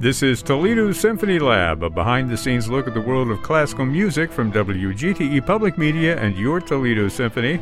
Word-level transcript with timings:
This 0.00 0.22
is 0.22 0.42
Toledo 0.42 0.92
Symphony 0.92 1.38
Lab, 1.38 1.82
a 1.82 1.90
behind 1.90 2.30
the 2.30 2.36
scenes 2.38 2.70
look 2.70 2.88
at 2.88 2.94
the 2.94 3.02
world 3.02 3.30
of 3.30 3.42
classical 3.42 3.84
music 3.84 4.32
from 4.32 4.50
WGTE 4.50 5.44
Public 5.44 5.76
Media 5.76 6.18
and 6.18 6.38
your 6.38 6.58
Toledo 6.58 7.06
Symphony. 7.08 7.60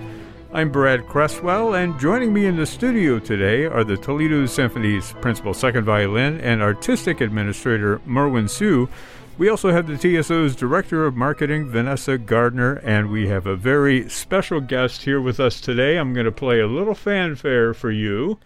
I'm 0.52 0.70
Brad 0.70 1.08
Cresswell, 1.08 1.74
and 1.74 1.98
joining 1.98 2.32
me 2.32 2.46
in 2.46 2.54
the 2.54 2.64
studio 2.64 3.18
today 3.18 3.64
are 3.64 3.82
the 3.82 3.96
Toledo 3.96 4.46
Symphony's 4.46 5.14
principal 5.14 5.52
second 5.52 5.82
violin 5.82 6.40
and 6.40 6.62
artistic 6.62 7.20
administrator 7.20 8.00
Merwin 8.06 8.46
Siu. 8.46 8.88
We 9.36 9.48
also 9.48 9.72
have 9.72 9.88
the 9.88 9.98
TSO's 9.98 10.54
Director 10.54 11.06
of 11.06 11.16
Marketing, 11.16 11.68
Vanessa 11.68 12.18
Gardner, 12.18 12.74
and 12.84 13.10
we 13.10 13.26
have 13.26 13.48
a 13.48 13.56
very 13.56 14.08
special 14.08 14.60
guest 14.60 15.02
here 15.02 15.20
with 15.20 15.40
us 15.40 15.60
today. 15.60 15.98
I'm 15.98 16.14
going 16.14 16.24
to 16.24 16.30
play 16.30 16.60
a 16.60 16.68
little 16.68 16.94
fanfare 16.94 17.74
for 17.74 17.90
you. 17.90 18.38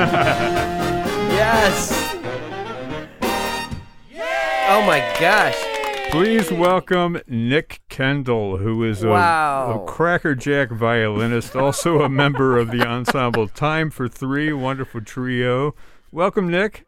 yes. 1.30 1.92
Oh 4.68 4.82
my 4.86 5.00
gosh. 5.20 5.56
Please 6.10 6.50
welcome 6.50 7.20
Nick 7.28 7.82
Kendall, 7.90 8.56
who 8.56 8.82
is 8.82 9.02
a, 9.02 9.08
Wow. 9.10 9.82
a 9.84 9.90
crackerjack 9.90 10.70
violinist, 10.70 11.54
also 11.54 12.00
a 12.00 12.08
member 12.08 12.56
of 12.56 12.70
the 12.70 12.80
ensemble 12.88 13.46
Time 13.46 13.90
for 13.90 14.08
Three, 14.08 14.52
wonderful 14.54 15.02
trio. 15.02 15.74
Welcome, 16.10 16.50
Nick. 16.50 16.86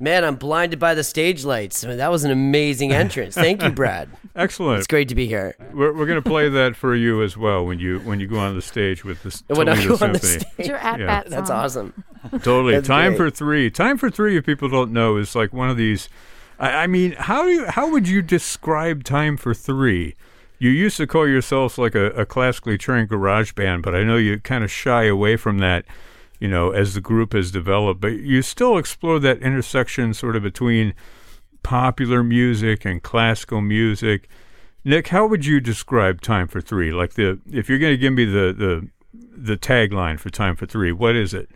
Man, 0.00 0.24
I'm 0.24 0.36
blinded 0.36 0.78
by 0.78 0.94
the 0.94 1.02
stage 1.02 1.44
lights. 1.44 1.84
I 1.84 1.88
mean, 1.88 1.96
that 1.98 2.10
was 2.10 2.22
an 2.22 2.30
amazing 2.30 2.92
entrance. 2.92 3.34
Thank 3.34 3.62
you, 3.64 3.70
Brad. 3.70 4.08
Excellent. 4.36 4.78
It's 4.78 4.86
great 4.86 5.08
to 5.08 5.16
be 5.16 5.26
here. 5.26 5.56
We're, 5.72 5.92
we're 5.92 6.06
going 6.06 6.22
to 6.22 6.28
play 6.28 6.48
that 6.48 6.76
for 6.76 6.94
you 6.94 7.20
as 7.24 7.36
well 7.36 7.66
when 7.66 7.80
you 7.80 7.98
when 8.00 8.20
you 8.20 8.28
go 8.28 8.38
on 8.38 8.54
the 8.54 8.62
stage 8.62 9.04
with 9.04 9.22
the 9.24 9.54
When 9.54 9.68
I 9.68 9.74
Toledo 9.74 9.96
go 9.96 10.04
on 10.06 10.12
the 10.12 10.18
stage. 10.20 10.44
It's 10.56 10.68
your 10.68 10.76
at 10.78 11.00
Yeah. 11.00 11.06
bat. 11.06 11.26
That's 11.28 11.50
awesome. 11.50 12.04
Totally. 12.30 12.74
That's 12.74 12.86
Time 12.86 13.16
great. 13.16 13.18
for 13.18 13.30
three. 13.30 13.70
Time 13.70 13.98
for 13.98 14.08
three. 14.08 14.36
If 14.36 14.46
people 14.46 14.68
don't 14.68 14.92
know, 14.92 15.16
is 15.16 15.34
like 15.34 15.52
one 15.52 15.68
of 15.68 15.76
these. 15.76 16.08
I, 16.60 16.84
I 16.84 16.86
mean, 16.86 17.12
how 17.18 17.42
do 17.44 17.50
you, 17.50 17.66
how 17.66 17.90
would 17.90 18.06
you 18.08 18.22
describe 18.22 19.02
time 19.02 19.36
for 19.36 19.52
three? 19.52 20.14
You 20.60 20.70
used 20.70 20.96
to 20.98 21.06
call 21.08 21.26
yourselves 21.28 21.76
like 21.78 21.94
a, 21.96 22.06
a 22.10 22.24
classically 22.26 22.78
trained 22.78 23.08
garage 23.08 23.52
band, 23.52 23.82
but 23.82 23.94
I 23.96 24.02
know 24.04 24.16
you 24.16 24.38
kind 24.40 24.62
of 24.62 24.70
shy 24.70 25.04
away 25.04 25.36
from 25.36 25.58
that. 25.58 25.84
You 26.40 26.48
know, 26.48 26.70
as 26.70 26.94
the 26.94 27.00
group 27.00 27.32
has 27.32 27.50
developed, 27.50 28.00
but 28.00 28.12
you 28.12 28.42
still 28.42 28.78
explore 28.78 29.18
that 29.18 29.42
intersection 29.42 30.14
sort 30.14 30.36
of 30.36 30.42
between 30.42 30.94
popular 31.62 32.22
music 32.22 32.84
and 32.84 33.02
classical 33.02 33.60
music. 33.60 34.28
Nick, 34.84 35.08
how 35.08 35.26
would 35.26 35.44
you 35.44 35.60
describe 35.60 36.20
Time 36.20 36.46
for 36.46 36.60
Three? 36.60 36.92
Like 36.92 37.14
the 37.14 37.40
if 37.50 37.68
you're 37.68 37.78
going 37.78 37.92
to 37.92 37.98
give 37.98 38.12
me 38.12 38.24
the 38.24 38.54
the 38.56 38.88
the 39.12 39.56
tagline 39.56 40.18
for 40.18 40.30
Time 40.30 40.56
for 40.56 40.66
Three, 40.66 40.92
what 40.92 41.16
is 41.16 41.34
it? 41.34 41.50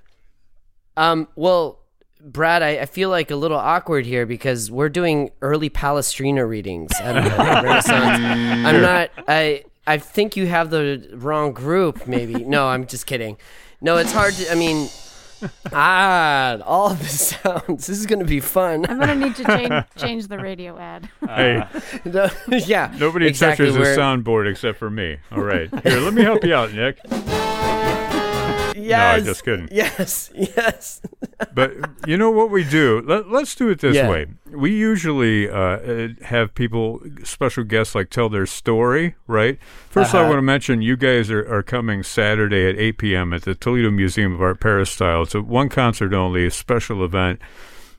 Um, 0.97 1.29
well, 1.37 1.81
Brad, 2.21 2.63
I, 2.63 2.81
I 2.81 2.87
feel 2.87 3.09
like 3.09 3.31
a 3.31 3.37
little 3.37 3.59
awkward 3.59 4.07
here 4.07 4.27
because 4.27 4.71
we're 4.71 4.89
doing 4.89 5.31
early 5.41 5.71
Palestrina 5.71 6.49
readings. 6.49 6.93
I'm 7.01 8.83
not. 8.83 9.11
I 9.27 9.65
I 9.87 9.99
think 9.99 10.37
you 10.37 10.47
have 10.47 10.71
the 10.71 11.09
wrong 11.15 11.53
group. 11.53 12.07
Maybe. 12.07 12.45
No, 12.45 12.69
I'm 12.69 12.87
just 12.87 13.07
kidding. 13.07 13.39
No, 13.83 13.97
it's 13.99 14.13
hard 14.13 14.35
to. 14.35 14.51
I 14.51 14.55
mean, 14.55 14.89
ah, 15.73 16.59
all 16.65 16.91
of 16.93 16.99
the 17.01 17.05
sounds. 17.09 17.87
This 17.89 17.99
is 17.99 18.07
going 18.07 18.21
to 18.21 18.25
be 18.25 18.41
fun. 18.41 18.87
I'm 18.89 18.99
gonna 19.01 19.15
need 19.17 19.35
to 19.37 19.45
change 19.45 19.85
change 19.97 20.29
the 20.29 20.39
radio 20.39 20.79
ad. 20.79 21.09
Hey, 21.27 21.65
No, 22.05 22.29
yeah. 22.49 22.95
nobody 22.99 23.27
exactly, 23.27 23.67
touches 23.67 23.75
the 23.75 23.81
we're- 23.81 23.97
soundboard 23.97 24.49
except 24.51 24.79
for 24.79 24.89
me. 24.91 25.19
All 25.33 25.43
right, 25.43 25.69
here, 25.83 25.99
let 26.01 26.15
me 26.15 26.23
help 26.23 26.45
you 26.45 26.55
out, 26.55 26.73
Nick. 26.73 26.99
Yes. 28.77 29.25
just 29.25 29.45
kidding. 29.45 29.69
Yes. 29.71 30.31
Yes. 30.37 31.01
But 31.55 31.73
you 32.07 32.17
know 32.17 32.31
what 32.31 32.51
we 32.51 32.65
do? 32.65 33.03
Let, 33.07 33.29
let's 33.31 33.55
do 33.55 33.69
it 33.69 33.81
this 33.81 33.97
Yeah. 33.97 34.09
way. 34.09 34.27
We 34.51 34.71
usually 34.73 35.49
uh, 35.49 35.55
uh, 35.59 36.09
have 36.25 36.55
people, 36.55 37.01
special 37.25 37.65
guests, 37.65 37.95
like 37.95 38.11
tell 38.11 38.29
their 38.29 38.47
story, 38.47 39.15
right? 39.27 39.59
1st 39.93 40.15
I 40.15 40.19
Uh-huh. 40.21 40.29
want 40.29 40.39
to 40.39 40.43
mention 40.43 40.83
you 40.83 40.97
guys 40.97 41.31
are, 41.31 41.47
are 41.53 41.63
coming 41.63 42.03
Saturday 42.03 42.69
at 42.69 42.77
8 42.79 42.99
p.m. 42.99 43.33
at 43.33 43.43
the 43.43 43.55
Toledo 43.55 43.91
Museum 43.91 44.35
of 44.35 44.41
Art 44.43 44.61
Peristyle. 44.61 45.23
It's 45.23 45.35
a 45.35 45.43
one 45.43 45.69
concert 45.69 46.13
only, 46.15 46.47
a 46.47 46.51
special 46.51 47.05
event. 47.05 47.41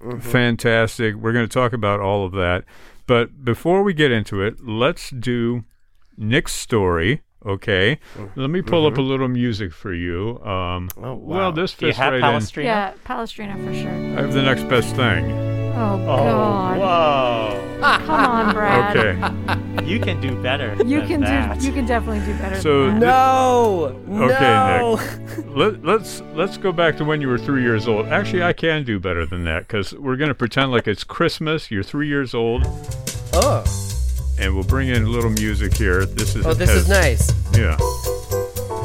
Mm-hmm. 0.01 0.19
Fantastic. 0.19 1.15
We're 1.15 1.33
going 1.33 1.47
to 1.47 1.53
talk 1.53 1.73
about 1.73 1.99
all 1.99 2.25
of 2.25 2.31
that. 2.33 2.65
But 3.07 3.43
before 3.43 3.83
we 3.83 3.93
get 3.93 4.11
into 4.11 4.41
it, 4.41 4.65
let's 4.65 5.09
do 5.09 5.63
Nick's 6.17 6.53
story. 6.53 7.21
Okay, 7.45 7.99
let 8.35 8.49
me 8.49 8.61
pull 8.61 8.85
up 8.87 8.97
a 8.97 9.01
little 9.01 9.27
music 9.27 9.73
for 9.73 9.93
you. 9.93 10.39
Um, 10.43 10.89
Mm-hmm. 10.89 11.03
Oh, 11.03 11.15
Well, 11.15 11.39
wow. 11.39 11.51
this 11.51 11.73
Do 11.73 11.85
you 11.87 11.91
fits 11.91 11.97
have 11.99 12.13
right 12.13 12.21
Palestrina? 12.21 12.63
Yeah, 12.63 12.93
Palestrina 13.05 13.55
for 13.65 13.73
sure. 13.73 13.89
I 13.91 14.21
have 14.21 14.33
the 14.33 14.41
next 14.41 14.63
best 14.63 14.95
thing. 14.95 15.31
Oh, 15.75 15.93
Oh, 16.01 16.05
God. 16.05 16.77
whoa. 16.79 17.79
Come 18.05 18.09
on, 18.09 18.53
Brad. 18.53 18.95
Okay. 18.97 19.85
You 19.85 19.99
can 19.99 20.21
do 20.21 20.41
better. 20.41 20.75
You 20.85 20.99
than 20.99 21.07
can 21.07 21.21
that. 21.21 21.59
do. 21.59 21.67
You 21.67 21.73
can 21.73 21.85
definitely 21.85 22.25
do 22.31 22.37
better. 22.39 22.61
So 22.61 22.85
than 22.87 22.99
that. 22.99 23.05
No. 23.07 24.01
Okay, 24.09 24.39
no. 24.39 24.95
Nick. 24.95 25.45
Let, 25.55 25.83
let's 25.83 26.21
let's 26.33 26.57
go 26.57 26.71
back 26.71 26.95
to 26.97 27.05
when 27.05 27.21
you 27.21 27.27
were 27.27 27.37
three 27.37 27.61
years 27.63 27.87
old. 27.87 28.07
Actually, 28.07 28.43
I 28.43 28.53
can 28.53 28.83
do 28.83 28.99
better 28.99 29.25
than 29.25 29.43
that 29.45 29.67
because 29.67 29.93
we're 29.93 30.15
going 30.15 30.29
to 30.29 30.35
pretend 30.35 30.71
like 30.71 30.87
it's 30.87 31.03
Christmas. 31.03 31.69
You're 31.71 31.83
three 31.83 32.07
years 32.07 32.33
old, 32.33 32.63
Oh. 33.33 33.63
And 34.43 34.53
we'll 34.53 34.63
bring 34.63 34.89
in 34.89 35.03
a 35.03 35.07
little 35.09 35.29
music 35.31 35.73
here. 35.73 36.05
This 36.05 36.35
is 36.35 36.45
Oh, 36.45 36.53
this 36.53 36.69
has- 36.69 36.83
is 36.83 36.89
nice. 36.89 37.31
Yeah, 37.57 37.77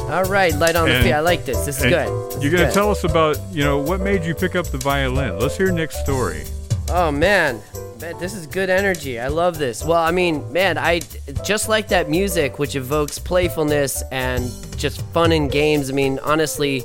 All 0.09 0.23
right, 0.23 0.53
light 0.55 0.75
on 0.75 0.87
the 0.89 0.95
And- 0.95 1.03
feet. 1.05 1.13
I 1.13 1.19
like 1.19 1.45
this. 1.45 1.57
This 1.65 1.77
is 1.77 1.83
good. 1.83 2.07
This 2.31 2.41
You're 2.43 2.51
going 2.51 2.67
to 2.67 2.73
tell 2.73 2.89
us 2.89 3.03
about 3.03 3.37
you 3.51 3.63
know 3.63 3.77
what 3.77 3.99
made 4.01 4.23
you 4.23 4.33
pick 4.33 4.55
up 4.55 4.65
the 4.67 4.77
violin. 4.79 5.37
Let's 5.39 5.55
hear 5.57 5.71
Nick's 5.71 5.99
story. 5.99 6.43
Oh 6.89 7.11
man. 7.11 7.61
Man, 8.01 8.17
this 8.17 8.33
is 8.33 8.47
good 8.47 8.69
energy. 8.69 9.19
I 9.19 9.27
love 9.27 9.57
this. 9.59 9.83
Well, 9.83 9.99
I 10.01 10.11
mean, 10.11 10.51
man, 10.53 10.77
I 10.77 11.01
just 11.43 11.67
like 11.67 11.89
that 11.89 12.09
music 12.09 12.57
which 12.57 12.75
evokes 12.77 13.19
playfulness 13.19 14.01
and 14.11 14.49
just 14.77 15.01
fun 15.13 15.33
and 15.33 15.51
games. 15.51 15.89
I 15.89 15.93
mean, 15.93 16.17
honestly, 16.23 16.81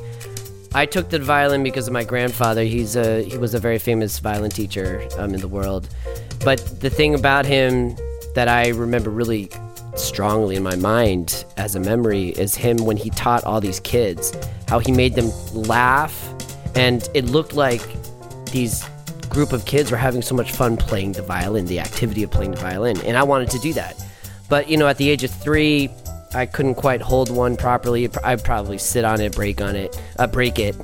I 0.75 0.87
took 0.87 1.09
the 1.11 1.21
violin 1.21 1.63
because 1.63 1.87
of 1.87 1.93
my 1.93 2.03
grandfather. 2.03 2.65
He's 2.65 2.97
a 2.97 3.23
he 3.23 3.39
was 3.39 3.55
a 3.55 3.61
very 3.61 3.79
famous 3.79 4.19
violin 4.19 4.51
teacher 4.51 5.07
um, 5.17 5.33
in 5.35 5.41
the 5.41 5.47
world. 5.49 5.89
But 6.45 6.59
the 6.81 6.91
thing 6.91 7.15
about 7.15 7.47
him 7.47 7.97
that 8.35 8.49
I 8.49 8.69
remember 8.69 9.11
really 9.11 9.49
strongly 9.97 10.57
in 10.57 10.63
my 10.63 10.77
mind 10.77 11.45
as 11.57 11.77
a 11.77 11.81
memory 11.81 12.31
is 12.31 12.55
him 12.55 12.79
when 12.79 12.97
he 12.97 13.11
taught 13.11 13.45
all 13.45 13.61
these 13.61 13.81
kids 13.81 14.33
how 14.69 14.79
he 14.79 14.93
made 14.93 15.15
them 15.15 15.31
laugh. 15.53 16.31
And 16.75 17.09
it 17.15 17.27
looked 17.27 17.55
like 17.55 17.83
these 18.47 18.85
group 19.29 19.53
of 19.53 19.65
kids 19.65 19.91
were 19.91 19.97
having 19.97 20.23
so 20.23 20.35
much 20.35 20.53
fun 20.53 20.77
playing 20.77 21.13
the 21.13 21.23
violin 21.23 21.67
the 21.67 21.81
activity 21.81 22.23
of 22.23 22.31
playing 22.31 22.53
the 22.53 22.57
violin 22.57 22.97
and 23.01 23.17
i 23.17 23.23
wanted 23.23 23.51
to 23.51 23.59
do 23.59 23.73
that. 23.73 23.97
But 24.49 24.69
you 24.69 24.77
know 24.77 24.87
at 24.87 24.97
the 24.97 25.11
age 25.11 25.25
of 25.25 25.31
three 25.31 25.89
i 26.35 26.47
couldn't 26.47 26.77
quite 26.77 27.01
hold 27.01 27.31
one 27.31 27.57
properly. 27.57 28.09
I'd 28.23 28.45
probably 28.45 28.79
sit 28.79 29.05
on 29.05 29.21
it 29.21 29.35
break 29.35 29.61
on 29.61 29.75
it 29.75 30.01
uh, 30.19 30.27
break 30.27 30.59
it 30.59 30.77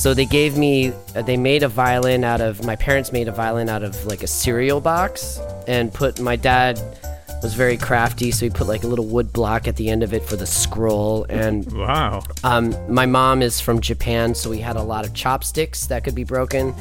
so 0.00 0.14
they 0.14 0.24
gave 0.24 0.56
me 0.56 0.92
uh, 1.14 1.22
they 1.22 1.36
made 1.36 1.62
a 1.62 1.68
violin 1.68 2.24
out 2.24 2.40
of 2.40 2.64
my 2.64 2.76
parents 2.76 3.12
made 3.12 3.28
a 3.28 3.32
violin 3.32 3.68
out 3.68 3.82
of 3.82 3.92
like 4.06 4.22
a 4.22 4.26
cereal 4.26 4.80
box 4.80 5.38
and 5.68 5.92
put 5.92 6.18
my 6.20 6.36
dad 6.36 6.80
was 7.42 7.54
very 7.54 7.76
crafty 7.76 8.30
so 8.30 8.46
he 8.46 8.50
put 8.50 8.66
like 8.66 8.82
a 8.82 8.86
little 8.86 9.06
wood 9.06 9.32
block 9.32 9.66
at 9.68 9.76
the 9.76 9.88
end 9.90 10.02
of 10.02 10.12
it 10.12 10.22
for 10.24 10.36
the 10.36 10.46
scroll 10.46 11.24
and 11.28 11.70
Wow. 11.72 12.22
um, 12.44 12.74
my 12.92 13.06
mom 13.06 13.40
is 13.42 13.60
from 13.60 13.80
Japan, 13.80 14.34
so 14.34 14.50
we 14.50 14.58
had 14.58 14.76
a 14.76 14.82
lot 14.82 15.06
of 15.06 15.14
chopsticks 15.14 15.86
that 15.86 16.04
could 16.04 16.14
be 16.14 16.24
broken. 16.24 16.74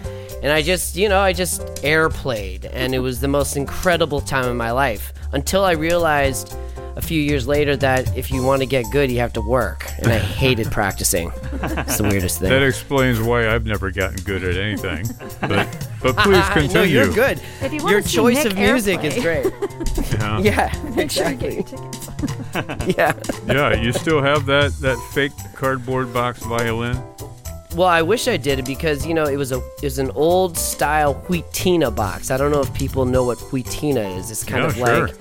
And 0.43 0.51
I 0.51 0.61
just, 0.61 0.95
you 0.97 1.07
know, 1.09 1.19
I 1.19 1.31
just 1.33 1.61
air 1.83 2.09
played, 2.09 2.65
and 2.65 2.93
it 2.95 2.99
was 2.99 3.19
the 3.21 3.27
most 3.27 3.55
incredible 3.57 4.19
time 4.21 4.45
of 4.49 4.55
my 4.55 4.71
life 4.71 5.13
until 5.33 5.63
I 5.65 5.71
realized 5.73 6.55
a 6.95 7.01
few 7.01 7.21
years 7.21 7.47
later 7.47 7.75
that 7.77 8.15
if 8.17 8.29
you 8.31 8.43
want 8.43 8.61
to 8.61 8.65
get 8.65 8.85
good, 8.91 9.09
you 9.11 9.19
have 9.19 9.33
to 9.33 9.41
work. 9.41 9.85
And 9.99 10.07
I 10.07 10.17
hated 10.39 10.71
practicing. 10.71 11.31
It's 11.61 11.97
the 11.97 12.03
weirdest 12.03 12.39
thing. 12.39 12.49
That 12.49 12.63
explains 12.63 13.19
why 13.21 13.47
I've 13.53 13.65
never 13.65 13.91
gotten 13.91 14.17
good 14.23 14.43
at 14.43 14.57
anything. 14.57 15.05
But 15.41 15.67
but 16.01 16.15
please 16.17 16.37
no, 16.47 16.53
continue. 16.53 16.87
you're 16.95 17.13
good. 17.13 17.41
If 17.61 17.73
you 17.73 17.79
wanna 17.83 17.91
Your 17.91 18.01
see 18.01 18.15
choice 18.17 18.43
Nick 18.43 18.53
of 18.53 18.57
music 18.57 19.03
is 19.03 19.15
great. 19.23 19.45
Yeah. 20.19 20.39
Yeah, 20.39 20.91
Make 20.95 21.11
sure 21.11 21.29
you 21.29 21.35
get 21.35 21.53
exactly. 21.53 21.55
your 21.55 22.63
tickets. 22.63 22.97
Yeah. 22.97 23.13
Yeah, 23.47 23.73
you 23.81 23.93
still 23.93 24.21
have 24.21 24.45
that 24.47 24.71
that 24.81 24.97
fake 25.13 25.31
cardboard 25.55 26.13
box 26.13 26.43
violin. 26.43 27.01
Well, 27.75 27.87
I 27.87 28.01
wish 28.01 28.27
I 28.27 28.35
did 28.35 28.65
because 28.65 29.05
you 29.05 29.13
know 29.13 29.25
it 29.25 29.37
was 29.37 29.51
a 29.51 29.57
it 29.77 29.83
was 29.83 29.99
an 29.99 30.11
old 30.11 30.57
style 30.57 31.13
Wheatena 31.27 31.95
box. 31.95 32.31
I 32.31 32.37
don't 32.37 32.51
know 32.51 32.61
if 32.61 32.73
people 32.73 33.05
know 33.05 33.23
what 33.23 33.37
Wheatena 33.51 34.17
is. 34.17 34.31
It's 34.31 34.43
kind 34.43 34.63
Yeah, 34.63 34.67
of 34.69 34.75
sure. 34.75 35.07
like, 35.07 35.15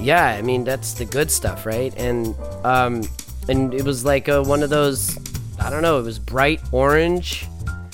yeah, 0.00 0.26
I 0.26 0.42
mean 0.42 0.64
that's 0.64 0.94
the 0.94 1.04
good 1.04 1.30
stuff, 1.30 1.66
right? 1.66 1.94
And 1.96 2.34
um, 2.64 3.02
and 3.48 3.74
it 3.74 3.84
was 3.84 4.04
like 4.04 4.28
a, 4.28 4.42
one 4.42 4.62
of 4.62 4.70
those, 4.70 5.16
I 5.58 5.70
don't 5.70 5.82
know, 5.82 5.98
it 5.98 6.02
was 6.02 6.18
bright 6.18 6.60
orange, 6.72 7.46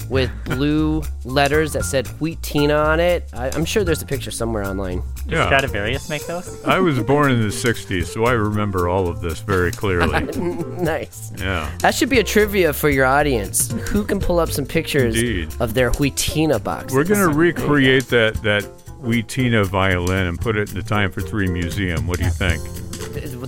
with 0.08 0.30
blue 0.44 1.02
letters 1.24 1.72
that 1.72 1.84
said 1.84 2.06
Wheatena 2.06 2.76
on 2.76 3.00
it. 3.00 3.28
I, 3.32 3.50
I'm 3.50 3.64
sure 3.64 3.84
there's 3.84 4.02
a 4.02 4.06
picture 4.06 4.30
somewhere 4.30 4.64
online. 4.64 5.02
Yeah. 5.26 5.46
Stradivarius 5.46 6.08
make 6.08 6.26
those? 6.26 6.62
I 6.64 6.78
was 6.78 7.00
born 7.04 7.32
in 7.32 7.40
the 7.40 7.48
60s, 7.48 8.06
so 8.06 8.24
I 8.24 8.32
remember 8.32 8.88
all 8.88 9.08
of 9.08 9.20
this 9.20 9.40
very 9.40 9.72
clearly. 9.72 10.20
nice. 10.82 11.32
Yeah. 11.38 11.70
That 11.78 11.94
should 11.94 12.10
be 12.10 12.18
a 12.18 12.24
trivia 12.24 12.72
for 12.72 12.90
your 12.90 13.06
audience. 13.06 13.70
Who 13.88 14.04
can 14.04 14.20
pull 14.20 14.38
up 14.38 14.50
some 14.50 14.66
pictures 14.66 15.16
Indeed. 15.16 15.54
of 15.60 15.74
their 15.74 15.90
Wheatena 15.92 16.62
box? 16.62 16.92
We're 16.92 17.04
going 17.04 17.28
to 17.28 17.34
recreate 17.34 18.08
that, 18.08 18.34
that 18.42 18.68
Wheatena 19.04 19.66
violin 19.66 20.26
and 20.26 20.40
put 20.40 20.56
it 20.56 20.70
in 20.70 20.74
the 20.74 20.82
Time 20.82 21.10
for 21.10 21.20
Three 21.20 21.46
Museum. 21.46 22.06
What 22.06 22.18
do 22.18 22.24
you 22.24 22.30
think? 22.30 22.62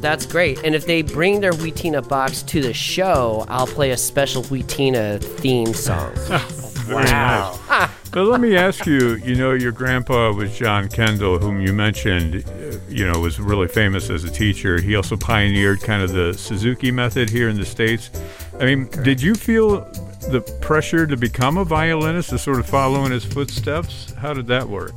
That's 0.00 0.26
great. 0.26 0.62
And 0.62 0.74
if 0.74 0.86
they 0.86 1.02
bring 1.02 1.40
their 1.40 1.52
Wheatena 1.52 2.08
box 2.08 2.42
to 2.44 2.60
the 2.60 2.72
show, 2.72 3.44
I'll 3.48 3.66
play 3.66 3.90
a 3.90 3.96
special 3.96 4.42
Wheatena 4.44 5.20
theme 5.20 5.74
song. 5.74 6.12
Very 6.86 7.04
nice. 7.04 7.58
But 8.12 8.26
let 8.28 8.40
me 8.40 8.56
ask 8.56 8.86
you, 8.86 9.16
you 9.16 9.34
know, 9.34 9.52
your 9.52 9.72
grandpa 9.72 10.32
was 10.32 10.56
John 10.56 10.88
Kendall, 10.88 11.38
whom 11.38 11.60
you 11.60 11.72
mentioned, 11.72 12.44
uh, 12.46 12.78
you 12.88 13.10
know, 13.10 13.18
was 13.18 13.40
really 13.40 13.68
famous 13.68 14.08
as 14.08 14.24
a 14.24 14.30
teacher. 14.30 14.80
He 14.80 14.94
also 14.94 15.16
pioneered 15.16 15.80
kind 15.80 16.02
of 16.02 16.12
the 16.12 16.32
Suzuki 16.32 16.90
method 16.90 17.28
here 17.28 17.48
in 17.48 17.56
the 17.56 17.66
States. 17.66 18.10
I 18.60 18.64
mean, 18.64 18.88
did 19.02 19.20
you 19.20 19.34
feel 19.34 19.80
the 20.30 20.40
pressure 20.60 21.06
to 21.06 21.16
become 21.16 21.58
a 21.58 21.64
violinist, 21.64 22.30
to 22.30 22.38
sort 22.38 22.58
of 22.58 22.66
follow 22.66 23.04
in 23.04 23.12
his 23.12 23.24
footsteps? 23.24 24.12
How 24.12 24.32
did 24.32 24.46
that 24.46 24.68
work? 24.68 24.94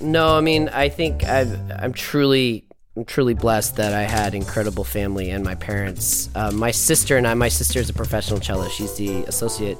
No, 0.00 0.36
I 0.36 0.40
mean, 0.40 0.68
I 0.68 0.88
think 0.88 1.24
I've, 1.24 1.58
I'm 1.70 1.92
truly, 1.92 2.64
I'm 2.96 3.04
truly 3.04 3.34
blessed 3.34 3.76
that 3.76 3.92
I 3.92 4.02
had 4.02 4.34
incredible 4.34 4.84
family 4.84 5.30
and 5.30 5.44
my 5.44 5.54
parents. 5.54 6.28
Uh, 6.34 6.50
my 6.50 6.70
sister 6.70 7.16
and 7.16 7.26
I. 7.26 7.34
My 7.34 7.48
sister 7.48 7.80
is 7.80 7.90
a 7.90 7.94
professional 7.94 8.40
cellist. 8.40 8.76
She's 8.76 8.96
the 8.96 9.24
associate 9.24 9.78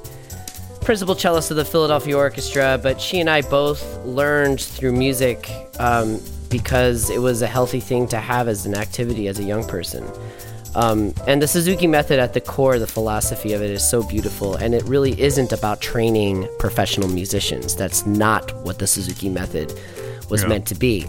principal 0.81 1.15
cellist 1.15 1.49
of 1.49 1.57
the 1.57 1.65
Philadelphia 1.65 2.15
Orchestra. 2.15 2.79
But 2.81 3.01
she 3.01 3.19
and 3.19 3.29
I 3.29 3.41
both 3.41 4.05
learned 4.05 4.61
through 4.61 4.93
music 4.93 5.51
um, 5.79 6.21
because 6.49 7.09
it 7.09 7.19
was 7.19 7.41
a 7.41 7.47
healthy 7.47 7.79
thing 7.79 8.07
to 8.09 8.17
have 8.17 8.47
as 8.47 8.65
an 8.65 8.75
activity 8.75 9.27
as 9.27 9.39
a 9.39 9.43
young 9.43 9.67
person. 9.67 10.07
Um, 10.75 11.13
and 11.25 11.41
the 11.41 11.47
Suzuki 11.47 11.87
method 11.87 12.19
at 12.19 12.33
the 12.33 12.41
core, 12.41 12.79
the 12.79 12.87
philosophy 12.87 13.53
of 13.53 13.61
it 13.61 13.71
is 13.71 13.89
so 13.89 14.03
beautiful. 14.03 14.55
And 14.55 14.75
it 14.75 14.83
really 14.83 15.19
isn't 15.19 15.51
about 15.53 15.81
training 15.81 16.47
professional 16.59 17.07
musicians. 17.07 17.75
That's 17.75 18.05
not 18.05 18.53
what 18.63 18.77
the 18.79 18.87
Suzuki 18.87 19.29
method 19.29 19.73
was 20.29 20.41
Yeah. 20.43 20.49
meant 20.49 20.65
to 20.67 20.75
be. 20.75 21.05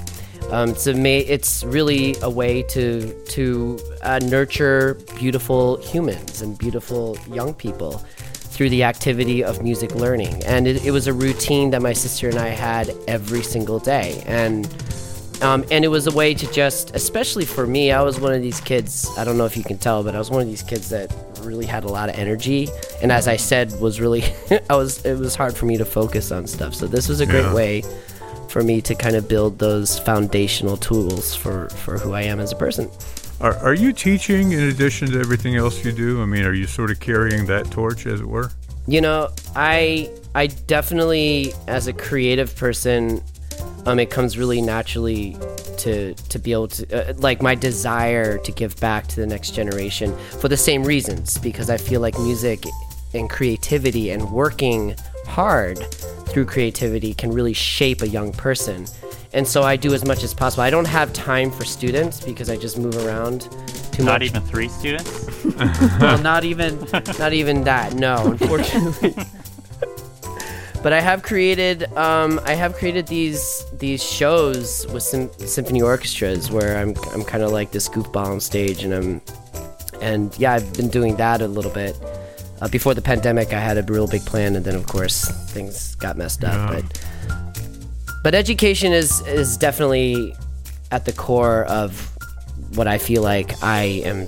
Um, 0.50 0.70
it's, 0.70 0.86
a 0.86 0.94
it's 1.32 1.64
really 1.64 2.14
a 2.22 2.30
way 2.30 2.62
to, 2.64 3.12
to 3.30 3.78
uh, 4.02 4.20
nurture 4.22 4.94
beautiful 5.18 5.76
humans 5.78 6.40
and 6.42 6.56
beautiful 6.56 7.18
young 7.32 7.52
people 7.52 7.98
through 8.54 8.70
the 8.70 8.84
activity 8.84 9.42
of 9.42 9.62
music 9.62 9.94
learning. 9.96 10.42
And 10.44 10.68
it, 10.68 10.84
it 10.84 10.92
was 10.92 11.08
a 11.08 11.12
routine 11.12 11.70
that 11.70 11.82
my 11.82 11.92
sister 11.92 12.28
and 12.28 12.38
I 12.38 12.48
had 12.48 12.94
every 13.08 13.42
single 13.42 13.78
day. 13.80 14.22
And 14.26 14.66
um, 15.42 15.66
and 15.70 15.84
it 15.84 15.88
was 15.88 16.06
a 16.06 16.12
way 16.12 16.32
to 16.32 16.50
just, 16.50 16.94
especially 16.96 17.44
for 17.44 17.66
me, 17.66 17.92
I 17.92 18.00
was 18.00 18.18
one 18.18 18.32
of 18.32 18.40
these 18.40 18.58
kids. 18.58 19.06
I 19.18 19.24
don't 19.24 19.36
know 19.36 19.44
if 19.44 19.54
you 19.54 19.62
can 19.62 19.76
tell, 19.76 20.02
but 20.02 20.14
I 20.14 20.18
was 20.18 20.30
one 20.30 20.40
of 20.40 20.46
these 20.48 20.62
kids 20.62 20.88
that 20.88 21.12
really 21.42 21.66
had 21.66 21.84
a 21.84 21.88
lot 21.88 22.08
of 22.08 22.14
energy. 22.18 22.68
And 23.02 23.12
as 23.12 23.28
I 23.28 23.36
said, 23.36 23.78
was 23.78 24.00
really, 24.00 24.24
I 24.70 24.76
was, 24.76 25.04
it 25.04 25.18
was 25.18 25.34
hard 25.34 25.54
for 25.54 25.66
me 25.66 25.76
to 25.76 25.84
focus 25.84 26.32
on 26.32 26.46
stuff. 26.46 26.72
So 26.74 26.86
this 26.86 27.06
was 27.08 27.20
a 27.20 27.26
great 27.26 27.42
Yeah. 27.42 27.52
way 27.54 27.82
for 28.56 28.62
me 28.62 28.81
to 28.81 28.94
kind 28.94 29.17
of 29.17 29.29
build 29.29 29.58
those 29.58 29.99
foundational 29.99 30.79
tools 30.79 31.35
for, 31.35 31.69
for 31.69 31.99
who 31.99 32.14
I 32.14 32.23
am 32.23 32.41
as 32.41 32.53
a 32.53 32.56
person. 32.56 32.91
Are, 33.38 33.55
are 33.58 33.75
you 33.75 33.93
teaching 33.93 34.53
in 34.53 34.70
addition 34.70 35.11
to 35.11 35.20
everything 35.20 35.56
else 35.56 35.85
you 35.85 35.93
do? 35.93 36.23
I 36.23 36.25
mean, 36.25 36.43
are 36.43 36.55
you 36.55 36.67
sort 36.67 36.91
of 36.91 36.99
carrying 36.99 37.44
that 37.49 37.70
torch, 37.70 38.06
as 38.06 38.23
it 38.23 38.26
were? 38.26 38.50
You 38.87 39.03
know, 39.03 39.29
I 39.55 40.11
I 40.35 40.47
definitely 40.47 41.53
as 41.67 41.87
a 41.87 41.93
creative 41.93 42.56
person, 42.56 43.23
um, 43.85 43.99
it 43.99 44.08
comes 44.08 44.38
really 44.38 44.62
naturally 44.62 45.37
to 45.76 46.14
to 46.14 46.38
be 46.38 46.52
able 46.52 46.69
to 46.69 47.11
uh, 47.11 47.12
like 47.19 47.43
my 47.43 47.55
desire 47.55 48.38
to 48.38 48.52
give 48.52 48.75
back 48.81 49.06
to 49.09 49.17
the 49.17 49.26
next 49.26 49.50
generation 49.50 50.17
for 50.41 50.49
the 50.49 50.56
same 50.56 50.82
reasons 50.82 51.37
because 51.37 51.69
I 51.69 51.76
feel 51.76 52.00
like 52.00 52.19
music 52.19 52.64
and 53.12 53.29
creativity 53.29 54.09
and 54.12 54.32
working 54.32 54.94
hard 55.26 55.79
through 56.37 56.44
creativity 56.44 57.15
can 57.15 57.33
really 57.33 57.55
shape 57.55 58.03
a 58.03 58.09
young 58.09 58.31
person. 58.31 58.85
And 59.33 59.49
so 59.49 59.62
I 59.62 59.75
do 59.75 59.94
as 59.94 60.05
much 60.05 60.23
as 60.23 60.35
possible. 60.35 60.65
I 60.65 60.69
don't 60.69 60.87
have 60.87 61.11
time 61.15 61.50
for 61.50 61.65
students 61.65 62.21
because 62.21 62.50
I 62.50 62.59
just 62.59 62.77
move 62.77 62.94
around 63.06 63.49
too 63.91 64.05
Not 64.05 64.21
much. 64.21 64.21
Not 64.21 64.23
even 64.23 64.43
three 64.43 64.69
students? 64.69 65.44
well, 65.99 66.19
not 66.19 66.44
even 66.44 66.79
not 67.19 67.33
even 67.33 67.65
that. 67.65 67.94
No, 67.94 68.17
unfortunately. 68.38 69.15
but 70.83 70.93
I 70.93 71.00
have 71.00 71.23
created 71.23 71.85
um, 71.97 72.38
I 72.44 72.53
have 72.53 72.75
created 72.75 73.06
these 73.06 73.65
these 73.79 74.05
shows 74.05 74.87
with 74.88 75.05
sym- 75.05 75.33
symphony 75.38 75.81
orchestras 75.81 76.50
where 76.50 76.77
I'm 76.77 76.94
I'm 77.15 77.25
kind 77.25 77.44
of 77.44 77.50
like 77.50 77.71
this 77.71 77.88
goofball 77.88 78.27
on 78.27 78.41
stage 78.41 78.85
and 78.85 78.93
I'm 78.93 79.23
and 80.03 80.38
yeah 80.38 80.53
I've 80.53 80.71
been 80.75 80.91
doing 80.91 81.17
that 81.17 81.41
a 81.41 81.49
little 81.49 81.73
bit. 81.73 81.97
Uh, 82.61 82.69
before 82.69 82.94
the 82.94 83.03
pandemic, 83.03 83.53
I 83.53 83.61
had 83.61 83.76
a 83.76 83.82
real 83.82 84.06
big 84.06 84.25
plan, 84.25 84.56
and 84.56 84.64
then 84.64 84.75
of 84.75 84.87
course 84.87 85.29
things 85.50 85.94
got 85.97 86.17
messed 86.17 86.43
up. 86.44 86.55
Yeah. 86.55 86.81
But 86.81 87.06
but 88.23 88.35
education 88.35 88.93
is 88.93 89.20
is 89.26 89.56
definitely 89.56 90.35
at 90.91 91.05
the 91.05 91.12
core 91.12 91.64
of 91.64 92.12
what 92.75 92.87
I 92.87 92.99
feel 92.99 93.23
like 93.23 93.62
I 93.62 94.03
am 94.05 94.26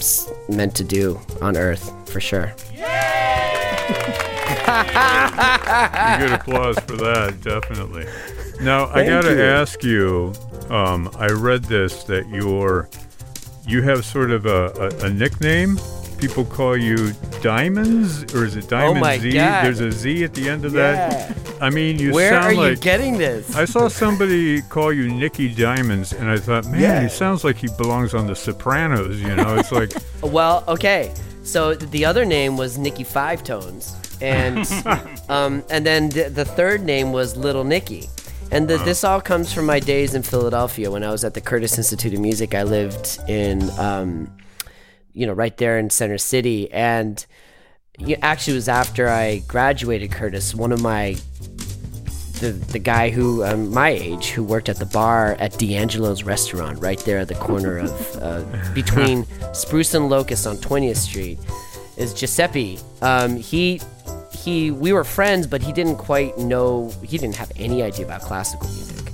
meant 0.49 0.75
to 0.77 0.85
do 0.85 1.21
on 1.41 1.57
Earth 1.57 1.93
for 2.09 2.21
sure. 2.21 2.53
Good 6.19 6.33
applause 6.33 6.79
for 6.81 6.97
that, 6.97 7.39
definitely. 7.43 8.07
Now, 8.61 8.87
I 8.89 9.05
got 9.07 9.23
to 9.23 9.35
you. 9.35 9.43
ask 9.43 9.83
you. 9.83 10.33
Um, 10.69 11.11
I 11.17 11.29
read 11.29 11.65
this 11.65 12.05
that 12.05 12.29
you're 12.29 12.91
you 13.67 13.83
have 13.83 14.05
sort 14.05 14.31
of 14.31 14.47
a, 14.47 14.67
a, 15.03 15.07
a 15.07 15.11
nickname. 15.11 15.79
People 16.19 16.45
call 16.45 16.77
you 16.77 17.13
Diamonds, 17.43 18.25
or 18.35 18.45
is 18.45 18.57
it 18.57 18.69
Diamond 18.69 18.99
Oh 18.99 19.01
my 19.01 19.19
Z? 19.19 19.33
God. 19.33 19.65
There's 19.65 19.81
a 19.81 19.93
Z 19.93 20.25
at 20.25 20.35
the 20.35 20.49
end 20.49 20.65
of 20.65 20.73
that. 20.73 21.37
I 21.61 21.71
mean, 21.71 21.99
you 21.99 22.13
Where 22.13 22.31
sound 22.31 22.45
are 22.45 22.53
you 22.53 22.71
like 22.71 22.81
getting 22.81 23.19
this? 23.19 23.55
I 23.57 23.65
saw 23.65 23.89
somebody 23.89 24.61
call 24.63 24.93
you 24.93 25.09
Nicky 25.13 25.53
Diamonds, 25.55 26.13
and 26.13 26.29
I 26.29 26.39
thought, 26.39 26.67
man, 26.67 26.81
Yeah. 26.81 27.03
he 27.03 27.09
sounds 27.09 27.45
like 27.45 27.57
he 27.57 27.69
belongs 27.77 28.15
on 28.15 28.27
The 28.27 28.35
Sopranos. 28.37 29.21
You 29.21 29.35
know, 29.37 29.57
it's 29.57 29.73
like, 29.73 29.93
Well, 30.23 30.65
okay. 30.69 31.13
So 31.43 31.75
the 31.75 32.05
other 32.05 32.25
name 32.25 32.57
was 32.57 32.77
Nikki 32.79 33.05
Five 33.05 33.43
Tones, 33.45 33.95
and 34.21 34.59
um, 35.29 35.65
and 35.71 35.87
then 35.87 36.11
the, 36.11 36.29
the 36.31 36.45
third 36.45 36.83
name 36.85 37.13
was 37.13 37.37
Little 37.37 37.65
Nicky. 37.65 38.09
And 38.51 38.67
the, 38.67 38.79
this 38.79 39.05
all 39.05 39.21
comes 39.21 39.53
from 39.53 39.67
my 39.67 39.79
days 39.79 40.15
in 40.15 40.23
Philadelphia 40.23 40.91
when 40.91 41.05
I 41.05 41.11
was 41.11 41.23
at 41.23 41.35
the 41.35 41.41
Curtis 41.41 41.77
Institute 41.77 42.15
of 42.15 42.21
Music. 42.21 42.55
I 42.55 42.63
lived 42.63 43.19
in, 43.29 43.69
um, 43.79 44.33
you 45.13 45.27
know, 45.27 45.33
right 45.33 45.57
there 45.57 45.79
in 45.79 45.91
Center 45.91 46.19
City, 46.19 46.71
and 46.73 47.25
actually 48.23 48.55
it 48.55 48.57
was 48.57 48.69
after 48.69 49.09
I 49.09 49.39
graduated 49.49 50.13
Curtis. 50.13 50.55
One 50.55 50.73
of 50.73 50.81
my 50.81 51.17
the 52.41 52.53
the 52.53 52.79
guy 52.79 53.11
who 53.11 53.45
um, 53.45 53.73
my 53.73 53.91
age 53.91 54.31
who 54.31 54.45
worked 54.45 54.69
at 54.69 54.77
the 54.77 54.87
bar 54.87 55.37
at 55.39 55.59
D'Angelo's 55.59 56.23
restaurant 56.23 56.79
right 56.81 56.99
there 57.01 57.19
at 57.19 57.29
the 57.29 57.35
corner 57.35 57.79
of 57.79 58.17
uh, 58.23 58.45
between 58.75 59.27
Spruce 59.53 59.95
and 59.95 60.09
Locust 60.09 60.47
on 60.47 60.57
20th 60.57 60.97
Street 60.97 61.39
is 61.97 62.15
Giuseppe. 62.15 62.79
Um, 63.03 63.37
he 63.37 63.81
he 64.33 64.71
we 64.71 64.93
were 64.93 65.05
friends, 65.05 65.47
but 65.47 65.63
he 65.63 65.73
didn't 65.73 65.97
quite 65.97 66.39
know. 66.39 66.93
He 67.03 67.19
didn't 67.19 67.37
have 67.37 67.51
any 67.57 67.83
idea 67.83 68.05
about 68.05 68.23
classical 68.23 68.69
music. 68.69 69.13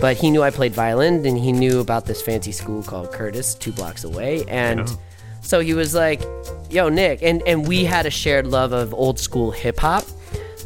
But 0.00 0.16
he 0.16 0.30
knew 0.30 0.42
I 0.42 0.50
played 0.50 0.72
violin, 0.72 1.24
and 1.26 1.38
he 1.38 1.52
knew 1.52 1.78
about 1.78 2.06
this 2.06 2.20
fancy 2.20 2.50
school 2.50 2.82
called 2.82 3.12
Curtis, 3.12 3.54
two 3.54 3.72
blocks 3.72 4.04
away, 4.04 4.44
and. 4.48 4.88
Yeah. 4.88 4.94
So 5.42 5.60
he 5.60 5.74
was 5.74 5.94
like, 5.94 6.22
"Yo, 6.70 6.88
Nick," 6.88 7.22
and 7.22 7.42
and 7.46 7.66
we 7.66 7.84
had 7.84 8.06
a 8.06 8.10
shared 8.10 8.46
love 8.46 8.72
of 8.72 8.94
old 8.94 9.18
school 9.18 9.50
hip 9.50 9.78
hop, 9.78 10.04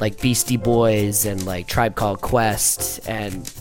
like 0.01 0.21
Beastie 0.21 0.57
Boys 0.57 1.25
and 1.25 1.45
like 1.45 1.67
Tribe 1.67 1.95
Called 1.95 2.21
Quest, 2.21 3.01
and 3.09 3.53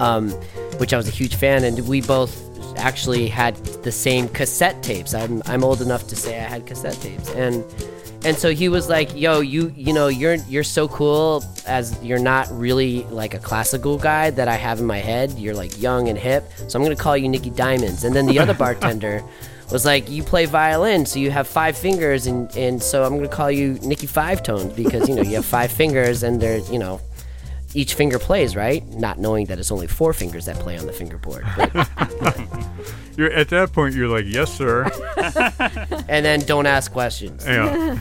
um, 0.00 0.30
which 0.78 0.94
I 0.94 0.96
was 0.96 1.08
a 1.08 1.12
huge 1.12 1.34
fan. 1.34 1.64
And 1.64 1.86
we 1.86 2.00
both 2.00 2.42
actually 2.78 3.26
had 3.28 3.56
the 3.82 3.92
same 3.92 4.28
cassette 4.28 4.82
tapes. 4.82 5.14
I'm 5.14 5.42
I'm 5.46 5.64
old 5.64 5.82
enough 5.82 6.06
to 6.08 6.16
say 6.16 6.38
I 6.38 6.44
had 6.44 6.66
cassette 6.66 7.00
tapes, 7.00 7.30
and 7.34 7.64
and 8.24 8.36
so 8.36 8.52
he 8.52 8.68
was 8.68 8.88
like, 8.88 9.14
"Yo, 9.14 9.40
you 9.40 9.72
you 9.76 9.92
know 9.92 10.08
you're 10.08 10.36
you're 10.48 10.64
so 10.64 10.88
cool 10.88 11.44
as 11.66 12.02
you're 12.02 12.18
not 12.18 12.48
really 12.50 13.02
like 13.04 13.34
a 13.34 13.38
classical 13.38 13.98
guy 13.98 14.30
that 14.30 14.48
I 14.48 14.54
have 14.54 14.78
in 14.78 14.86
my 14.86 14.98
head. 14.98 15.32
You're 15.38 15.54
like 15.54 15.80
young 15.80 16.08
and 16.08 16.18
hip, 16.18 16.44
so 16.68 16.78
I'm 16.78 16.84
gonna 16.84 16.96
call 16.96 17.16
you 17.16 17.28
Nicky 17.28 17.50
Diamonds." 17.50 18.04
And 18.04 18.14
then 18.14 18.26
the 18.26 18.38
other 18.38 18.54
bartender 18.64 19.22
was 19.72 19.84
like, 19.84 20.10
"You 20.10 20.22
play 20.22 20.46
violin, 20.46 21.06
so 21.06 21.18
you 21.18 21.30
have 21.30 21.46
five 21.48 21.76
fingers, 21.76 22.26
and 22.26 22.54
and 22.56 22.82
so 22.82 23.04
I'm 23.04 23.16
gonna 23.16 23.28
call 23.28 23.50
you 23.50 23.78
Nicky 23.82 24.06
Five 24.06 24.42
Tones 24.42 24.72
because 24.72 25.08
you 25.08 25.14
know 25.14 25.22
you 25.22 25.36
have 25.36 25.44
five 25.44 25.70
fingers 25.82 26.22
and 26.22 26.40
they're 26.40 26.58
you 26.58 26.78
know." 26.78 27.00
Each 27.74 27.92
finger 27.92 28.18
plays, 28.18 28.56
right? 28.56 28.86
Not 28.94 29.18
knowing 29.18 29.46
that 29.46 29.58
it's 29.58 29.70
only 29.70 29.86
four 29.86 30.14
fingers 30.14 30.46
that 30.46 30.56
play 30.56 30.78
on 30.78 30.86
the 30.86 30.94
fingerboard. 30.94 31.44
You're 33.18 33.30
at 33.32 33.48
that 33.50 33.72
point, 33.72 33.94
you're 33.94 34.08
like, 34.08 34.24
yes, 34.26 34.54
sir. 34.54 34.84
and 36.08 36.24
then 36.24 36.40
don't 36.40 36.64
ask 36.66 36.90
questions. 36.92 37.44
Yeah, 37.46 37.98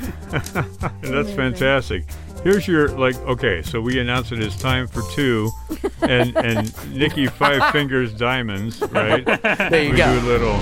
that's 1.01 1.31
fantastic. 1.31 2.05
here's 2.43 2.67
your 2.67 2.89
like. 2.89 3.15
Okay, 3.22 3.62
so 3.63 3.79
we 3.81 4.00
announce 4.00 4.31
it 4.31 4.39
as 4.39 4.55
time 4.57 4.88
for 4.88 5.01
two, 5.13 5.50
and 6.01 6.36
and 6.38 6.93
Nikki 6.93 7.27
Five 7.27 7.72
Fingers 7.72 8.13
Diamonds, 8.13 8.81
right? 8.91 9.25
There 9.25 9.84
you 9.84 9.91
we 9.91 9.98
go. 9.98 10.19
do 10.19 10.25
a 10.25 10.27
little, 10.27 10.60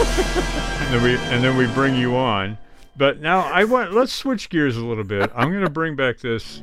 and 0.00 0.92
then 0.94 1.02
we 1.02 1.16
and 1.16 1.42
then 1.44 1.56
we 1.56 1.66
bring 1.68 1.94
you 1.94 2.16
on. 2.16 2.58
But 2.96 3.20
now 3.20 3.40
I 3.40 3.64
want 3.64 3.92
let's 3.92 4.12
switch 4.12 4.48
gears 4.50 4.76
a 4.76 4.84
little 4.84 5.04
bit. 5.04 5.30
I'm 5.34 5.50
going 5.50 5.64
to 5.64 5.70
bring 5.70 5.96
back 5.96 6.18
this 6.18 6.62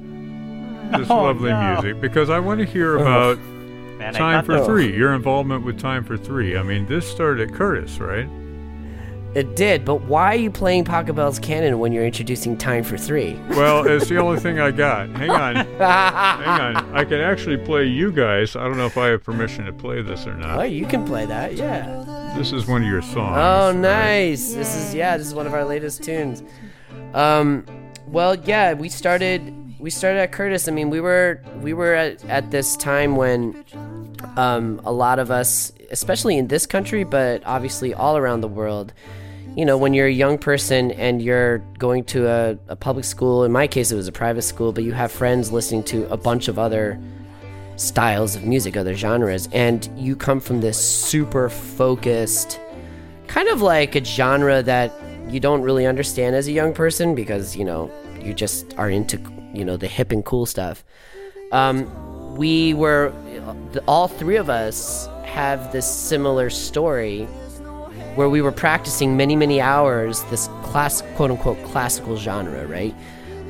this 0.98 1.10
Oh, 1.10 1.24
lovely 1.24 1.50
no. 1.52 1.74
music 1.82 2.02
because 2.02 2.30
I 2.30 2.40
want 2.40 2.60
to 2.60 2.66
hear 2.66 2.98
about 2.98 3.38
Man, 3.40 4.14
Time 4.14 4.44
for 4.46 4.60
the- 4.60 4.66
Three. 4.66 4.96
Your 4.96 5.14
involvement 5.14 5.64
with 5.66 5.80
Time 5.80 6.04
for 6.04 6.18
Three. 6.18 6.58
I 6.58 6.64
mean, 6.64 6.86
this 6.88 7.10
started 7.10 7.50
at 7.50 7.56
Curtis, 7.56 8.00
right? 8.00 8.28
It 9.34 9.56
did, 9.56 9.86
but 9.86 10.02
why 10.02 10.34
are 10.34 10.40
you 10.40 10.52
playing 10.52 10.84
Pachelbel's 10.84 11.40
Canon 11.40 11.80
when 11.80 11.94
you're 11.94 12.06
introducing 12.06 12.58
Time 12.58 12.84
for 12.84 12.98
Three? 12.98 13.40
Well, 13.52 13.88
it's 13.88 14.10
the 14.10 14.18
only 14.18 14.42
thing 14.42 14.60
I 14.60 14.72
got. 14.72 15.08
Hang 15.12 15.30
on. 15.30 15.56
Hang 15.78 16.76
on. 16.76 16.96
I 16.96 17.06
can 17.06 17.22
actually 17.22 17.56
play 17.56 17.86
you 17.86 18.12
guys. 18.12 18.58
I 18.58 18.66
don't 18.66 18.76
know 18.76 18.88
if 18.88 18.98
I 18.98 19.08
have 19.08 19.24
permission 19.24 19.64
to 19.66 19.74
play 19.74 20.02
this 20.02 20.28
or 20.28 20.36
not. 20.36 20.60
Oh, 20.60 20.64
you 20.64 20.86
can 20.86 21.06
play 21.06 21.26
that, 21.26 21.56
yeah. 21.56 22.34
This 22.38 22.52
is 22.52 22.68
one 22.68 22.82
of 22.82 22.90
your 22.90 23.02
songs. 23.02 23.38
Oh, 23.38 23.68
right? 23.68 23.76
nice. 23.76 24.54
This 24.54 24.76
is 24.76 24.94
yeah, 24.94 25.16
this 25.16 25.28
is 25.28 25.34
one 25.34 25.48
of 25.48 25.54
our 25.54 25.64
latest 25.64 26.04
tunes. 26.04 26.44
Um, 27.14 27.66
well, 28.08 28.36
yeah, 28.36 28.74
we 28.74 28.90
started 28.90 29.56
we 29.80 29.90
started 29.90 30.20
at 30.20 30.34
Curtis. 30.34 30.68
I 30.68 30.72
mean, 30.72 30.90
we 30.90 31.00
were 31.00 31.42
we 31.62 31.74
were 31.74 31.94
at, 31.94 32.24
at 32.26 32.52
this 32.52 32.76
time 32.76 33.16
when 33.16 33.64
um, 34.36 34.82
a 34.84 34.92
lot 34.92 35.20
of 35.20 35.32
us, 35.32 35.72
especially 35.90 36.38
in 36.38 36.48
this 36.48 36.66
country, 36.66 37.06
but 37.06 37.44
obviously 37.46 37.94
all 37.94 38.18
around 38.18 38.42
the 38.42 38.50
world, 38.50 38.94
you 39.56 39.66
know, 39.66 39.78
when 39.78 39.94
you're 39.94 40.08
a 40.08 40.12
young 40.12 40.38
person 40.38 40.92
and 40.92 41.22
you're 41.22 41.58
going 41.78 42.06
to 42.06 42.28
a, 42.28 42.58
a 42.70 42.76
public 42.76 43.04
school, 43.04 43.44
in 43.44 43.52
my 43.52 43.68
case, 43.68 43.92
it 43.92 43.96
was 43.96 44.08
a 44.08 44.12
private 44.12 44.44
school, 44.44 44.72
but 44.72 44.84
you 44.84 44.94
have 44.94 45.12
friends 45.12 45.52
listening 45.52 45.84
to 45.84 46.10
a 46.10 46.16
bunch 46.16 46.48
of 46.48 46.58
other 46.58 47.00
styles 47.76 48.36
of 48.36 48.46
music, 48.46 48.78
other 48.78 48.96
genres, 48.96 49.50
and 49.52 49.90
you 49.98 50.16
come 50.16 50.40
from 50.40 50.62
this 50.62 50.78
super 50.78 51.50
focused, 51.50 52.60
kind 53.28 53.50
of 53.50 53.62
like 53.62 53.96
a 53.96 54.04
genre 54.04 54.64
that 54.64 54.94
you 55.28 55.40
don't 55.40 55.62
really 55.62 55.86
understand 55.86 56.36
as 56.36 56.48
a 56.48 56.52
young 56.52 56.74
person 56.74 57.14
because, 57.14 57.56
you 57.56 57.66
know, 57.66 57.92
you 58.22 58.34
just 58.34 58.74
are 58.78 58.90
into, 58.90 59.20
you 59.54 59.66
know, 59.66 59.76
the 59.76 59.88
hip 59.88 60.12
and 60.12 60.24
cool 60.24 60.46
stuff. 60.46 60.84
Um, 61.52 62.38
we 62.38 62.74
were, 62.74 63.12
all 63.86 64.08
three 64.08 64.38
of 64.38 64.50
us 64.50 65.10
have 65.26 65.74
this 65.74 65.90
similar 65.90 66.50
story 66.50 67.28
where 68.16 68.30
we 68.30 68.42
were 68.42 68.52
practicing 68.52 69.18
many, 69.18 69.36
many 69.36 69.62
hours 69.62 70.24
this 70.26 70.48
class, 70.64 71.02
quote 71.16 71.32
unquote, 71.32 71.62
classical 71.66 72.18
genre, 72.18 72.66
right? 72.68 72.96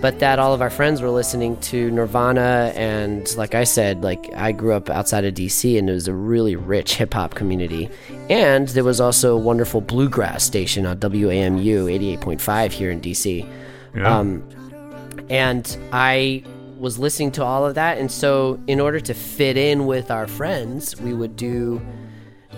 But 0.01 0.19
that 0.19 0.39
all 0.39 0.53
of 0.53 0.61
our 0.61 0.71
friends 0.71 0.99
were 1.01 1.11
listening 1.11 1.57
to 1.61 1.91
Nirvana, 1.91 2.73
and 2.75 3.35
like 3.37 3.53
I 3.53 3.63
said, 3.63 4.01
like 4.01 4.31
I 4.35 4.51
grew 4.51 4.73
up 4.73 4.89
outside 4.89 5.25
of 5.25 5.35
DC, 5.35 5.77
and 5.77 5.87
it 5.87 5.93
was 5.93 6.07
a 6.07 6.13
really 6.13 6.55
rich 6.55 6.95
hip 6.95 7.13
hop 7.13 7.35
community. 7.35 7.87
And 8.27 8.67
there 8.69 8.83
was 8.83 8.99
also 8.99 9.35
a 9.35 9.39
wonderful 9.39 9.79
bluegrass 9.79 10.43
station 10.43 10.87
on 10.87 10.97
WAMU 10.97 12.17
88.5 12.17 12.71
here 12.71 12.89
in 12.89 12.99
DC. 12.99 13.47
Yeah. 13.95 14.17
Um, 14.17 14.43
and 15.29 15.77
I 15.91 16.43
was 16.79 16.97
listening 16.97 17.31
to 17.33 17.43
all 17.43 17.63
of 17.63 17.75
that, 17.75 17.99
and 17.99 18.11
so 18.11 18.59
in 18.65 18.79
order 18.79 18.99
to 18.99 19.13
fit 19.13 19.55
in 19.55 19.85
with 19.85 20.09
our 20.09 20.25
friends, 20.25 20.99
we 20.99 21.13
would 21.13 21.35
do, 21.35 21.79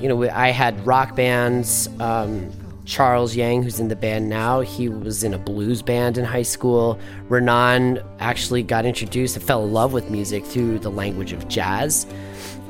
you 0.04 0.10
know, 0.10 0.30
I 0.30 0.50
had 0.50 0.86
rock 0.86 1.16
bands. 1.16 1.88
Um, 2.02 2.52
Charles 2.86 3.34
Yang, 3.34 3.64
who's 3.64 3.80
in 3.80 3.88
the 3.88 3.96
band 3.96 4.28
now, 4.28 4.60
he 4.60 4.90
was 4.90 5.24
in 5.24 5.34
a 5.34 5.38
blues 5.38 5.82
band 5.82 6.18
in 6.18 6.26
high 6.26 6.42
school. 6.44 7.00
Ranaan 7.30 8.06
actually 8.20 8.62
got 8.62 8.86
introduced 8.86 9.38
and 9.38 9.46
fell 9.46 9.64
in 9.64 9.72
love 9.72 9.94
with 9.94 10.10
music 10.10 10.44
through 10.44 10.80
the 10.80 10.92
language 10.92 11.32
of 11.32 11.48
jazz. 11.48 12.06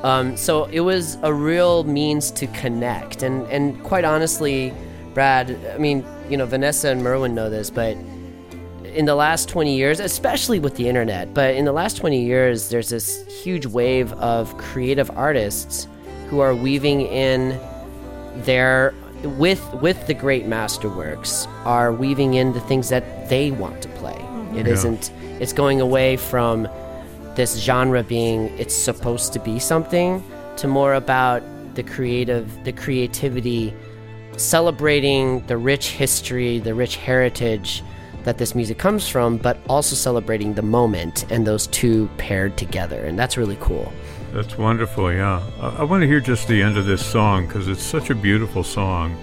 Um, 0.03 0.37
so 0.37 0.65
it 0.65 0.81
was 0.81 1.17
a 1.23 1.33
real 1.33 1.83
means 1.85 2.29
to 2.31 2.45
connect, 2.47 3.23
and 3.23 3.47
and 3.47 3.83
quite 3.83 4.05
honestly, 4.05 4.71
Brad, 5.15 5.57
I 5.73 5.79
mean, 5.79 6.05
you 6.29 6.37
know, 6.37 6.45
Vanessa 6.45 6.89
and 6.89 7.01
Merwin 7.01 7.33
know 7.33 7.49
this, 7.49 7.71
but 7.71 7.97
in 8.83 9.05
the 9.05 9.15
last 9.15 9.49
20 9.49 9.75
years, 9.75 9.99
especially 9.99 10.59
with 10.59 10.75
the 10.75 10.87
internet, 10.87 11.33
but 11.33 11.55
in 11.55 11.65
the 11.65 11.71
last 11.71 11.97
20 11.97 12.23
years, 12.23 12.69
there's 12.69 12.89
this 12.89 13.25
huge 13.43 13.65
wave 13.65 14.13
of 14.13 14.55
creative 14.59 15.09
artists 15.17 15.87
who 16.29 16.39
are 16.39 16.55
weaving 16.55 17.01
in 17.01 17.59
their 18.37 18.93
with 19.23 19.63
with 19.75 20.07
the 20.07 20.13
great 20.13 20.45
masterworks 20.47 21.47
are 21.65 21.93
weaving 21.93 22.33
in 22.33 22.53
the 22.53 22.59
things 22.61 22.89
that 22.89 23.29
they 23.29 23.51
want 23.51 23.81
to 23.81 23.89
play. 23.89 24.13
Mm-hmm. 24.13 24.57
It 24.57 24.67
Yeah. 24.67 24.73
not 24.73 25.11
it's 25.39 25.53
going 25.53 25.81
away 25.81 26.17
from 26.17 26.67
this 27.35 27.57
genre 27.57 28.03
being 28.03 28.47
it's 28.59 28.75
supposed 28.75 29.33
to 29.33 29.39
be 29.39 29.59
something 29.59 30.23
to 30.57 30.67
more 30.67 30.93
about 30.93 31.41
the 31.75 31.83
creative 31.83 32.45
the 32.63 32.71
creativity 32.71 33.73
celebrating 34.37 35.45
the 35.47 35.57
rich 35.57 35.91
history, 35.91 36.59
the 36.59 36.73
rich 36.73 36.95
heritage 36.95 37.83
that 38.23 38.37
this 38.37 38.55
music 38.55 38.77
comes 38.77 39.07
from, 39.07 39.37
but 39.37 39.57
also 39.67 39.95
celebrating 39.95 40.53
the 40.53 40.61
moment 40.61 41.29
and 41.29 41.45
those 41.45 41.67
two 41.67 42.09
paired 42.17 42.57
together. 42.57 43.03
And 43.03 43.19
that's 43.19 43.37
really 43.37 43.57
cool. 43.59 43.91
That's 44.33 44.57
wonderful, 44.57 45.13
yeah. 45.13 45.41
I, 45.61 45.67
I 45.77 45.83
want 45.83 46.01
to 46.01 46.07
hear 46.07 46.19
just 46.19 46.47
the 46.47 46.61
end 46.61 46.77
of 46.77 46.85
this 46.85 47.05
song 47.05 47.45
because 47.47 47.67
it's 47.67 47.83
such 47.83 48.09
a 48.09 48.15
beautiful 48.15 48.63
song 48.63 49.15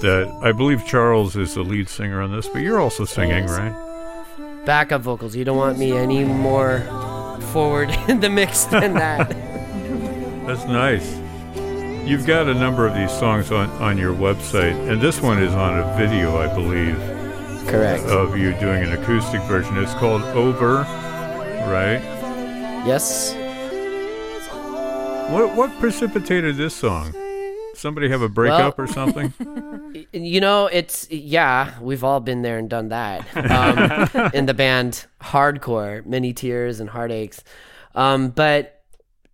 that 0.00 0.32
I 0.42 0.52
believe 0.52 0.84
Charles 0.86 1.36
is 1.36 1.54
the 1.54 1.62
lead 1.62 1.88
singer 1.88 2.20
on 2.22 2.30
this, 2.32 2.48
but 2.48 2.60
you're 2.62 2.80
also 2.80 3.04
singing, 3.04 3.44
Yes. 3.44 3.50
right? 3.58 4.64
Backup 4.64 5.00
vocals, 5.02 5.34
you 5.34 5.44
don't 5.44 5.56
want 5.56 5.76
me 5.78 5.92
any 5.92 6.24
more 6.24 6.80
forward 7.52 7.90
in 8.08 8.20
the 8.20 8.30
mix 8.30 8.64
than 8.64 8.94
that. 8.94 9.28
That's 10.46 10.64
nice. 10.66 11.16
You've 12.06 12.26
got 12.26 12.48
a 12.48 12.54
number 12.54 12.86
of 12.86 12.94
these 12.94 13.10
songs 13.12 13.50
on, 13.52 13.70
on 13.82 13.98
your 13.98 14.14
website, 14.14 14.74
and 14.90 15.00
this 15.00 15.20
one 15.20 15.40
is 15.42 15.52
on 15.52 15.78
a 15.78 15.96
video, 15.96 16.36
I 16.36 16.52
believe, 16.52 16.96
Correct. 17.68 18.04
of 18.04 18.36
you 18.36 18.52
doing 18.58 18.82
an 18.84 18.92
acoustic 18.92 19.40
version. 19.42 19.76
It's 19.78 19.94
called 19.94 20.22
Over, 20.22 20.78
right? 21.68 22.00
Yes. 22.86 23.34
What 25.32 25.54
what 25.56 25.70
precipitated 25.80 26.56
this 26.56 26.74
song? 26.74 27.14
Somebody 27.74 28.10
have 28.10 28.20
a 28.20 28.28
breakup 28.28 28.78
or 28.78 28.86
something? 28.86 29.32
You 30.14 30.40
know, 30.40 30.66
it's 30.68 31.10
yeah, 31.10 31.78
we've 31.78 32.02
all 32.02 32.20
been 32.20 32.40
there 32.40 32.56
and 32.58 32.68
done 32.68 32.88
that. 32.88 33.26
Um, 33.36 34.30
in 34.34 34.46
the 34.46 34.54
band 34.54 35.04
Hardcore, 35.20 36.04
many 36.06 36.32
tears 36.32 36.80
and 36.80 36.88
heartaches. 36.88 37.44
Um, 37.94 38.30
but 38.30 38.82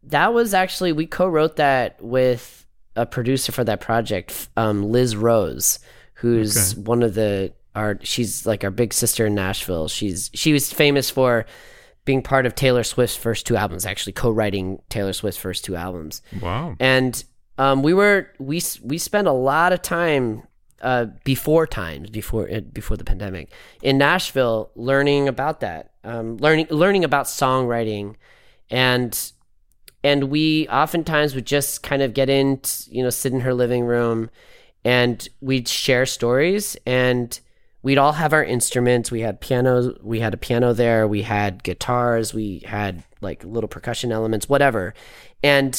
that 0.04 0.34
was 0.34 0.54
actually 0.54 0.90
we 0.92 1.06
co-wrote 1.06 1.56
that 1.56 2.02
with 2.02 2.66
a 2.96 3.06
producer 3.06 3.52
for 3.52 3.62
that 3.64 3.80
project, 3.80 4.48
um, 4.56 4.82
Liz 4.90 5.14
Rose, 5.14 5.78
who's 6.14 6.72
Okay. 6.74 6.80
one 6.82 7.04
of 7.04 7.14
the 7.14 7.52
our 7.76 7.98
she's 8.02 8.44
like 8.44 8.64
our 8.64 8.72
big 8.72 8.92
sister 8.92 9.26
in 9.26 9.34
Nashville. 9.36 9.86
She's 9.86 10.28
she 10.34 10.52
was 10.52 10.72
famous 10.72 11.08
for 11.08 11.46
being 12.08 12.22
part 12.22 12.46
of 12.46 12.54
Taylor 12.54 12.82
Swift's 12.82 13.16
first 13.16 13.46
two 13.46 13.54
albums, 13.56 13.84
actually 13.84 14.14
co-writing 14.14 14.80
Taylor 14.88 15.12
Swift's 15.12 15.40
first 15.40 15.64
two 15.64 15.76
albums 15.76 16.22
Wow. 16.42 16.74
and 16.80 17.22
um, 17.58 17.82
we 17.82 17.92
were 17.92 18.28
we 18.38 18.62
we 18.82 18.98
spent 18.98 19.26
a 19.28 19.32
lot 19.32 19.72
of 19.72 19.82
time 19.82 20.42
uh, 20.80 21.06
before 21.24 21.66
times 21.66 22.08
before 22.10 22.48
before 22.72 22.96
the 22.96 23.04
pandemic 23.04 23.50
in 23.82 23.98
Nashville 23.98 24.70
learning 24.74 25.28
about 25.28 25.60
that 25.60 25.90
um, 26.04 26.36
learning 26.38 26.66
learning 26.70 27.04
about 27.04 27.26
songwriting 27.26 28.14
and 28.70 29.32
and 30.04 30.24
we 30.30 30.68
oftentimes 30.68 31.34
would 31.34 31.46
just 31.46 31.82
kind 31.82 32.00
of 32.00 32.14
get 32.14 32.28
in 32.30 32.60
you 32.88 33.02
know 33.02 33.10
sit 33.10 33.32
in 33.32 33.40
her 33.40 33.52
living 33.54 33.84
room 33.84 34.30
and 34.84 35.28
we'd 35.40 35.66
share 35.68 36.06
stories 36.06 36.76
and 36.86 37.40
we'd 37.88 37.96
all 37.96 38.12
have 38.12 38.34
our 38.34 38.44
instruments. 38.44 39.10
We 39.10 39.22
had 39.22 39.40
pianos 39.40 39.96
we 40.02 40.20
had 40.20 40.34
a 40.34 40.36
piano 40.36 40.74
there. 40.74 41.08
We 41.08 41.22
had 41.22 41.64
guitars. 41.64 42.34
We 42.34 42.62
had 42.66 43.02
like 43.22 43.42
little 43.44 43.66
percussion 43.66 44.12
elements 44.12 44.46
whatever. 44.46 44.92
And 45.42 45.72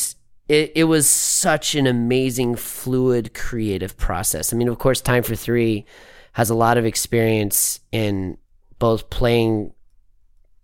it, 0.47 0.71
it 0.73 0.85
was 0.85 1.05
such 1.05 1.75
an 1.75 1.85
amazing 1.85 2.55
fluid 2.55 3.35
creative 3.35 3.95
process. 3.95 4.51
I 4.51 4.57
mean 4.57 4.69
of 4.69 4.79
course 4.79 5.01
time 5.01 5.21
for 5.21 5.35
three 5.35 5.85
has 6.31 6.49
a 6.49 6.55
lot 6.55 6.79
of 6.79 6.85
experience 6.85 7.79
in 7.91 8.39
both 8.79 9.11
playing 9.11 9.73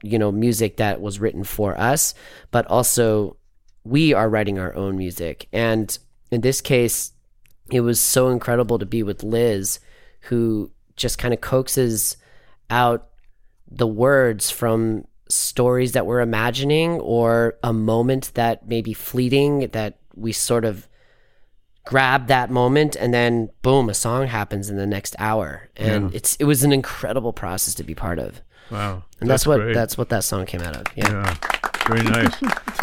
you 0.02 0.18
know 0.18 0.32
music 0.32 0.78
that 0.78 1.00
was 1.00 1.20
written 1.20 1.44
for 1.44 1.80
us 1.80 2.16
but 2.50 2.66
also 2.66 3.38
we 3.84 4.14
are 4.16 4.28
writing 4.28 4.58
our 4.58 4.74
own 4.74 4.98
music. 4.98 5.48
And 5.54 5.96
in 6.32 6.42
this 6.42 6.60
case 6.60 7.12
it 7.70 7.82
was 7.82 8.00
so 8.00 8.30
incredible 8.30 8.80
to 8.80 8.86
be 8.88 9.04
with 9.04 9.22
liz 9.22 9.80
who 10.22 10.72
just 10.96 11.18
kind 11.18 11.34
of 11.34 11.42
coaxes 11.42 12.18
out 12.70 13.08
the 13.70 13.88
words 13.88 14.50
from 14.52 15.06
stories 15.30 15.94
that 15.94 16.06
we're 16.06 16.22
imagining 16.22 16.92
or 17.02 17.56
a 17.64 17.74
moment 17.74 18.32
that 18.36 18.68
may 18.68 18.82
be 18.82 18.94
fleeting 18.94 19.68
that 19.72 19.98
we 20.16 20.32
sort 20.32 20.64
of 20.66 20.88
grab 21.84 22.28
that 22.28 22.50
moment 22.50 22.96
and 22.96 23.14
then 23.14 23.50
boom 23.62 23.90
a 23.90 23.94
song 23.94 24.28
happens 24.28 24.70
in 24.70 24.78
the 24.78 24.86
next 24.88 25.16
hour 25.20 25.70
and 25.76 26.12
Yeah. 26.12 26.16
it's 26.18 26.36
it 26.38 26.46
was 26.46 26.64
an 26.64 26.72
incredible 26.72 27.34
process 27.34 27.76
to 27.76 27.84
be 27.84 27.94
part 27.94 28.18
of 28.20 28.42
Wow. 28.72 29.04
and 29.22 29.30
that's, 29.30 29.46
what 29.46 29.60
great. 29.60 29.74
that's 29.76 29.96
what 29.98 30.10
that 30.10 30.24
song 30.24 30.48
came 30.48 30.62
out 30.62 30.76
of. 30.76 30.86
Yeah. 30.96 31.12
Yeah, 31.12 31.36
very 31.88 32.02
nice. 32.04 32.34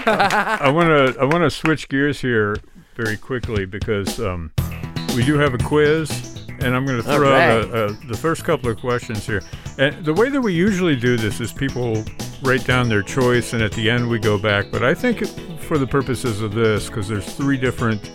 I 0.06 0.70
want 0.70 0.88
to 1.14 1.20
I 1.20 1.24
want 1.24 1.42
to 1.42 1.50
switch 1.50 1.88
gears 1.88 2.20
here 2.20 2.56
very 2.94 3.16
quickly 3.16 3.64
because 3.66 4.20
um, 4.20 4.52
we 5.16 5.24
do 5.24 5.38
have 5.38 5.54
a 5.54 5.58
quiz, 5.58 6.31
and 6.62 6.74
I'm 6.76 6.84
going 6.86 6.96
to 6.98 7.02
throw 7.02 7.32
out 7.34 7.64
a, 7.64 7.84
a, 7.86 7.92
the 8.06 8.16
first 8.16 8.44
couple 8.44 8.70
of 8.70 8.78
questions 8.78 9.26
here. 9.26 9.42
And 9.78 10.04
the 10.04 10.14
way 10.14 10.28
that 10.30 10.40
we 10.40 10.52
usually 10.54 10.96
do 10.96 11.16
this 11.16 11.40
is 11.40 11.52
people 11.52 12.04
write 12.42 12.64
down 12.64 12.88
their 12.88 13.02
choice, 13.02 13.52
and 13.52 13.62
at 13.62 13.72
the 13.72 13.88
end 13.90 14.08
we 14.08 14.18
go 14.18 14.38
back. 14.38 14.70
But 14.70 14.82
I 14.82 14.94
think 14.94 15.26
for 15.60 15.78
the 15.78 15.86
purposes 15.86 16.40
of 16.40 16.52
this, 16.54 16.88
because 16.88 17.08
there's 17.08 17.32
three 17.34 17.56
different 17.56 18.10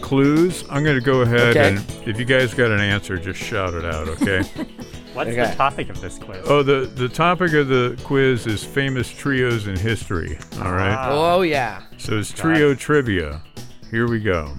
clues, 0.00 0.64
I'm 0.70 0.82
going 0.84 0.98
to 0.98 1.04
go 1.04 1.20
ahead 1.22 1.56
Okay. 1.56 1.68
and 1.76 2.08
if 2.08 2.18
you 2.18 2.24
guys 2.24 2.54
got 2.54 2.70
an 2.70 2.80
answer, 2.80 3.16
just 3.18 3.38
shout 3.40 3.74
it 3.74 3.84
out, 3.84 4.08
okay? 4.08 4.42
What's 5.14 5.30
Okay. 5.30 5.50
the 5.50 5.56
topic 5.56 5.88
of 5.90 6.00
this 6.00 6.16
quiz? 6.18 6.38
oh, 6.44 6.62
the 6.62 6.82
the 6.94 7.08
topic 7.08 7.52
of 7.54 7.66
the 7.66 8.00
quiz 8.04 8.46
is 8.46 8.62
famous 8.62 9.10
trios 9.10 9.66
in 9.66 9.76
history. 9.76 10.38
All 10.62 10.72
right. 10.72 10.94
Ah. 10.94 11.08
Oh 11.10 11.42
yeah. 11.42 11.82
So 11.96 12.18
it's 12.18 12.30
trio 12.30 12.72
trivia. 12.74 13.42
Here 13.90 14.06
we 14.08 14.20
go. 14.20 14.54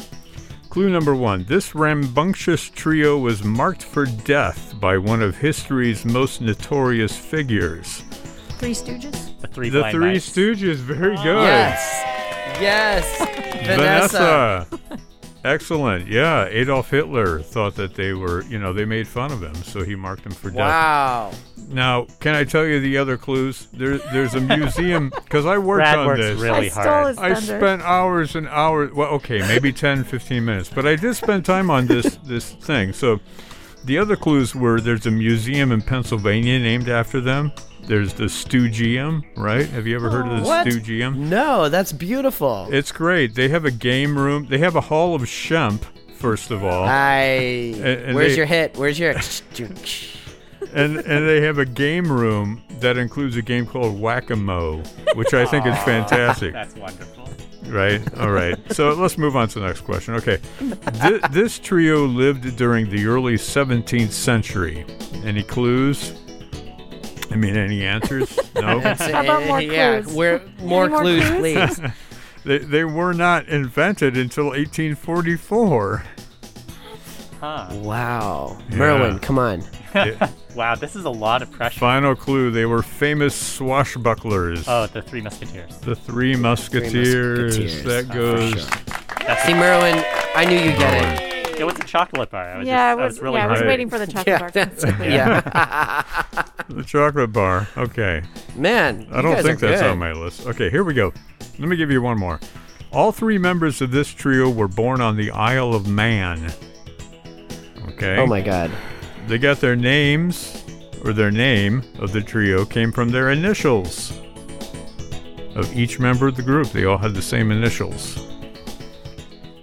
Clue 0.69 0.89
number 0.91 1.15
one. 1.15 1.45
This 1.45 1.73
rambunctious 1.73 2.69
trio 2.69 3.17
was 3.17 3.43
marked 3.43 3.81
for 3.81 4.05
death 4.05 4.79
by 4.79 4.99
one 4.99 5.23
of 5.23 5.35
history's 5.37 6.05
most 6.05 6.41
notorious 6.41 7.17
figures. 7.17 8.03
Three 8.59 8.75
Stooges. 8.75 9.39
the 9.41 9.47
Three 9.47 9.69
the 9.69 9.89
Three 9.89 10.17
Stooges. 10.17 10.75
Very 10.75 11.17
oh, 11.17 11.23
good. 11.23 11.41
Yes. 11.41 12.61
Yes. 12.61 13.65
Vanessa. 13.65 14.67
Excellent. 15.43 16.07
Yeah. 16.07 16.45
Adolf 16.45 16.89
Hitler 16.89 17.39
thought 17.39 17.75
that 17.75 17.95
they 17.95 18.13
were, 18.13 18.43
you 18.43 18.59
know, 18.59 18.73
they 18.73 18.85
made 18.85 19.07
fun 19.07 19.31
of 19.31 19.41
him, 19.41 19.55
so 19.55 19.83
he 19.83 19.95
marked 19.95 20.23
them 20.23 20.33
for 20.33 20.49
death. 20.49 20.57
Wow. 20.59 21.31
Now, 21.69 22.05
can 22.19 22.35
I 22.35 22.43
tell 22.43 22.65
you 22.65 22.79
the 22.79 22.97
other 22.97 23.17
clues? 23.17 23.67
There, 23.73 23.97
there's 23.97 24.35
a 24.35 24.41
museum, 24.41 25.09
because 25.23 25.45
I 25.45 25.57
worked 25.57 25.79
Brad 25.79 25.99
on 25.99 26.07
works 26.07 26.21
this. 26.21 26.39
really 26.41 26.67
I 26.67 26.69
stole 26.69 26.83
hard. 26.83 27.07
his 27.09 27.17
I 27.19 27.33
spent 27.35 27.81
hours 27.83 28.35
and 28.35 28.47
hours. 28.47 28.91
Well, 28.91 29.09
okay, 29.15 29.39
maybe 29.39 29.71
10, 29.71 30.03
15 30.03 30.43
minutes, 30.43 30.69
but 30.69 30.87
I 30.87 30.95
did 30.95 31.15
spend 31.15 31.45
time 31.45 31.69
on 31.69 31.85
this 31.85 32.17
this 32.23 32.51
thing. 32.53 32.91
So, 32.93 33.19
the 33.85 33.97
other 33.97 34.15
clues 34.15 34.53
were 34.55 34.81
there's 34.81 35.05
a 35.05 35.11
museum 35.11 35.71
in 35.71 35.81
Pennsylvania 35.81 36.59
named 36.59 36.89
after 36.89 37.21
them. 37.21 37.51
There's 37.83 38.13
the 38.13 38.25
Stoogium, 38.25 39.23
right? 39.35 39.67
Have 39.69 39.87
you 39.87 39.95
ever 39.95 40.09
heard 40.11 40.27
of 40.27 40.41
the 40.43 40.47
What? 40.47 40.67
Stoogium? 40.67 41.15
No, 41.15 41.69
that's 41.69 41.91
beautiful. 41.91 42.67
It's 42.71 42.91
great. 42.91 43.33
They 43.35 43.49
have 43.49 43.65
a 43.65 43.71
game 43.71 44.17
room. 44.17 44.45
They 44.47 44.59
have 44.59 44.75
a 44.75 44.81
Hall 44.81 45.15
of 45.15 45.21
Shemp, 45.23 45.81
first 46.15 46.51
of 46.51 46.63
all, 46.63 46.83
I. 46.87 47.73
and 47.81 48.15
Where's 48.15 48.31
they- 48.33 48.37
your 48.37 48.45
hit? 48.45 48.77
Where's 48.77 48.99
your? 48.99 49.11
and 50.73 50.97
and 50.97 51.27
they 51.27 51.41
have 51.41 51.57
a 51.57 51.65
game 51.65 52.11
room 52.11 52.61
that 52.79 52.97
includes 52.97 53.35
a 53.35 53.41
game 53.41 53.65
called 53.65 53.99
Whack-a-Mo, 53.99 54.83
which 55.15 55.33
I 55.33 55.45
think 55.45 55.65
is 55.65 55.77
fantastic. 55.79 56.53
That's 56.53 56.75
wonderful. 56.75 57.27
Right. 57.67 58.01
All 58.19 58.31
right. 58.31 58.57
So 58.73 58.93
let's 58.93 59.17
move 59.17 59.35
on 59.35 59.47
to 59.49 59.59
the 59.59 59.67
next 59.67 59.81
question. 59.81 60.15
Okay. 60.15 60.39
Th- 61.01 61.21
this 61.31 61.59
trio 61.59 62.05
lived 62.05 62.55
during 62.55 62.89
the 62.89 63.05
early 63.05 63.35
17th 63.35 64.11
century. 64.11 64.85
Any 65.23 65.43
clues? 65.43 66.13
I 67.31 67.35
mean, 67.35 67.55
any 67.57 67.83
answers? 67.85 68.37
No. 68.59 68.79
How 68.81 69.21
about 69.21 69.45
more 69.47 69.61
yeah, 69.61 70.01
clues? 70.01 70.13
we're 70.15 70.41
more, 70.61 70.89
more 70.89 71.01
clues, 71.01 71.25
clues? 71.29 71.39
please. 71.79 71.91
they, 72.43 72.57
they 72.57 72.83
were 72.83 73.13
not 73.13 73.47
invented 73.47 74.17
until 74.17 74.47
1844. 74.47 76.03
Huh. 77.39 77.67
wow, 77.75 78.57
Yeah. 78.69 78.75
Merwin, 78.75 79.19
come 79.19 79.39
on. 79.39 79.63
Yeah. 79.95 80.29
Wow, 80.55 80.73
this 80.75 80.95
is 80.95 81.05
a 81.05 81.09
lot 81.09 81.41
of 81.43 81.51
pressure. 81.51 81.79
Final 81.79 82.15
clue 82.15 82.49
they 82.51 82.65
were 82.65 82.81
famous 82.81 83.59
swashbucklers. 83.59 84.65
Oh, 84.67 84.87
the 84.87 85.01
Three 85.01 85.21
Musketeers. 85.21 85.77
the 85.77 85.95
Three 85.95 86.35
Musketeers. 86.35 87.57
Musketeers, 87.59 87.83
That 87.83 88.07
for 88.07 88.13
goes. 88.13 88.51
sure. 89.27 89.37
See, 89.45 89.53
Merwin, 89.53 90.03
I 90.35 90.45
knew 90.45 90.55
you'd 90.57 90.77
get 90.77 91.21
it. 91.53 91.59
It 91.59 91.63
was 91.65 91.75
a 91.77 91.83
chocolate 91.83 92.31
bar. 92.31 92.43
I 92.43 92.57
was 92.57 92.67
Yeah, 92.67 92.87
I 92.87 92.91
just, 92.93 92.99
I 92.99 93.03
was, 93.05 93.13
was 93.13 93.21
really 93.21 93.37
yeah, 93.37 93.47
I 93.47 93.51
was 93.51 93.61
waiting 93.61 93.89
for 93.91 93.99
the 93.99 94.07
chocolate 94.07 94.27
Yeah, 94.27 94.39
bar. 94.39 94.51
that's, 94.51 94.83
constantly. 94.83 95.13
yeah. 95.13 96.43
The 96.69 96.83
chocolate 96.83 97.33
bar. 97.33 97.67
Okay. 97.77 98.21
Man, 98.55 99.07
I 99.11 99.21
don't 99.21 99.35
think 99.43 99.59
that's 99.59 99.81
good. 99.81 99.89
on 99.91 99.97
my 99.97 100.13
list. 100.13 100.45
Okay, 100.47 100.69
here 100.69 100.83
we 100.83 100.93
go. 100.93 101.11
Let 101.57 101.67
me 101.67 101.75
give 101.75 101.89
you 101.91 102.01
one 102.01 102.17
more. 102.19 102.39
All 102.91 103.11
three 103.11 103.37
members 103.37 103.81
of 103.81 103.91
this 103.91 104.07
trio 104.13 104.49
were 104.49 104.67
born 104.67 105.01
on 105.01 105.17
the 105.17 105.31
Isle 105.31 105.73
of 105.73 105.87
Man. 105.87 106.51
Okay. 107.89 108.17
Oh 108.17 108.25
my 108.27 108.41
God. 108.41 108.71
They 109.27 109.37
got 109.37 109.59
their 109.59 109.75
names, 109.75 110.63
or 111.03 111.13
their 111.13 111.31
name 111.31 111.83
of 111.99 112.11
the 112.13 112.21
trio 112.21 112.65
came 112.65 112.91
from 112.91 113.09
their 113.09 113.29
initials 113.31 114.11
of 115.55 115.75
each 115.75 115.99
member 115.99 116.27
of 116.27 116.35
the 116.35 116.43
group. 116.43 116.69
They 116.71 116.85
all 116.85 116.97
had 116.97 117.13
the 117.13 117.21
same 117.21 117.51
initials. 117.51 118.25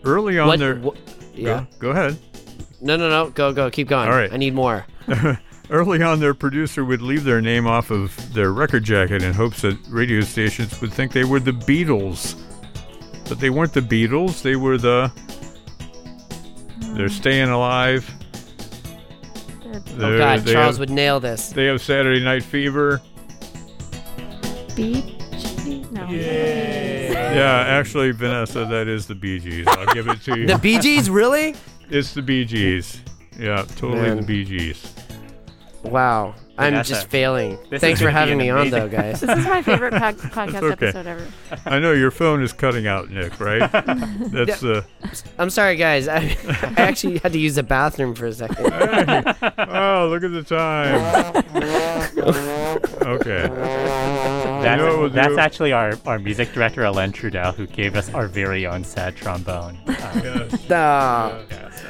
Early 0.04 0.38
on 0.38 0.48
What? 0.48 0.58
their. 0.58 0.76
wha- 0.76 0.94
yeah. 1.34 1.64
Go, 1.78 1.80
go 1.80 1.90
ahead. 1.90 2.18
No, 2.80 2.96
no, 2.96 3.08
no. 3.08 3.30
Go, 3.30 3.52
go. 3.52 3.70
Keep 3.70 3.88
going. 3.88 4.08
All 4.08 4.14
right. 4.14 4.32
I 4.32 4.36
need 4.36 4.54
more. 4.54 4.84
Early 5.68 6.00
on, 6.02 6.20
their 6.20 6.34
producer 6.34 6.84
would 6.84 7.02
leave 7.02 7.24
their 7.24 7.40
name 7.40 7.66
off 7.66 7.90
of 7.90 8.32
their 8.32 8.52
record 8.52 8.84
jacket 8.84 9.22
in 9.22 9.32
hopes 9.32 9.62
that 9.62 9.76
radio 9.88 10.20
stations 10.20 10.80
would 10.80 10.92
think 10.92 11.12
they 11.12 11.24
were 11.24 11.40
the 11.40 11.50
Beatles. 11.52 12.40
But 13.28 13.40
they 13.40 13.50
weren't 13.50 13.72
the 13.72 13.80
Beatles, 13.80 14.42
they 14.42 14.54
were 14.56 14.78
the. 14.78 15.10
They're 16.94 17.08
staying 17.08 17.48
alive. 17.48 18.08
Oh 19.64 19.78
They're- 19.96 20.18
God, 20.18 20.46
Charles 20.46 20.76
have, 20.76 20.78
would 20.78 20.90
nail 20.90 21.18
this. 21.20 21.50
They 21.50 21.66
have 21.66 21.82
Saturday 21.82 22.22
Night 22.22 22.44
Fever. 22.44 23.00
Bee 24.76 25.16
Gees? 25.32 25.90
No. 25.90 26.06
Yeah, 26.10 27.64
actually, 27.66 28.12
Vanessa, 28.12 28.64
that 28.66 28.86
is 28.88 29.06
the 29.06 29.14
Bee 29.14 29.40
Gees. 29.40 29.66
I'll 29.66 29.92
give 29.94 30.06
it 30.06 30.22
to 30.22 30.38
you. 30.38 30.46
The 30.46 30.58
Bee 30.58 30.78
Gees, 30.78 31.10
really? 31.10 31.54
it's 31.90 32.14
the 32.14 32.22
Bee 32.22 32.44
Gees. 32.44 33.00
Yeah, 33.38 33.64
totally 33.76 34.02
Man. 34.02 34.16
the 34.18 34.22
Bee 34.22 34.44
Gees. 34.44 34.92
Wow. 35.90 36.34
I'm 36.58 36.72
Vanessa, 36.72 36.94
just 36.94 37.08
failing. 37.08 37.58
this 37.68 37.82
Thanks 37.82 38.00
is 38.00 38.06
for 38.06 38.10
gonna 38.10 38.14
be 38.14 38.30
having 38.30 38.32
an 38.32 38.38
me 38.38 38.48
on, 38.50 38.60
amazing- 38.62 38.78
though, 38.80 38.88
guys. 38.88 39.20
This 39.20 39.38
is 39.38 39.44
my 39.44 39.60
favorite 39.60 39.92
pod- 39.98 40.16
podcast 40.16 40.62
okay. 40.62 40.86
episode 40.86 41.06
ever. 41.06 41.26
I 41.66 41.78
know 41.78 41.92
your 41.92 42.10
phone 42.10 42.42
is 42.42 42.54
cutting 42.54 42.86
out, 42.86 43.10
Nick, 43.10 43.38
right? 43.38 43.70
That's 44.32 44.64
uh, 44.64 44.82
I'm 45.38 45.50
sorry, 45.50 45.76
guys. 45.76 46.08
I, 46.08 46.34
I 46.48 46.74
actually 46.78 47.18
had 47.18 47.34
to 47.34 47.38
use 47.38 47.56
the 47.56 47.62
bathroom 47.62 48.14
for 48.14 48.24
a 48.24 48.32
second. 48.32 48.56
oh, 48.58 50.08
look 50.10 50.22
at 50.24 50.32
the 50.32 50.42
time. 50.46 51.44
okay. 53.02 53.48
That's, 54.62 54.80
know 54.80 54.86
what 54.88 54.98
we'll 55.00 55.10
that's 55.10 55.28
do? 55.34 55.38
actually 55.38 55.72
our, 55.72 55.92
our 56.06 56.18
music 56.18 56.52
director, 56.54 56.84
Alain 56.84 57.12
Trudel, 57.12 57.54
who 57.54 57.66
gave 57.66 57.94
us 57.96 58.12
our 58.14 58.26
very 58.28 58.66
own 58.66 58.82
sad 58.82 59.14
trombone. 59.14 59.78
Uh, 59.86 61.42
Yes. 61.50 61.84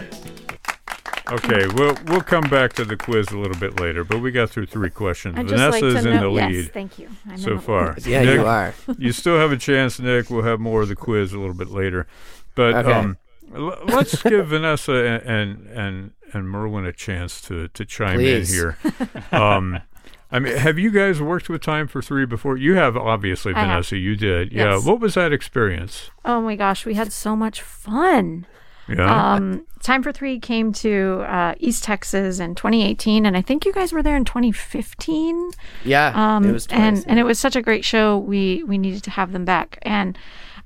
Okay, 1.29 1.67
we'll 1.75 1.97
we'll 2.07 2.21
come 2.21 2.49
back 2.49 2.73
to 2.75 2.85
the 2.85 2.97
quiz 2.97 3.29
a 3.33 3.39
little 3.39 3.59
bit 3.59 3.81
later, 3.81 4.05
but 4.05 4.19
we 4.21 4.31
got 4.31 4.49
through 4.51 4.67
three 4.67 4.91
questions. 4.91 5.37
I 5.37 5.43
just 5.43 5.55
Vanessa's 5.55 5.95
like 5.95 6.03
to 6.05 6.09
in 6.11 6.17
know. 6.21 6.35
the 6.35 6.41
Yes, 6.41 6.53
lead 6.53 6.73
thank 6.73 6.99
you. 7.01 7.09
I'm 7.29 7.39
so 7.39 7.59
far. 7.59 7.97
yeah, 8.05 8.23
Nick, 8.23 8.35
you 8.37 8.47
are. 8.47 8.75
You 8.99 9.11
still 9.13 9.37
have 9.39 9.51
a 9.51 9.57
chance, 9.57 9.99
Nick. 9.99 10.31
We'll 10.31 10.43
have 10.45 10.61
more 10.61 10.83
of 10.83 10.89
the 10.89 10.95
quiz 10.95 11.33
a 11.33 11.39
little 11.39 11.55
bit 11.55 11.71
later, 11.71 12.07
but 12.55 12.75
Okay. 12.77 12.93
um, 12.93 13.17
l- 13.55 13.77
let's 13.87 14.23
give 14.23 14.47
Vanessa 14.49 14.93
and 14.95 15.23
and 15.25 15.67
and, 15.71 16.11
and 16.33 16.49
Merwin 16.49 16.87
a 16.87 16.93
chance 16.93 17.41
to 17.43 17.67
to 17.69 17.85
chime 17.85 18.19
Please. 18.19 18.53
in 18.53 18.57
here. 18.57 18.79
Um, 19.33 19.81
I 20.31 20.39
mean, 20.41 20.57
have 20.57 20.79
you 20.79 20.91
guys 20.91 21.21
worked 21.21 21.49
with 21.49 21.61
Time 21.63 21.89
for 21.89 22.03
Three 22.03 22.27
before? 22.27 22.57
You 22.57 22.75
have, 22.75 22.97
obviously, 22.97 23.53
I 23.55 23.61
have. 23.61 23.69
Vanessa. 23.69 23.97
You 23.97 24.15
did. 24.17 24.53
Yeah. 24.53 24.79
What 24.79 25.01
was 25.01 25.15
that 25.15 25.33
experience? 25.33 26.11
Oh 26.25 26.41
my 26.41 26.55
gosh, 26.57 26.85
we 26.87 26.95
had 26.95 27.13
so 27.13 27.35
much 27.37 27.61
fun. 27.63 28.47
Yeah. 28.89 29.35
Um, 29.35 29.67
Time 29.83 30.03
for 30.03 30.13
Three 30.13 30.39
came 30.41 30.73
to 30.75 31.25
uh, 31.29 31.55
East 31.59 31.85
Texas 31.85 32.41
in 32.41 32.55
2018, 32.55 33.25
and 33.27 33.37
I 33.37 33.43
think 33.43 33.65
you 33.65 33.73
guys 33.73 33.93
were 33.93 34.03
there 34.03 34.17
in 34.17 34.25
2015. 34.25 35.51
Yeah, 35.85 36.13
Um, 36.15 36.45
it 36.45 36.53
was 36.53 36.67
and 36.69 36.97
twice. 36.97 37.05
and 37.07 37.19
it 37.19 37.25
was 37.25 37.39
such 37.39 37.57
a 37.57 37.63
great 37.63 37.85
show. 37.85 38.19
We 38.19 38.63
we 38.65 38.79
needed 38.79 39.03
to 39.05 39.11
have 39.11 39.33
them 39.33 39.45
back, 39.45 39.79
and 39.83 40.19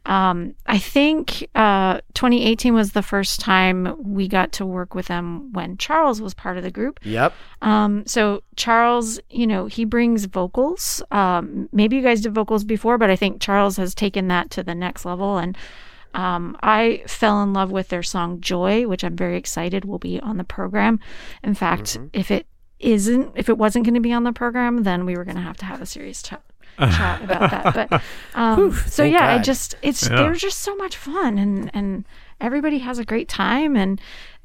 um, 0.06 0.54
I 0.66 0.78
think 0.78 1.46
uh, 1.54 2.00
2018 2.14 2.72
was 2.72 2.92
the 2.92 3.02
first 3.02 3.40
time 3.40 3.94
we 4.02 4.26
got 4.28 4.52
to 4.52 4.64
work 4.64 4.94
with 4.94 5.06
them 5.09 5.52
when 5.52 5.76
Charles 5.76 6.22
was 6.22 6.33
part 6.33 6.56
of 6.56 6.62
the 6.62 6.70
group. 6.70 6.98
Yep. 7.02 7.35
Um, 7.61 8.06
so 8.06 8.42
Charles, 8.56 9.20
you 9.28 9.46
know, 9.46 9.66
he 9.66 9.85
brings 9.85 10.24
vocals. 10.24 11.02
Um, 11.11 11.68
maybe 11.72 11.96
you 11.96 12.02
guys 12.02 12.22
did 12.22 12.35
vocals 12.35 12.64
before, 12.64 12.96
but 12.96 13.11
I 13.11 13.16
think 13.16 13.42
Charles 13.42 13.76
has 13.76 13.94
taken 13.94 14.28
that 14.28 14.48
to 14.52 14.62
the 14.62 14.74
next 14.74 15.04
level. 15.04 15.37
And 15.37 15.56
um, 16.14 16.56
I 16.62 17.02
fell 17.06 17.42
in 17.42 17.52
love 17.52 17.70
with 17.70 17.88
their 17.88 18.02
song 18.02 18.40
"Joy," 18.40 18.86
which 18.88 19.04
I'm 19.04 19.16
very 19.16 19.36
excited 19.36 19.84
will 19.84 19.98
be 19.98 20.20
on 20.20 20.36
the 20.36 20.44
program. 20.44 21.00
In 21.42 21.54
fact, 21.54 21.98
if 22.12 22.30
it 22.30 22.46
isn't, 22.78 23.32
if 23.36 23.48
it 23.48 23.58
wasn't 23.58 23.84
going 23.84 23.94
to 23.94 24.00
be 24.00 24.12
on 24.12 24.24
the 24.24 24.32
program, 24.32 24.82
then 24.84 25.04
we 25.06 25.16
were 25.16 25.24
going 25.24 25.36
to 25.36 25.42
have 25.42 25.56
to 25.58 25.64
have 25.66 25.80
a 25.82 25.86
serious 25.86 26.22
chat. 26.22 26.42
chat 26.78 27.22
about 27.28 27.50
that 27.50 27.74
but 27.90 28.02
um, 28.34 28.72
so 28.72 29.02
thank 29.02 29.12
yeah 29.12 29.34
i 29.34 29.38
just 29.38 29.74
it's 29.82 30.08
Yeah. 30.08 30.16
they're 30.16 30.32
just 30.34 30.60
so 30.60 30.74
much 30.76 30.96
fun 30.96 31.36
and 31.36 31.70
and 31.74 32.06
everybody 32.40 32.78
has 32.78 32.98
a 32.98 33.04
great 33.04 33.28
time 33.28 33.76
and 33.76 34.00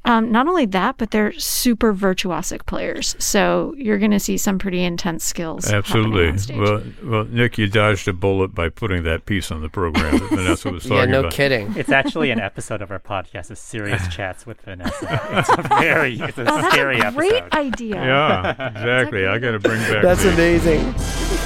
Um, 0.06 0.30
not 0.32 0.46
only 0.48 0.66
that, 0.66 0.96
but 0.98 1.10
they're 1.10 1.32
super 1.32 1.92
virtuosic 1.92 2.64
players. 2.66 3.16
So 3.18 3.74
you're 3.76 3.98
going 3.98 4.12
to 4.12 4.20
see 4.20 4.36
some 4.36 4.58
pretty 4.58 4.82
intense 4.84 5.24
skills. 5.24 5.70
Absolutely. 5.70 6.28
on 6.28 6.38
stage. 6.38 6.56
Well, 6.58 6.82
well, 7.04 7.24
Nick, 7.24 7.58
you 7.58 7.66
dodged 7.68 8.06
a 8.08 8.12
bullet 8.12 8.54
by 8.54 8.68
putting 8.68 9.02
that 9.04 9.26
piece 9.26 9.50
on 9.50 9.62
the 9.62 9.68
program 9.68 10.18
that 10.18 10.28
Vanessa 10.30 10.70
was 10.70 10.82
talking 10.84 10.96
Yeah, 10.96 11.04
no 11.06 11.20
about. 11.20 11.32
kidding. 11.32 11.74
It's 11.76 11.90
actually 11.90 12.30
an 12.30 12.40
episode 12.40 12.82
of 12.82 12.90
our 12.90 13.00
podcast, 13.00 13.50
a 13.50 13.56
serious 13.56 14.06
chats 14.14 14.46
with 14.46 14.60
Vanessa. 14.62 15.20
It's 15.32 15.48
a 15.48 15.62
very, 15.80 16.18
it's 16.20 16.38
a 16.38 16.42
Oh, 16.42 16.44
that's 16.60 16.72
scary 16.74 17.00
a 17.00 17.10
great 17.12 17.32
episode. 17.34 17.58
idea. 17.58 17.94
Yeah, 17.96 18.68
exactly. 18.68 19.26
I 19.26 19.38
got 19.38 19.52
to 19.52 19.58
bring 19.58 19.80
back. 19.82 20.02
That's 20.02 20.22
the, 20.22 20.32
amazing. 20.32 20.94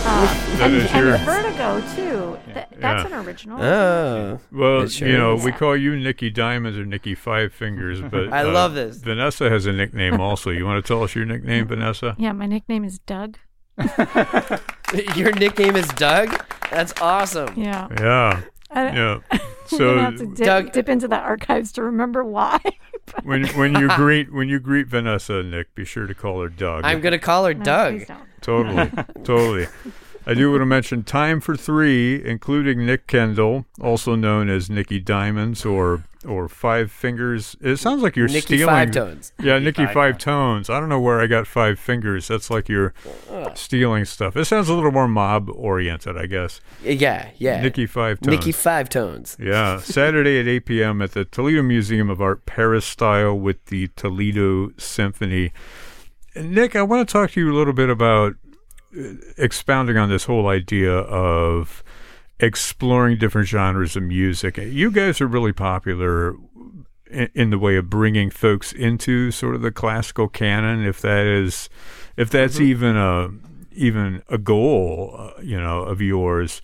Uh, 0.03 0.57
That 0.59 0.71
and, 0.71 0.75
is 0.77 0.91
and 0.93 1.07
your- 1.07 1.17
Vertigo 1.19 1.81
too. 1.97 2.39
Th- 2.53 2.67
that's 2.79 3.09
Yeah. 3.11 3.19
an 3.19 3.27
original. 3.27 3.63
Oh, 3.63 4.41
Well, 4.53 4.89
sure 4.89 5.09
you 5.09 5.17
know, 5.17 5.35
is. 5.35 5.45
we 5.45 5.53
call 5.53 5.77
you 5.77 5.97
Nikki 5.97 6.31
Diamonds 6.31 6.79
or 6.79 6.85
Nikki 6.85 7.15
Five 7.15 7.53
Fingers, 7.53 8.01
but 8.01 8.33
I 8.33 8.43
Uh, 8.51 8.55
love 8.55 8.75
this. 8.75 8.97
Vanessa 8.99 9.49
has 9.51 9.67
a 9.67 9.73
nickname 9.73 10.21
also. 10.27 10.51
You 10.51 10.65
want 10.67 10.85
to 10.85 10.87
tell 10.87 11.03
us 11.03 11.15
your 11.15 11.25
nickname, 11.25 11.67
Vanessa? 11.67 12.15
Yeah, 12.19 12.33
my 12.33 12.47
nickname 12.47 12.85
is 12.85 12.99
Doug. 13.01 13.39
Your 15.17 15.33
nickname 15.33 15.77
is 15.77 15.87
Doug? 15.89 16.45
That's 16.71 16.93
awesome. 17.01 17.55
Yeah. 17.59 17.89
Yeah, 17.99 18.43
I, 18.71 18.83
yeah. 18.95 19.19
I'm 19.31 19.41
So 19.67 19.99
have 19.99 20.17
to 20.17 20.27
dip, 20.27 20.37
Doug- 20.47 20.73
dip 20.73 20.89
into 20.89 21.09
the 21.09 21.19
archives 21.19 21.73
to 21.73 21.83
remember 21.83 22.25
why. 22.25 22.59
when 23.23 23.47
when 23.49 23.75
you 23.75 23.89
greet 23.97 24.33
when 24.33 24.49
you 24.49 24.59
greet 24.61 24.87
Vanessa, 24.87 25.43
Nick, 25.43 25.75
be 25.75 25.85
sure 25.85 26.07
to 26.07 26.15
call 26.15 26.41
her 26.43 26.49
Doug. 26.49 26.85
I'm 26.85 27.01
going 27.01 27.13
to 27.13 27.19
call 27.19 27.45
her 27.47 27.55
No, 27.55 27.65
Doug. 27.65 27.95
please 27.99 28.09
don't. 28.09 28.21
Totally, 28.41 28.91
totally. 29.25 29.67
I 30.27 30.35
do 30.35 30.51
want 30.51 30.61
to 30.61 30.67
mention 30.67 31.03
Time 31.03 31.41
for 31.41 31.57
Three, 31.57 32.25
including 32.25 32.85
Nick 32.85 33.07
Kendall, 33.07 33.67
also 33.81 34.15
known 34.15 34.49
as 34.49 34.69
Nikki 34.69 35.01
Diamonds 35.01 35.65
or 35.65 36.05
or 36.27 36.49
Five 36.49 36.93
Fingers. 36.93 37.57
It 37.61 37.79
sounds 37.79 38.03
like 38.03 38.17
you're 38.17 38.27
Nikki 38.27 38.41
stealing. 38.41 38.75
Five 38.75 38.91
Tones. 38.91 39.33
Yeah, 39.41 39.59
Nikki 39.59 39.87
Five 39.87 39.95
Five 39.95 40.19
Tones. 40.19 40.69
I 40.69 40.79
don't 40.79 40.91
know 40.91 41.01
where 41.01 41.21
I 41.21 41.27
got 41.27 41.47
Five 41.47 41.79
Fingers. 41.79 42.29
That's 42.29 42.51
like 42.51 42.69
you're 42.69 42.93
stealing 43.55 44.05
stuff. 44.05 44.37
It 44.37 44.45
sounds 44.45 44.69
a 44.69 44.75
little 44.75 44.93
more 44.93 45.09
mob 45.09 45.49
oriented, 45.51 46.17
I 46.19 46.27
guess. 46.27 46.61
Yeah, 46.83 47.31
yeah. 47.39 47.63
Nikki 47.63 47.87
Five 47.87 48.21
Tones. 48.21 48.37
Nikki 48.37 48.53
Five 48.53 48.91
Tones. 48.91 49.37
Yeah, 49.41 49.81
Saturday 49.81 50.39
at 50.39 50.47
8 50.47 50.67
p.m. 50.67 51.03
at 51.03 51.13
the 51.13 51.25
Toledo 51.25 51.63
Museum 51.63 52.11
of 52.11 52.21
Art 52.21 52.45
Peristyle 52.45 53.39
with 53.39 53.65
the 53.67 53.89
Toledo 53.97 54.73
Symphony. 54.77 55.53
Nick, 56.37 56.77
I 56.77 56.83
want 56.83 57.09
to 57.09 57.13
talk 57.13 57.33
to 57.33 57.41
you 57.41 57.53
a 57.53 57.57
little 57.57 57.73
bit 57.73 57.89
about 57.91 58.35
expounding 59.37 59.97
on 59.97 60.09
this 60.09 60.25
whole 60.25 60.49
idea 60.49 60.93
of 60.93 61.83
exploring 62.39 63.19
different 63.19 63.49
genres 63.49 63.97
of 63.97 64.03
music. 64.03 64.57
You 64.57 64.91
guys 64.91 65.21
are 65.21 65.27
really 65.27 65.53
popular 65.53 66.35
in, 67.11 67.31
in 67.35 67.51
the 67.51 67.59
way 67.59 67.77
of 67.77 67.91
bringing 67.91 68.31
folks 68.31 68.73
into 68.73 69.31
sort 69.31 69.55
of 69.55 69.63
the 69.63 69.71
classical 69.71 70.29
canon, 70.29 70.85
if 70.85 71.01
that 71.03 71.27
is, 71.27 71.69
if 72.17 72.31
that's 72.31 72.61
even 72.61 72.97
a 72.97 73.31
even 73.73 74.23
a 74.29 74.39
goal, 74.39 75.15
uh, 75.17 75.41
you 75.43 75.59
know, 75.59 75.83
of 75.83 76.01
yours. 76.01 76.61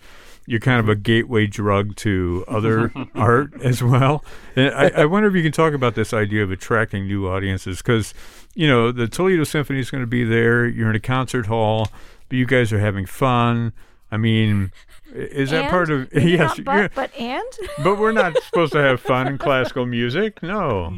You're 0.49 0.61
kind 0.61 0.79
of 0.79 0.87
a 0.87 0.95
gateway 0.95 1.45
drug 1.45 1.97
to 1.97 2.45
other 2.47 2.93
art 3.15 3.53
as 3.61 3.83
well. 3.83 4.23
And 4.55 4.73
I, 4.73 5.01
I 5.01 5.05
wonder 5.05 5.27
if 5.27 5.35
you 5.35 5.43
can 5.43 5.51
talk 5.51 5.73
about 5.73 5.95
this 5.95 6.13
idea 6.13 6.41
of 6.41 6.51
attracting 6.51 7.05
new 7.05 7.27
audiences 7.27 7.77
because, 7.79 8.13
you 8.55 8.65
know, 8.65 8.93
the 8.93 9.09
Toledo 9.09 9.43
Symphony 9.43 9.79
is 9.79 9.91
going 9.91 10.03
to 10.03 10.07
be 10.07 10.23
there. 10.23 10.65
You're 10.65 10.89
in 10.89 10.95
a 10.95 11.01
concert 11.01 11.47
hall, 11.47 11.89
but 12.29 12.37
you 12.37 12.45
guys 12.45 12.71
are 12.73 12.79
having 12.79 13.05
fun. 13.05 13.73
I 14.11 14.17
mean, 14.17 14.71
i- 15.13 15.17
is 15.17 15.49
that 15.51 15.63
And? 15.63 15.69
part 15.69 15.89
of 15.89 16.13
Maybe 16.13 16.31
yes? 16.37 16.57
not 16.59 16.65
but, 16.65 16.95
but 16.95 17.19
and? 17.19 17.43
but 17.83 17.97
we're 17.99 18.11
not 18.13 18.41
supposed 18.43 18.71
to 18.73 18.79
have 18.79 19.01
fun 19.01 19.27
in 19.27 19.37
classical 19.37 19.85
music. 19.85 20.41
No, 20.41 20.89
no, 20.91 20.95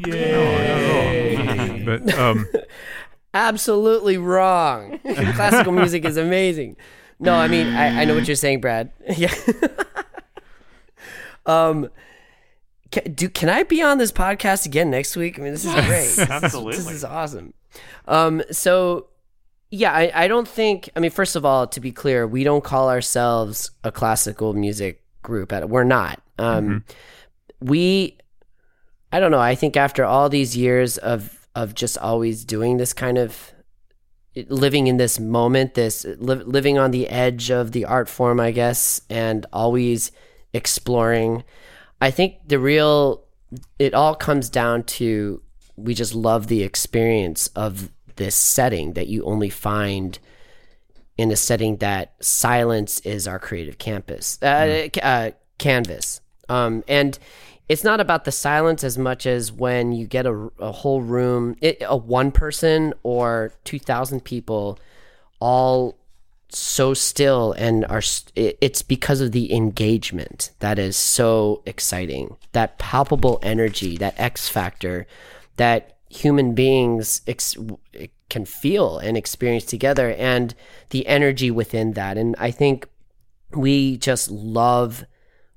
not 1.44 1.58
at 1.58 1.70
all. 1.70 1.78
But 1.84 2.18
um, 2.18 2.46
Absolutely 3.34 4.16
wrong. 4.18 4.98
Classical 5.04 5.72
music 5.72 6.04
is 6.04 6.16
amazing. 6.16 6.76
No, 7.18 7.34
I 7.34 7.48
mean, 7.48 7.66
I, 7.68 8.02
I 8.02 8.04
know 8.04 8.14
what 8.14 8.26
you're 8.26 8.34
saying, 8.36 8.60
Brad. 8.60 8.90
Yeah. 9.16 9.32
um, 11.46 11.88
ca 12.92 13.00
do 13.02 13.28
can 13.28 13.48
I 13.48 13.62
be 13.62 13.82
on 13.82 13.98
this 13.98 14.12
podcast 14.12 14.66
again 14.66 14.90
next 14.90 15.16
week? 15.16 15.38
I 15.38 15.42
mean, 15.42 15.52
this 15.52 15.64
is 15.64 15.72
great. 15.74 15.86
This 15.86 16.18
is- 16.18 16.30
Absolutely. 16.30 16.76
This 16.76 16.90
is 16.90 17.04
awesome. 17.04 17.54
Um, 18.08 18.42
so 18.50 19.06
yeah, 19.70 19.92
I, 19.92 20.10
I 20.14 20.28
don't 20.28 20.48
think. 20.48 20.90
I 20.96 21.00
mean, 21.00 21.10
first 21.10 21.36
of 21.36 21.44
all, 21.44 21.66
to 21.68 21.80
be 21.80 21.92
clear, 21.92 22.26
we 22.26 22.44
don't 22.44 22.64
call 22.64 22.90
ourselves 22.90 23.70
a 23.84 23.92
classical 23.92 24.52
music 24.52 25.02
group. 25.22 25.52
At 25.52 25.68
We're 25.68 25.84
not. 25.84 26.20
Um, 26.38 26.84
we 27.60 28.18
I 29.12 29.20
don't 29.20 29.30
know. 29.30 29.40
I 29.40 29.54
think 29.54 29.76
after 29.76 30.04
all 30.04 30.28
these 30.28 30.56
years 30.56 30.98
of 30.98 31.48
of 31.54 31.74
just 31.74 31.98
always 31.98 32.44
doing 32.44 32.76
this 32.76 32.92
kind 32.92 33.18
of 33.18 33.52
living 34.48 34.86
in 34.86 34.96
this 34.96 35.18
moment, 35.18 35.74
this 35.74 36.04
li- 36.04 36.44
living 36.44 36.78
on 36.78 36.92
the 36.92 37.08
edge 37.08 37.50
of 37.50 37.72
the 37.72 37.84
art 37.84 38.08
form, 38.08 38.38
I 38.38 38.52
guess, 38.52 39.00
and 39.10 39.46
always 39.52 40.12
exploring. 40.52 41.44
I 42.00 42.10
think 42.10 42.36
the 42.46 42.58
real 42.58 43.24
it 43.78 43.94
all 43.94 44.14
comes 44.14 44.48
down 44.48 44.84
to 44.84 45.42
we 45.76 45.94
just 45.94 46.14
love 46.14 46.46
the 46.46 46.62
experience 46.62 47.48
of 47.48 47.90
this 48.20 48.34
setting 48.36 48.92
that 48.92 49.08
you 49.08 49.24
only 49.24 49.50
find 49.50 50.18
in 51.16 51.30
a 51.32 51.36
setting 51.36 51.78
that 51.78 52.14
silence 52.22 53.00
is 53.00 53.26
our 53.26 53.38
creative 53.38 53.78
campus 53.78 54.38
uh, 54.42 54.88
ca- 54.94 55.00
uh, 55.02 55.30
canvas. 55.58 56.20
Um, 56.48 56.84
and 56.86 57.18
it's 57.68 57.82
not 57.84 58.00
about 58.00 58.24
the 58.24 58.32
silence 58.32 58.84
as 58.84 58.98
much 58.98 59.26
as 59.26 59.50
when 59.52 59.92
you 59.92 60.06
get 60.06 60.26
a, 60.26 60.50
a 60.58 60.72
whole 60.72 61.00
room 61.02 61.56
it, 61.60 61.78
a 61.86 61.96
one 61.96 62.30
person 62.32 62.92
or 63.02 63.52
2000 63.64 64.24
people 64.24 64.78
all 65.40 65.96
so 66.48 66.94
still 66.94 67.52
and 67.52 67.84
are 67.86 68.02
it- 68.34 68.58
it's 68.60 68.82
because 68.82 69.20
of 69.20 69.30
the 69.32 69.52
engagement 69.54 70.50
that 70.58 70.78
is 70.78 70.96
so 70.96 71.62
exciting 71.64 72.36
that 72.52 72.76
palpable 72.78 73.38
energy 73.42 73.96
that 73.96 74.14
x 74.18 74.48
factor 74.48 75.06
that 75.56 75.96
human 76.10 76.54
beings 76.54 77.22
ex- 77.26 77.56
can 78.28 78.44
feel 78.44 78.98
and 78.98 79.16
experience 79.16 79.64
together 79.64 80.12
and 80.12 80.54
the 80.90 81.06
energy 81.06 81.50
within 81.50 81.92
that. 81.92 82.18
And 82.18 82.34
i 82.38 82.50
think 82.50 82.86
we 83.52 83.96
just 83.96 84.30
love 84.30 85.04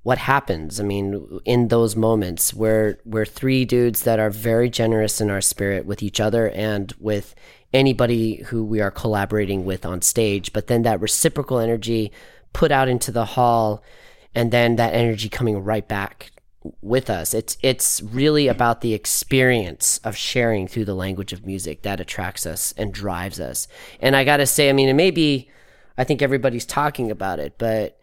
what 0.03 0.17
happens. 0.17 0.79
I 0.79 0.83
mean 0.83 1.39
in 1.45 1.69
those 1.69 1.95
moments 1.95 2.53
where 2.53 2.99
we're 3.03 3.25
three 3.25 3.65
dudes 3.65 4.03
that 4.03 4.19
are 4.19 4.29
very 4.29 4.69
generous 4.69 5.19
in 5.19 5.29
our 5.29 5.41
spirit 5.41 5.85
with 5.85 6.03
each 6.03 6.19
other 6.19 6.49
and 6.49 6.93
with 6.99 7.35
anybody 7.73 8.43
who 8.47 8.63
we 8.63 8.79
are 8.81 8.91
collaborating 8.91 9.65
with 9.65 9.85
on 9.85 10.01
stage 10.01 10.53
but 10.53 10.67
then 10.67 10.83
that 10.83 11.01
reciprocal 11.01 11.57
energy 11.57 12.11
put 12.51 12.71
out 12.71 12.87
into 12.87 13.11
the 13.11 13.25
hall 13.25 13.83
and 14.35 14.51
then 14.51 14.75
that 14.75 14.93
energy 14.93 15.27
coming 15.27 15.57
right 15.63 15.87
back 15.87 16.31
with 16.81 17.09
us. 17.09 17.33
It's 17.33 17.57
it's 17.61 18.01
really 18.01 18.47
about 18.47 18.81
the 18.81 18.93
experience 18.93 19.99
of 20.03 20.15
sharing 20.15 20.67
through 20.67 20.85
the 20.85 20.95
language 20.95 21.33
of 21.33 21.45
music 21.45 21.81
that 21.81 21.99
attracts 21.99 22.45
us 22.45 22.73
and 22.77 22.93
drives 22.93 23.39
us. 23.39 23.67
And 23.99 24.15
i 24.15 24.23
got 24.23 24.37
to 24.37 24.45
say 24.45 24.69
i 24.69 24.73
mean 24.73 24.89
it 24.89 24.93
may 24.93 25.11
be 25.11 25.49
i 25.97 26.03
think 26.03 26.21
everybody's 26.21 26.65
talking 26.65 27.11
about 27.11 27.39
it 27.39 27.57
but 27.57 27.99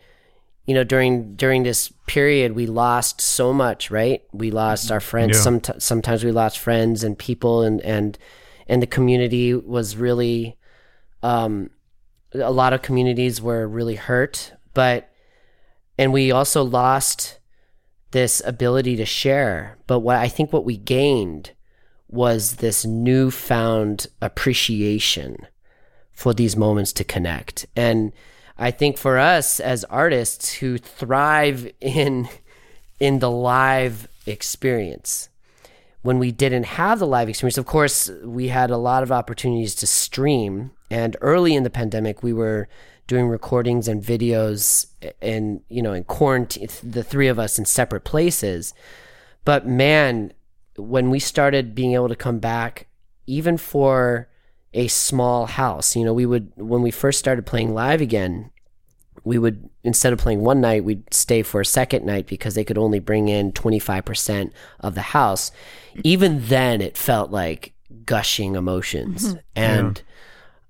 you 0.67 0.75
know 0.75 0.85
during 0.85 1.35
during 1.37 1.63
this 1.63 1.93
period 2.07 2.53
we 2.53 2.67
lost 2.67 3.21
so 3.21 3.53
much 3.53 3.91
right? 3.91 4.23
We 4.33 4.51
lost 4.51 4.93
our 4.93 5.01
friends. 5.01 5.37
Yeah. 5.37 5.43
some 5.43 5.61
sometimes 5.79 6.23
we 6.25 6.33
lost 6.33 6.59
friends 6.59 7.03
and 7.03 7.19
people 7.19 7.63
and 7.63 7.81
and 7.81 8.19
and 8.69 8.83
the 8.83 8.87
community 8.87 9.55
was 9.55 9.97
really 9.97 10.57
um 11.23 11.71
a 12.35 12.53
lot 12.53 12.73
of 12.73 12.83
communities 12.83 13.43
were 13.43 13.67
really 13.67 13.97
hurt 13.97 14.53
but 14.73 15.11
and 15.99 16.13
we 16.13 16.31
also 16.31 16.63
lost 16.63 17.40
this 18.11 18.43
ability 18.45 18.97
to 18.97 19.05
share. 19.05 19.79
But 19.87 20.01
what 20.01 20.17
i 20.17 20.29
think 20.29 20.53
what 20.53 20.65
we 20.65 20.77
gained 20.77 21.53
was 22.09 22.57
this 22.57 22.85
newfound 22.85 24.09
appreciation 24.21 25.47
for 26.13 26.35
these 26.35 26.57
moments 26.57 26.93
to 26.95 27.05
connect. 27.05 27.67
And 27.77 28.13
i 28.59 28.71
think 28.71 28.99
for 28.99 29.19
us 29.19 29.61
as 29.61 29.85
artists 29.85 30.55
who 30.55 30.79
thrive 30.79 31.71
in 31.81 32.29
in 32.99 33.19
the 33.21 33.31
live 33.31 34.09
experience 34.27 35.31
when 36.03 36.19
we 36.19 36.31
didn't 36.31 36.65
have 36.65 36.99
the 36.99 37.07
live 37.07 37.29
experience 37.29 37.59
of 37.59 37.67
course 37.67 38.11
we 38.25 38.49
had 38.49 38.71
a 38.71 38.77
lot 38.77 39.03
of 39.03 39.13
opportunities 39.13 39.75
to 39.77 39.87
stream. 39.87 40.73
And 40.93 41.17
early 41.21 41.55
in 41.55 41.63
the 41.63 41.71
pandemic 41.71 42.23
we 42.23 42.33
were 42.33 42.69
doing 43.11 43.27
recordings 43.27 43.89
and 43.89 44.03
videos 44.03 44.87
and 45.21 45.61
you 45.69 45.83
know 45.83 45.93
in 45.93 46.05
quarantine 46.05 46.69
the 46.85 47.03
three 47.03 47.27
of 47.27 47.41
us 47.41 47.59
in 47.59 47.65
separate 47.65 48.05
places 48.05 48.73
but 49.45 49.67
man 49.67 50.33
when 50.77 51.11
we 51.11 51.19
started 51.19 51.75
being 51.75 51.95
able 51.95 52.09
to 52.09 52.15
come 52.15 52.39
back 52.39 52.87
even 53.27 53.57
for 53.57 54.29
a 54.75 54.87
small 54.87 55.47
house 55.47 55.97
you 55.97 56.05
know 56.05 56.15
we 56.15 56.25
would 56.25 56.53
when 56.55 56.83
we 56.83 56.93
first 56.93 57.19
started 57.19 57.45
playing 57.45 57.75
live 57.75 58.01
again 58.01 58.49
we 59.25 59.39
would 59.39 59.69
instead 59.83 60.13
of 60.13 60.19
playing 60.19 60.41
one 60.41 60.61
night, 60.61 60.85
we'd 60.85 61.13
stay 61.13 61.43
for 61.43 61.61
a 61.61 61.67
second 61.67 62.05
night 62.05 62.27
because 62.27 62.55
they 62.55 62.65
could 62.65 62.79
only 62.79 62.99
bring 62.99 63.29
in 63.29 63.53
25% 63.53 64.53
of 64.81 64.95
the 64.95 65.03
house. 65.03 65.51
Even 66.05 66.47
then 66.47 66.81
it 66.81 66.97
felt 66.97 67.31
like 67.31 67.75
gushing 68.05 68.55
emotions. 68.55 69.29
Mm-hmm. 69.29 69.39
And 69.57 70.03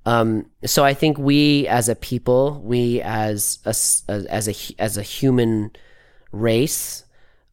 um, 0.06 0.46
so 0.64 0.84
I 0.84 0.94
think 0.94 1.18
we 1.18 1.66
as 1.68 1.88
a 1.88 1.94
people, 1.94 2.60
we 2.64 3.00
as 3.02 3.58
a, 3.64 3.74
as 4.08 4.48
a 4.48 4.54
as 4.80 4.96
a 4.96 5.02
human 5.02 5.72
race 6.32 7.04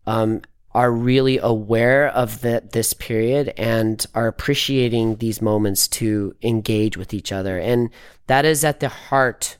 um, 0.06 0.42
are 0.72 0.92
really 0.92 1.38
aware 1.40 2.08
of 2.08 2.42
the, 2.42 2.64
this 2.72 2.94
period 2.94 3.54
and 3.58 4.06
are 4.14 4.28
appreciating 4.28 5.18
these 5.18 5.42
moments 5.42 5.88
to 5.88 6.36
engage 6.42 6.96
with 6.96 7.14
each 7.14 7.32
other. 7.32 7.58
And 7.58 7.90
that 8.28 8.46
is 8.46 8.64
at 8.64 8.80
the 8.80 8.90
heart 8.90 9.58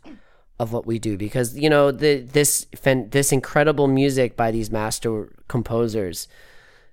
of 0.60 0.72
what 0.72 0.86
we 0.86 0.98
do 0.98 1.18
because 1.18 1.58
you 1.58 1.70
know 1.70 1.92
the, 1.92 2.22
this 2.22 2.66
this 2.84 3.32
incredible 3.32 3.88
music 3.88 4.36
by 4.36 4.50
these 4.50 4.72
master 4.72 5.32
composers 5.48 6.28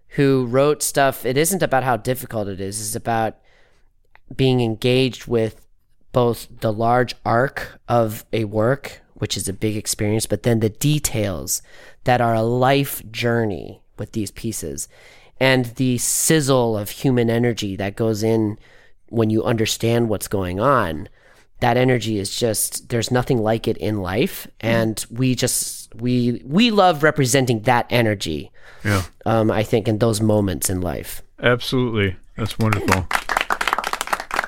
who 0.09 0.45
wrote 0.47 0.83
stuff 0.83 1.25
it 1.25 1.39
isn't 1.39 1.63
about 1.63 1.83
how 1.83 1.97
difficult 1.97 2.47
it 2.47 2.61
is 2.61 2.79
it's 2.79 2.95
about 2.95 3.39
being 4.37 4.61
engaged 4.61 5.27
with 5.27 5.64
both 6.15 6.47
the 6.61 6.73
large 6.73 7.15
arc 7.27 7.79
of 7.89 8.25
a 8.33 8.45
work, 8.45 9.03
which 9.15 9.37
is 9.37 9.49
a 9.49 9.53
big 9.53 9.77
experience, 9.77 10.25
but 10.25 10.45
then 10.45 10.61
the 10.61 10.71
details 10.71 11.61
that 12.05 12.23
are 12.23 12.35
a 12.35 12.43
life 12.43 13.03
journey 13.11 13.83
with 13.99 14.13
these 14.13 14.31
pieces 14.31 14.89
and 15.41 15.67
the 15.77 15.99
sizzle 15.99 16.79
of 16.79 16.89
human 16.89 17.29
energy 17.29 17.77
that 17.77 17.97
goes 17.97 18.23
in 18.23 18.57
when 19.09 19.29
you 19.29 19.43
understand 19.43 20.09
what's 20.09 20.29
going 20.29 20.61
on. 20.61 21.09
That 21.61 21.77
energy 21.77 22.19
is 22.19 22.39
just 22.39 22.89
there's 22.89 23.11
nothing 23.11 23.39
like 23.39 23.67
it 23.67 23.77
in 23.79 24.01
life 24.01 24.47
and 24.61 25.05
we 25.11 25.35
just 25.35 25.95
we 25.95 26.43
we 26.45 26.71
love 26.71 27.03
representing 27.03 27.63
that 27.63 27.87
energy. 27.91 28.53
Yeah. 28.85 29.03
Um 29.27 29.51
I 29.51 29.65
think 29.65 29.89
in 29.89 29.99
those 29.99 30.21
moments 30.21 30.71
in 30.71 30.81
life. 30.81 31.23
Absolutely. 31.43 32.17
That's 32.37 32.59
wonderful. 32.59 33.07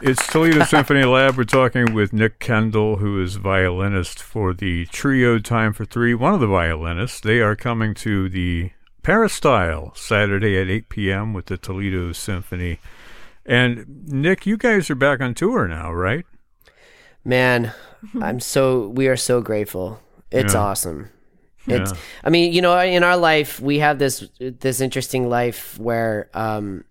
It's 0.03 0.27
Toledo 0.27 0.65
Symphony 0.65 1.05
Lab. 1.05 1.37
We're 1.37 1.45
talking 1.45 1.95
with 1.95 2.13
Nick 2.13 2.39
Kendall, 2.39 2.97
who 2.97 3.21
is 3.23 3.37
violinist 3.37 4.23
for 4.23 4.53
the 4.53 4.87
trio 4.87 5.39
Time 5.39 5.73
for 5.73 5.85
Three, 5.85 6.15
one 6.15 6.35
of 6.35 6.41
the 6.41 6.47
violinists. 6.47 7.21
They 7.21 7.41
are 7.41 7.57
coming 7.57 7.95
to 7.95 8.29
the 8.29 8.71
Peristyle 9.03 9.93
Saturday 9.95 10.61
at 10.61 10.69
8 10.69 10.89
p.m. 10.89 11.33
with 11.33 11.47
the 11.47 11.57
Toledo 11.57 12.13
Symphony. 12.13 12.79
And 13.45 14.07
Nick, 14.07 14.47
you 14.47 14.57
guys 14.57 14.91
are 14.91 14.95
back 14.97 15.21
on 15.21 15.35
tour 15.35 15.67
now, 15.67 15.93
right? 15.93 16.27
Man, 17.25 17.73
I'm 18.21 18.41
so 18.41 18.89
we 18.89 19.09
are 19.09 19.17
so 19.17 19.41
grateful. 19.41 20.01
It's 20.31 20.55
Yeah. 20.55 20.61
awesome. 20.61 21.11
It's 21.67 21.93
Yeah. 21.93 21.99
I 22.23 22.31
mean, 22.31 22.53
you 22.53 22.61
know, 22.61 22.79
in 22.79 23.03
our 23.03 23.17
life 23.17 23.61
we 23.61 23.79
have 23.79 23.99
this 23.99 24.29
this 24.39 24.81
interesting 24.81 25.29
life 25.29 25.79
where 25.79 26.29
um 26.35 26.85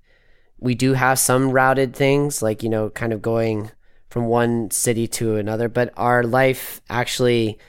we 0.65 0.73
do 0.75 0.93
have 0.93 1.19
some 1.19 1.51
routed 1.51 1.95
things 1.95 2.41
like, 2.41 2.63
you 2.63 2.69
know, 2.69 2.89
kind 2.89 3.13
of 3.13 3.21
going 3.21 3.71
from 4.09 4.25
one 4.25 4.71
city 4.71 5.07
to 5.07 5.35
another, 5.35 5.69
but 5.69 5.93
our 5.95 6.23
life 6.23 6.81
actually 6.89 7.59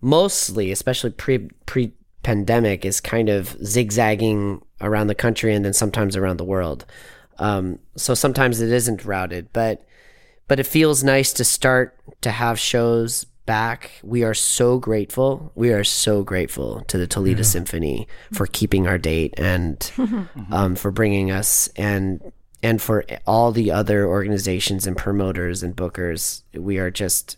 mostly, 0.00 0.70
especially 0.70 1.10
pre 1.10 1.50
pre 1.66 1.92
pandemic, 2.22 2.84
is 2.84 3.00
kind 3.00 3.28
of 3.28 3.56
zigzagging 3.64 4.62
around 4.80 5.08
the 5.08 5.16
country 5.16 5.52
and 5.52 5.64
then 5.64 5.72
sometimes 5.72 6.16
around 6.16 6.36
the 6.36 6.44
world. 6.44 6.86
Um, 7.38 7.80
so 7.96 8.14
sometimes 8.14 8.60
it 8.60 8.70
isn't 8.70 9.04
routed, 9.04 9.52
but 9.52 9.84
but 10.46 10.60
it 10.60 10.66
feels 10.66 11.02
nice 11.02 11.32
to 11.32 11.44
start 11.44 11.98
to 12.20 12.30
have 12.30 12.58
shows 12.58 13.26
back. 13.46 13.90
We 14.02 14.22
are 14.24 14.34
so 14.34 14.78
grateful. 14.78 15.52
We 15.54 15.72
are 15.72 15.84
so 15.84 16.22
grateful 16.22 16.82
to 16.88 16.98
the 16.98 17.06
Toledo 17.06 17.42
Symphony 17.42 18.06
for 18.32 18.46
keeping 18.46 18.86
our 18.86 18.98
date 18.98 19.34
and 19.38 19.90
um, 20.50 20.74
for 20.76 20.90
bringing 20.90 21.30
us 21.30 21.68
and 21.76 22.32
and 22.62 22.80
for 22.80 23.04
all 23.26 23.50
the 23.50 23.72
other 23.72 24.06
organizations 24.06 24.86
and 24.86 24.96
promoters 24.96 25.62
and 25.62 25.74
bookers. 25.74 26.42
We 26.54 26.78
are 26.78 26.90
just 26.90 27.36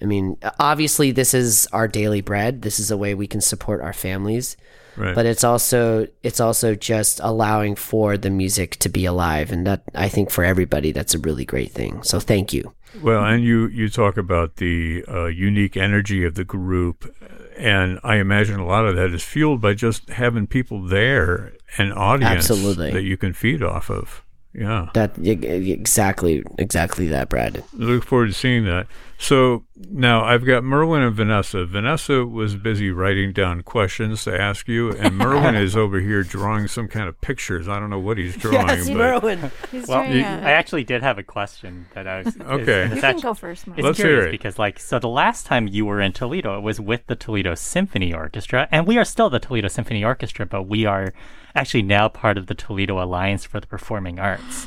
I 0.00 0.04
mean, 0.04 0.36
obviously 0.58 1.12
this 1.12 1.32
is 1.32 1.68
our 1.72 1.86
daily 1.88 2.20
bread. 2.20 2.62
This 2.62 2.78
is 2.80 2.90
a 2.90 2.96
way 2.96 3.14
we 3.14 3.26
can 3.28 3.40
support 3.40 3.80
our 3.80 3.92
families 3.92 4.56
Right. 4.94 5.14
but 5.14 5.24
it's 5.24 5.42
also 5.42 6.06
it's 6.22 6.38
also 6.38 6.74
just 6.74 7.18
allowing 7.22 7.76
for 7.76 8.18
the 8.18 8.28
music 8.28 8.72
to 8.80 8.90
be 8.90 9.06
alive 9.06 9.50
and 9.50 9.66
that 9.66 9.84
i 9.94 10.06
think 10.06 10.30
for 10.30 10.44
everybody 10.44 10.92
that's 10.92 11.14
a 11.14 11.18
really 11.18 11.46
great 11.46 11.72
thing 11.72 12.02
so 12.02 12.20
thank 12.20 12.52
you 12.52 12.74
Well, 13.00 13.24
and 13.24 13.42
you 13.42 13.66
you 13.68 13.88
talk 13.88 14.16
about 14.16 14.56
the 14.56 15.04
uh, 15.08 15.26
unique 15.26 15.76
energy 15.76 16.24
of 16.24 16.34
the 16.34 16.44
group, 16.44 17.14
and 17.56 17.98
I 18.02 18.16
imagine 18.16 18.58
a 18.60 18.66
lot 18.66 18.86
of 18.86 18.96
that 18.96 19.12
is 19.12 19.22
fueled 19.22 19.60
by 19.60 19.74
just 19.74 20.10
having 20.10 20.46
people 20.46 20.82
there, 20.82 21.52
an 21.78 21.92
audience 21.92 22.50
Absolutely. 22.50 22.90
that 22.92 23.02
you 23.02 23.16
can 23.16 23.32
feed 23.32 23.62
off 23.62 23.90
of. 23.90 24.22
Yeah, 24.54 24.90
that 24.92 25.16
exactly 25.18 26.44
exactly 26.58 27.06
that 27.08 27.30
brad 27.30 27.64
look 27.72 28.04
forward 28.04 28.26
to 28.26 28.34
seeing 28.34 28.66
that. 28.66 28.86
So 29.22 29.64
now 29.88 30.24
I've 30.24 30.44
got 30.44 30.64
Merwin 30.64 31.00
and 31.02 31.14
Vanessa. 31.14 31.64
Vanessa 31.64 32.26
was 32.26 32.56
busy 32.56 32.90
writing 32.90 33.32
down 33.32 33.62
questions 33.62 34.24
to 34.24 34.36
ask 34.36 34.66
you, 34.66 34.90
and 34.90 35.14
Merwin 35.16 35.54
is 35.54 35.76
over 35.76 36.00
here 36.00 36.24
drawing 36.24 36.66
some 36.66 36.88
kind 36.88 37.08
of 37.08 37.20
pictures. 37.20 37.68
I 37.68 37.78
don't 37.78 37.88
know 37.88 38.00
what 38.00 38.18
he's 38.18 38.36
drawing, 38.36 38.66
but 38.66 38.84
Merwin. 38.88 39.52
He's 39.70 39.86
Well, 39.86 40.02
doing 40.02 40.16
you- 40.18 40.24
a- 40.24 40.26
I 40.26 40.50
actually 40.50 40.82
did 40.82 41.02
have 41.04 41.18
a 41.18 41.22
question 41.22 41.86
that 41.94 42.08
I 42.08 42.18
was. 42.22 42.34
is- 42.34 42.40
Okay. 42.42 42.82
it's 42.82 42.94
you 42.96 43.00
can 43.00 43.10
actu- 43.10 43.22
go 43.22 43.34
first, 43.34 43.68
Mark. 43.68 43.78
It's 43.78 43.84
Let's 43.86 43.98
hear 43.98 44.06
curious 44.08 44.26
it. 44.26 44.30
because, 44.32 44.58
like, 44.58 44.80
so 44.80 44.98
the 44.98 45.08
last 45.08 45.46
time 45.46 45.68
you 45.68 45.86
were 45.86 46.00
in 46.00 46.12
Toledo, 46.12 46.58
it 46.58 46.62
was 46.62 46.80
with 46.80 47.06
the 47.06 47.14
Toledo 47.14 47.54
Symphony 47.54 48.12
Orchestra, 48.12 48.66
and 48.72 48.88
we 48.88 48.98
are 48.98 49.04
still 49.04 49.30
the 49.30 49.38
Toledo 49.38 49.68
Symphony 49.68 50.02
Orchestra, 50.02 50.46
but 50.46 50.64
we 50.64 50.84
are 50.84 51.14
actually 51.54 51.82
now 51.82 52.08
part 52.08 52.36
of 52.36 52.48
the 52.48 52.56
Toledo 52.56 53.00
Alliance 53.00 53.44
for 53.44 53.60
the 53.60 53.68
Performing 53.68 54.18
Arts, 54.18 54.66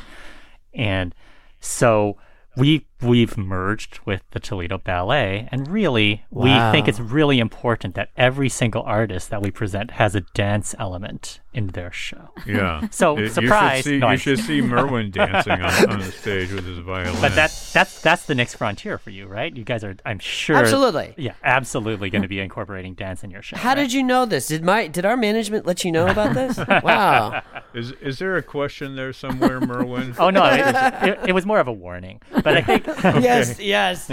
and 0.74 1.14
so 1.60 2.16
we 2.58 2.86
we've 3.02 3.38
merged 3.38 4.00
with 4.06 4.22
the 4.32 4.40
Toledo 4.40 4.78
Ballet, 4.78 5.48
and 5.52 5.68
really, 5.68 6.26
we 6.30 6.50
think 6.72 6.88
it's 6.88 7.00
really 7.00 7.40
important 7.40 7.96
that 7.96 8.10
every 8.18 8.50
single 8.50 8.84
artist 8.84 9.30
that 9.30 9.42
we 9.42 9.52
present 9.52 9.92
has 9.92 10.16
a 10.16 10.22
dance 10.22 10.74
element 10.80 11.40
in 11.56 11.68
their 11.68 11.92
show. 11.92 12.30
yeah. 12.46 12.88
So, 12.92 13.18
You- 13.18 13.30
surprise! 13.30 13.78
You 13.78 13.82
should 13.84 13.86
see, 13.94 13.98
No, 14.00 14.12
you 14.12 14.18
should 14.18 14.40
see 14.40 14.62
Merwin 14.74 15.10
dancing 15.12 15.54
on, 15.54 15.90
on 15.90 16.00
the 16.00 16.12
stage 16.12 16.52
with 16.52 16.66
his 16.66 16.80
violin. 16.80 17.16
But 17.22 17.34
that 17.36 17.52
that's 17.74 18.02
that's 18.02 18.26
the 18.26 18.36
next 18.36 18.56
frontier 18.56 18.98
for 18.98 19.10
you, 19.10 19.26
right? 19.28 19.56
You 19.56 19.64
guys 19.64 19.84
are, 19.84 19.96
I'm 20.06 20.20
sure, 20.20 20.58
Absolutely. 20.58 21.14
yeah, 21.18 21.34
absolutely 21.44 22.10
going 22.10 22.22
to 22.22 22.28
be 22.28 22.40
incorporating 22.40 22.94
dance 22.94 23.24
in 23.24 23.32
your 23.32 23.42
show. 23.42 23.56
how 23.58 23.74
did 23.74 23.92
you 23.94 24.04
know 24.04 24.26
this 24.26 24.48
did 24.48 24.64
my 24.64 24.88
did 24.88 25.06
our 25.06 25.18
management 25.18 25.66
let 25.66 25.84
you 25.86 25.92
know 25.92 26.08
about 26.08 26.34
this 26.36 26.58
wow 26.84 27.42
Is 27.74 27.92
is 27.94 28.20
there 28.20 28.36
a 28.38 28.44
question 28.44 28.96
there 28.96 29.14
somewhere, 29.14 29.60
Merwin? 29.62 30.14
Oh 30.20 30.30
no, 30.30 30.44
it, 30.46 31.08
it, 31.10 31.20
it 31.30 31.32
was 31.32 31.46
more 31.46 31.60
of 31.60 31.68
a 31.68 31.74
warning. 31.74 32.22
But 32.44 32.58
I 32.58 32.62
think, 32.62 32.86
yes 33.24 33.60
yes 33.60 34.12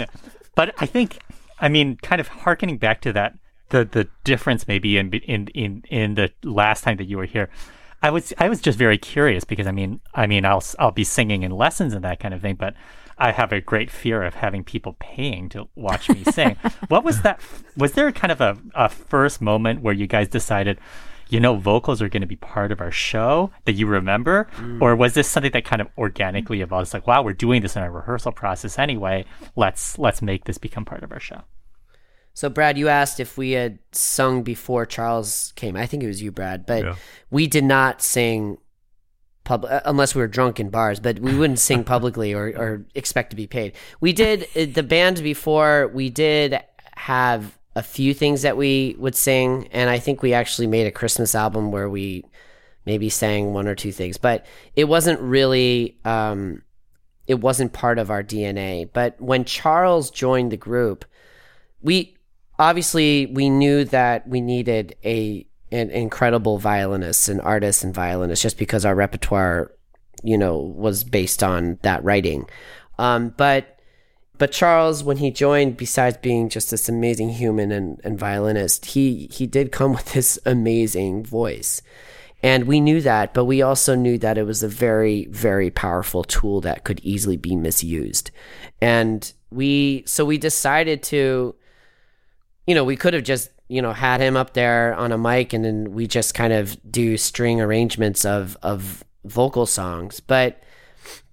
but 0.55 0.73
I 0.79 0.85
think, 0.85 1.17
I 1.59 1.67
mean, 1.67 1.97
kind 1.97 2.21
of 2.21 2.27
harkening 2.27 2.77
back 2.77 3.01
to 3.01 3.13
that, 3.13 3.33
the 3.69 3.85
the 3.85 4.07
difference 4.23 4.67
maybe 4.67 4.97
in 4.97 5.11
in 5.13 5.47
in 5.49 5.83
in 5.89 6.15
the 6.15 6.31
last 6.43 6.83
time 6.83 6.97
that 6.97 7.05
you 7.05 7.17
were 7.17 7.25
here. 7.25 7.49
I 8.01 8.09
was 8.09 8.33
I 8.37 8.49
was 8.49 8.59
just 8.61 8.77
very 8.77 8.97
curious 8.97 9.43
because 9.43 9.67
I 9.67 9.71
mean 9.71 10.01
I 10.13 10.27
mean 10.27 10.45
I'll 10.45 10.63
I'll 10.79 10.91
be 10.91 11.03
singing 11.03 11.43
in 11.43 11.51
lessons 11.51 11.93
and 11.93 12.03
that 12.03 12.19
kind 12.19 12.33
of 12.33 12.41
thing, 12.41 12.55
but 12.55 12.75
I 13.17 13.31
have 13.31 13.51
a 13.51 13.61
great 13.61 13.91
fear 13.91 14.23
of 14.23 14.35
having 14.35 14.63
people 14.63 14.95
paying 14.99 15.49
to 15.49 15.67
watch 15.75 16.09
me 16.09 16.23
sing. 16.23 16.57
what 16.87 17.03
was 17.03 17.21
that? 17.21 17.39
Was 17.77 17.93
there 17.93 18.11
kind 18.11 18.31
of 18.31 18.41
a, 18.41 18.57
a 18.75 18.89
first 18.89 19.41
moment 19.41 19.81
where 19.81 19.93
you 19.93 20.07
guys 20.07 20.27
decided, 20.27 20.79
you 21.29 21.39
know, 21.39 21.55
vocals 21.55 22.01
are 22.01 22.09
going 22.09 22.21
to 22.21 22.27
be 22.27 22.35
part 22.35 22.71
of 22.71 22.81
our 22.81 22.91
show 22.91 23.51
that 23.65 23.73
you 23.73 23.87
remember, 23.87 24.47
mm. 24.57 24.81
or 24.81 24.95
was 24.95 25.13
this 25.13 25.29
something 25.29 25.51
that 25.51 25.65
kind 25.65 25.81
of 25.81 25.87
organically 25.97 26.61
evolved? 26.61 26.87
It's 26.87 26.93
like, 26.93 27.07
wow, 27.07 27.21
we're 27.21 27.33
doing 27.33 27.61
this 27.61 27.75
in 27.75 27.83
our 27.83 27.91
rehearsal 27.91 28.31
process 28.31 28.79
anyway. 28.79 29.25
Let's 29.55 29.97
let's 29.97 30.21
make 30.21 30.45
this 30.45 30.57
become 30.57 30.85
part 30.85 31.03
of 31.03 31.11
our 31.11 31.19
show. 31.19 31.43
So, 32.33 32.49
Brad, 32.49 32.77
you 32.77 32.89
asked 32.89 33.19
if 33.19 33.37
we 33.37 33.51
had 33.51 33.79
sung 33.91 34.41
before 34.43 34.85
Charles 34.85 35.53
came. 35.55 35.75
I 35.75 35.85
think 35.85 36.01
it 36.03 36.07
was 36.07 36.21
you, 36.21 36.31
Brad, 36.31 36.65
but 36.65 36.83
Yeah. 36.83 36.95
we 37.29 37.45
did 37.47 37.63
not 37.63 38.01
sing 38.01 38.57
pub 39.43 39.65
uh, 39.65 39.81
unless 39.85 40.15
we 40.15 40.21
were 40.21 40.27
drunk 40.27 40.59
in 40.59 40.69
bars. 40.69 40.99
But 40.99 41.19
we 41.19 41.35
wouldn't 41.37 41.59
sing 41.59 41.83
publicly 41.93 42.33
or, 42.33 42.47
or 42.57 42.85
expect 42.95 43.29
to 43.31 43.35
be 43.35 43.45
paid. 43.47 43.73
We 44.01 44.13
did 44.13 44.43
uh, 44.55 44.65
the 44.73 44.83
band 44.83 45.21
before. 45.21 45.89
We 45.93 46.09
did 46.09 46.59
have 46.95 47.57
a 47.75 47.83
few 47.83 48.13
things 48.13 48.41
that 48.43 48.57
we 48.57 48.95
would 48.99 49.15
sing, 49.15 49.67
and 49.71 49.89
I 49.89 49.99
think 49.99 50.21
we 50.21 50.33
actually 50.33 50.67
made 50.67 50.87
a 50.87 50.91
Christmas 50.91 51.35
album 51.35 51.71
where 51.71 51.89
we 51.89 52.23
maybe 52.85 53.09
sang 53.09 53.53
one 53.53 53.67
or 53.67 53.75
two 53.75 53.91
things, 53.91 54.17
but 54.17 54.45
it 54.75 54.85
wasn't 54.85 55.19
really. 55.21 55.97
Um, 56.03 56.63
it 57.25 57.39
wasn't 57.39 57.71
part 57.71 57.99
of 57.99 58.11
our 58.11 58.21
DNA. 58.21 58.89
But 58.91 59.19
when 59.21 59.45
Charles 59.45 60.11
joined 60.11 60.51
the 60.51 60.57
group, 60.57 61.05
we 61.81 62.12
obviously 62.63 63.25
we 63.25 63.49
knew 63.49 63.83
that 63.85 64.27
we 64.27 64.39
needed 64.39 64.95
a 65.03 65.45
an 65.71 65.89
incredible 65.89 66.59
violinist, 66.59 67.27
and 67.29 67.41
artist 67.41 67.83
and 67.83 67.93
violinist, 67.93 68.43
just 68.43 68.59
because 68.59 68.85
our 68.85 68.93
repertoire, 68.93 69.71
you 70.23 70.37
know, 70.37 70.57
was 70.59 71.03
based 71.03 71.41
on 71.43 71.79
that 71.81 72.03
writing. 72.03 72.47
Um, 72.97 73.33
but 73.35 73.79
but 74.37 74.51
Charles, 74.51 75.03
when 75.03 75.17
he 75.17 75.31
joined, 75.31 75.77
besides 75.77 76.17
being 76.17 76.47
just 76.47 76.71
this 76.71 76.87
amazing 76.87 77.29
human 77.29 77.71
and, 77.71 77.99
and 78.03 78.17
violinist, 78.17 78.85
he 78.85 79.29
he 79.31 79.45
did 79.45 79.71
come 79.71 79.93
with 79.93 80.13
this 80.13 80.39
amazing 80.45 81.25
voice. 81.25 81.81
And 82.43 82.65
we 82.65 82.81
knew 82.81 82.99
that, 83.01 83.33
but 83.33 83.45
we 83.45 83.61
also 83.61 83.95
knew 83.95 84.17
that 84.17 84.37
it 84.37 84.43
was 84.43 84.63
a 84.63 84.67
very, 84.67 85.27
very 85.27 85.71
powerful 85.71 86.25
tool 86.25 86.59
that 86.61 86.83
could 86.83 86.99
easily 86.99 87.37
be 87.37 87.55
misused. 87.55 88.31
And 88.81 89.31
we, 89.49 90.03
so 90.05 90.25
we 90.25 90.37
decided 90.37 91.03
to, 91.03 91.55
you 92.65 92.75
know, 92.75 92.83
we 92.83 92.95
could 92.95 93.13
have 93.13 93.23
just, 93.23 93.49
you 93.67 93.81
know, 93.81 93.93
had 93.93 94.21
him 94.21 94.37
up 94.37 94.53
there 94.53 94.93
on 94.95 95.11
a 95.11 95.17
mic 95.17 95.53
and 95.53 95.65
then 95.65 95.93
we 95.93 96.07
just 96.07 96.33
kind 96.33 96.53
of 96.53 96.77
do 96.89 97.17
string 97.17 97.59
arrangements 97.59 98.25
of, 98.25 98.57
of 98.63 99.03
vocal 99.25 99.65
songs. 99.65 100.19
But 100.19 100.61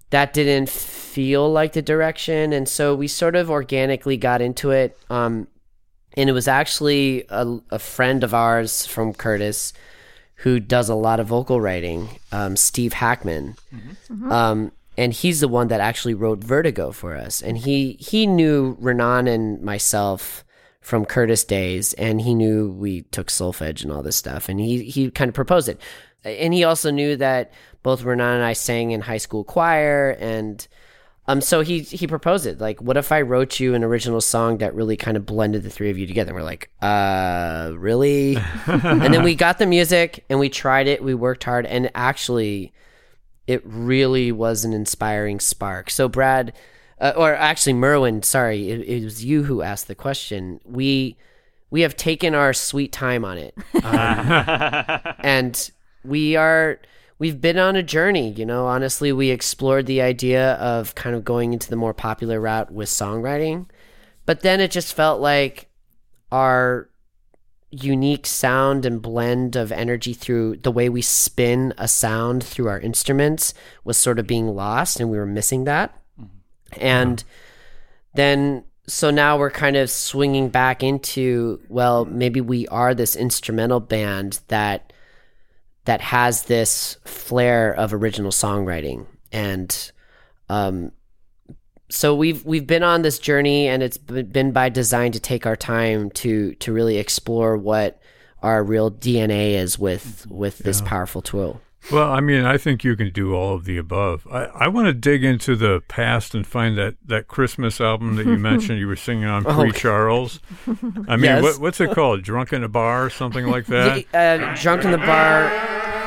that 0.09 0.33
didn't 0.33 0.69
feel 0.69 1.51
like 1.51 1.73
the 1.73 1.81
direction. 1.81 2.53
And 2.53 2.67
so 2.67 2.95
we 2.95 3.07
sort 3.07 3.35
of 3.35 3.49
organically 3.49 4.17
got 4.17 4.41
into 4.41 4.71
it. 4.71 4.97
Um, 5.09 5.47
and 6.17 6.29
it 6.29 6.33
was 6.33 6.47
actually 6.47 7.25
a, 7.29 7.59
a 7.69 7.79
friend 7.79 8.23
of 8.23 8.33
ours 8.33 8.85
from 8.85 9.13
Curtis 9.13 9.71
who 10.35 10.59
does 10.59 10.89
a 10.89 10.95
lot 10.95 11.19
of 11.19 11.27
vocal 11.27 11.61
writing, 11.61 12.09
um, 12.31 12.57
Steve 12.57 12.93
Hackman. 12.93 13.55
Um, 14.31 14.71
and 14.97 15.13
he's 15.13 15.39
the 15.39 15.47
one 15.47 15.69
that 15.69 15.79
actually 15.79 16.13
wrote 16.15 16.43
Vertigo 16.43 16.91
for 16.91 17.15
us. 17.15 17.41
And 17.41 17.57
he, 17.59 17.93
he 17.93 18.27
knew 18.27 18.75
Ranaan 18.81 19.29
and 19.29 19.61
myself 19.61 20.43
from 20.81 21.05
Curtis 21.05 21.43
days, 21.43 21.93
and 21.93 22.19
he 22.19 22.33
knew 22.33 22.69
we 22.71 23.03
took 23.03 23.27
solfege 23.27 23.83
and 23.83 23.91
all 23.91 24.03
this 24.03 24.15
stuff. 24.15 24.49
And 24.49 24.59
he, 24.59 24.83
he 24.83 25.09
kind 25.11 25.29
of 25.29 25.35
proposed 25.35 25.69
it. 25.69 25.79
And 26.23 26.53
he 26.53 26.63
also 26.63 26.91
knew 26.91 27.15
that 27.17 27.53
both 27.83 28.03
Ranaan 28.03 28.35
and 28.35 28.43
I 28.43 28.53
sang 28.53 28.91
in 28.91 29.01
high 29.01 29.17
school 29.17 29.43
choir 29.43 30.11
and 30.19 30.67
um, 31.27 31.39
so 31.39 31.61
he 31.61 31.81
he 31.81 32.07
proposed 32.07 32.45
it. 32.45 32.59
Like, 32.59 32.81
what 32.81 32.97
if 32.97 33.11
I 33.11 33.21
wrote 33.21 33.59
you 33.59 33.75
an 33.75 33.83
original 33.83 34.21
song 34.21 34.57
that 34.57 34.73
really 34.73 34.97
kind 34.97 35.15
of 35.15 35.25
blended 35.25 35.63
the 35.63 35.69
three 35.69 35.89
of 35.91 35.97
you 35.97 36.07
together? 36.07 36.31
And 36.31 36.35
we're 36.35 36.43
like, 36.43 36.71
uh, 36.81 37.71
really? 37.77 38.37
and 38.67 39.13
then 39.13 39.23
we 39.23 39.35
got 39.35 39.59
the 39.59 39.67
music 39.67 40.25
and 40.29 40.39
we 40.39 40.49
tried 40.49 40.87
it. 40.87 41.03
We 41.03 41.13
worked 41.13 41.43
hard, 41.43 41.65
and 41.67 41.91
actually, 41.93 42.73
it 43.45 43.61
really 43.65 44.31
was 44.31 44.65
an 44.65 44.73
inspiring 44.73 45.39
spark. 45.39 45.91
So 45.91 46.09
Brad, 46.09 46.53
uh, 47.01 47.13
or 47.17 47.33
actually 47.35 47.73
Merwin, 47.73 48.21
sorry, 48.21 48.69
it, 48.69 48.81
it 48.81 49.03
was 49.03 49.25
you 49.25 49.43
who 49.43 49.63
asked 49.63 49.87
the 49.87 49.95
question. 49.95 50.61
We 50.63 51.17
we 51.71 51.81
have 51.81 51.95
taken 51.95 52.35
our 52.35 52.53
sweet 52.53 52.91
time 52.91 53.25
on 53.25 53.37
it, 53.37 53.55
um, 53.83 55.15
and 55.19 55.71
we 56.05 56.35
are 56.35 56.79
we've 57.17 57.41
been 57.41 57.57
on 57.57 57.75
a 57.75 57.83
journey 57.83 58.31
you 58.31 58.45
know. 58.45 58.67
Honestly 58.67 59.11
we 59.11 59.31
explored 59.31 59.87
the 59.87 60.01
idea 60.01 60.53
of 60.53 60.95
kind 60.95 61.15
of 61.15 61.25
going 61.25 61.53
into 61.53 61.69
the 61.69 61.75
more 61.75 61.93
popular 61.93 62.39
route 62.39 62.71
with 62.71 62.87
songwriting 62.87 63.65
but 64.25 64.41
then 64.41 64.59
it 64.59 64.71
just 64.71 64.93
felt 64.93 65.21
like 65.21 65.69
our 66.31 66.89
unique 67.69 68.25
sound 68.25 68.85
and 68.85 69.01
blend 69.01 69.55
of 69.55 69.71
energy 69.71 70.13
through 70.13 70.57
the 70.57 70.71
way 70.71 70.89
we 70.89 71.01
spin 71.01 71.73
a 71.77 71.87
sound 71.87 72.43
through 72.43 72.67
our 72.67 72.79
instruments 72.79 73.53
was 73.83 73.97
sort 73.97 74.19
of 74.19 74.27
being 74.27 74.47
lost 74.47 74.99
and 74.99 75.09
we 75.09 75.17
were 75.17 75.25
missing 75.25 75.63
that 75.63 76.00
and 76.77 77.23
then 78.13 78.63
so 78.87 79.09
now 79.09 79.37
we're 79.37 79.51
kind 79.51 79.75
of 79.75 79.89
swinging 79.89 80.49
back 80.49 80.83
into 80.83 81.61
well 81.69 82.05
maybe 82.05 82.41
we 82.41 82.67
are 82.67 82.93
this 82.93 83.15
instrumental 83.15 83.79
band 83.79 84.39
that 84.47 84.93
that 85.85 86.01
has 86.01 86.43
this 86.43 86.97
flair 87.05 87.73
of 87.73 87.93
original 87.93 88.31
songwriting 88.31 89.05
and 89.31 89.91
um 90.49 90.91
so 91.89 92.15
we've 92.15 92.45
we've 92.45 92.67
been 92.67 92.83
on 92.83 93.01
this 93.01 93.19
journey 93.19 93.67
and 93.67 93.83
it's 93.83 93.97
been 93.97 94.51
by 94.51 94.69
design 94.69 95.11
to 95.11 95.19
take 95.19 95.45
our 95.45 95.55
time 95.55 96.09
to 96.11 96.55
to 96.55 96.71
really 96.71 96.97
explore 96.97 97.57
what 97.57 98.01
our 98.41 98.63
real 98.63 98.89
DNA 98.89 99.53
is 99.53 99.77
with 99.77 100.25
with 100.29 100.59
this 100.59 100.81
powerful 100.81 101.21
tool. 101.21 101.61
Well, 101.91 102.11
I 102.11 102.19
mean, 102.19 102.45
I 102.45 102.57
think 102.57 102.83
you 102.83 102.95
can 102.95 103.11
do 103.11 103.33
all 103.33 103.55
of 103.55 103.65
the 103.65 103.77
above. 103.77 104.27
I, 104.31 104.43
I 104.45 104.67
want 104.67 104.85
to 104.87 104.93
dig 104.93 105.23
into 105.23 105.55
the 105.55 105.81
past 105.87 106.35
and 106.35 106.45
find 106.45 106.77
that, 106.77 106.95
that 107.05 107.27
Christmas 107.27 107.81
album 107.81 108.17
that 108.17 108.25
you 108.27 108.37
mentioned 108.51 108.77
you 108.79 108.87
were 108.87 108.95
singing 108.95 109.25
on 109.25 109.43
pre 109.43 109.71
Charles. 109.71 110.39
I 111.07 111.15
mean, 111.15 111.23
Yes. 111.23 111.41
what, 111.41 111.59
what's 111.59 111.81
it 111.81 111.91
called? 111.91 112.21
Drunk 112.23 112.53
in 112.53 112.63
a 112.63 112.69
Bar, 112.69 113.05
or 113.05 113.09
something 113.09 113.47
like 113.47 113.65
that? 113.67 114.05
Uh, 114.13 114.55
drunk 114.61 114.85
in 114.85 114.91
the 114.91 114.97
bar. 114.99 115.49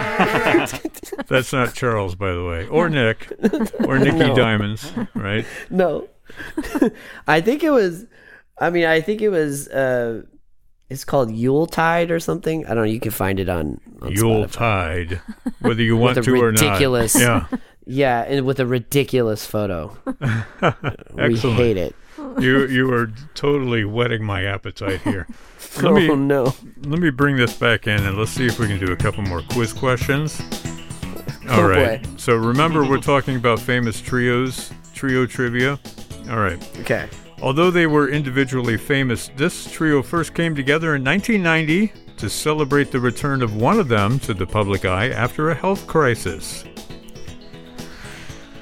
That's 1.29 1.53
not 1.53 1.75
Charles, 1.75 2.15
by 2.15 2.33
the 2.33 2.45
way, 2.45 2.67
or 2.69 2.89
Nick, 2.89 3.33
or 3.87 3.99
Nicky 3.99 4.19
No. 4.19 4.35
Diamonds, 4.37 4.93
right? 5.15 5.45
No, 5.71 6.09
I 7.27 7.41
think 7.41 7.63
it 7.63 7.71
was. 7.71 8.07
I 8.59 8.71
mean, 8.71 8.85
I 8.85 9.01
think 9.01 9.21
it 9.23 9.29
was. 9.31 9.69
uh 9.69 10.23
It's 10.95 11.05
called 11.05 11.31
Yule 11.33 11.67
Tide 11.67 12.11
or 12.13 12.21
something. 12.21 12.65
I 12.67 12.69
don't 12.69 12.77
know. 12.79 12.83
You 12.85 13.01
can 13.01 13.11
find 13.11 13.41
it 13.41 13.49
on, 13.49 13.81
on 14.01 14.13
Yule. 14.13 14.47
Tide, 14.49 15.21
whether 15.61 15.83
you 15.83 15.97
want 16.05 16.23
to 16.23 16.31
or 16.41 16.53
not. 16.53 16.61
ridiculous- 16.63 17.21
Yeah, 17.21 17.47
Yeah, 17.87 18.23
and 18.23 18.47
with 18.47 18.61
a 18.61 18.67
ridiculous 18.67 19.45
photo. 19.45 19.97
we 21.15 21.37
hate 21.37 21.77
it. 21.77 21.95
you 22.39 22.67
you 22.67 22.91
are 22.95 23.13
totally 23.35 23.85
whetting 23.85 24.25
my 24.25 24.45
appetite 24.45 25.03
here. 25.03 25.27
Oh, 25.79 25.91
let 25.91 25.95
me 25.95 26.09
oh 26.11 26.15
no. 26.15 26.55
let 26.85 27.01
me 27.01 27.11
bring 27.11 27.37
this 27.37 27.55
back 27.57 27.87
in 27.87 28.01
and 28.07 28.17
let's 28.17 28.31
see 28.31 28.47
if 28.47 28.59
we 28.59 28.69
can 28.69 28.79
do 28.79 28.93
a 28.93 28.97
couple 28.97 29.23
more 29.25 29.43
quiz 29.51 29.73
questions. 29.73 30.41
Oh, 30.41 31.55
All 31.57 31.61
Oh, 31.61 31.69
right. 31.69 32.03
boy. 32.03 32.09
So 32.17 32.37
remember, 32.37 32.89
we're 32.89 33.01
talking 33.01 33.37
about 33.37 33.59
famous 33.61 34.01
trios, 34.01 34.71
trio 34.95 35.27
trivia. 35.27 35.79
All 36.31 36.39
right. 36.39 36.63
Okay. 36.81 37.09
Although 37.43 37.71
they 37.71 37.87
were 37.87 38.09
individually 38.09 38.77
famous, 38.77 39.31
this 39.37 39.71
trio 39.71 40.03
first 40.03 40.35
came 40.35 40.55
together 40.55 40.95
in 40.95 41.05
1990 41.05 41.93
to 42.17 42.31
celebrate 42.31 42.91
the 42.91 43.01
return 43.01 43.43
of 43.43 43.57
one 43.57 43.79
of 43.79 43.89
them 43.89 44.19
to 44.21 44.33
the 44.35 44.47
public 44.47 44.85
eye 44.85 45.09
after 45.11 45.51
a 45.51 45.55
health 45.55 45.87
crisis. 45.87 46.65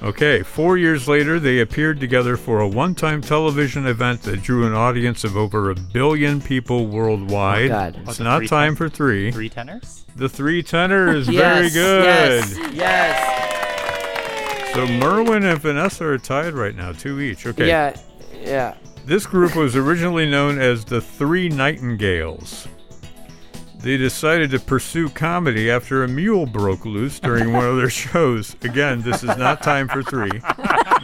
Okay, 0.02 0.42
four 0.42 0.76
years 0.78 1.06
later, 1.06 1.38
they 1.38 1.60
appeared 1.60 2.00
together 2.00 2.36
for 2.36 2.58
a 2.60 2.66
one 2.66 2.92
time 2.92 3.20
television 3.20 3.86
event 3.86 4.20
that 4.22 4.42
drew 4.42 4.66
an 4.66 4.72
audience 4.72 5.22
of 5.22 5.36
over 5.36 5.70
a 5.70 5.76
billion 5.76 6.40
people 6.40 6.88
worldwide. 6.88 7.66
Oh, 7.66 7.68
God. 7.68 8.00
It's 8.08 8.20
Oh, 8.20 8.24
not 8.24 8.44
time 8.48 8.70
ten- 8.70 8.76
for 8.76 8.88
three. 8.88 9.30
Three 9.30 9.48
tenors? 9.48 10.04
The 10.16 10.28
three 10.28 10.60
tenors, 10.64 11.28
very 11.32 11.70
good. 11.70 12.04
Yes. 12.04 12.58
yes. 12.74 13.38
So 14.74 14.86
Merwin 14.88 15.44
and 15.44 15.60
Vanessa 15.60 16.04
are 16.06 16.18
tied 16.18 16.54
right 16.54 16.74
now, 16.74 16.90
two 16.90 17.20
each. 17.20 17.46
Okay. 17.46 17.68
Yeah. 17.68 17.94
Yeah. 18.42 18.74
This 19.04 19.26
group 19.26 19.56
was 19.56 19.74
originally 19.76 20.28
known 20.28 20.58
as 20.60 20.84
the 20.84 21.00
Three 21.00 21.48
Nightingales. 21.48 22.68
They 23.80 23.96
decided 23.96 24.50
to 24.52 24.60
pursue 24.60 25.08
comedy 25.08 25.68
after 25.70 26.04
a 26.04 26.08
mule 26.08 26.46
broke 26.46 26.84
loose 26.84 27.18
during 27.18 27.52
one 27.52 27.64
of 27.64 27.76
their 27.76 27.90
shows. 27.90 28.54
Again, 28.62 29.02
this 29.02 29.24
is 29.24 29.36
not 29.36 29.60
time 29.62 29.88
for 29.88 30.04
three. 30.04 30.30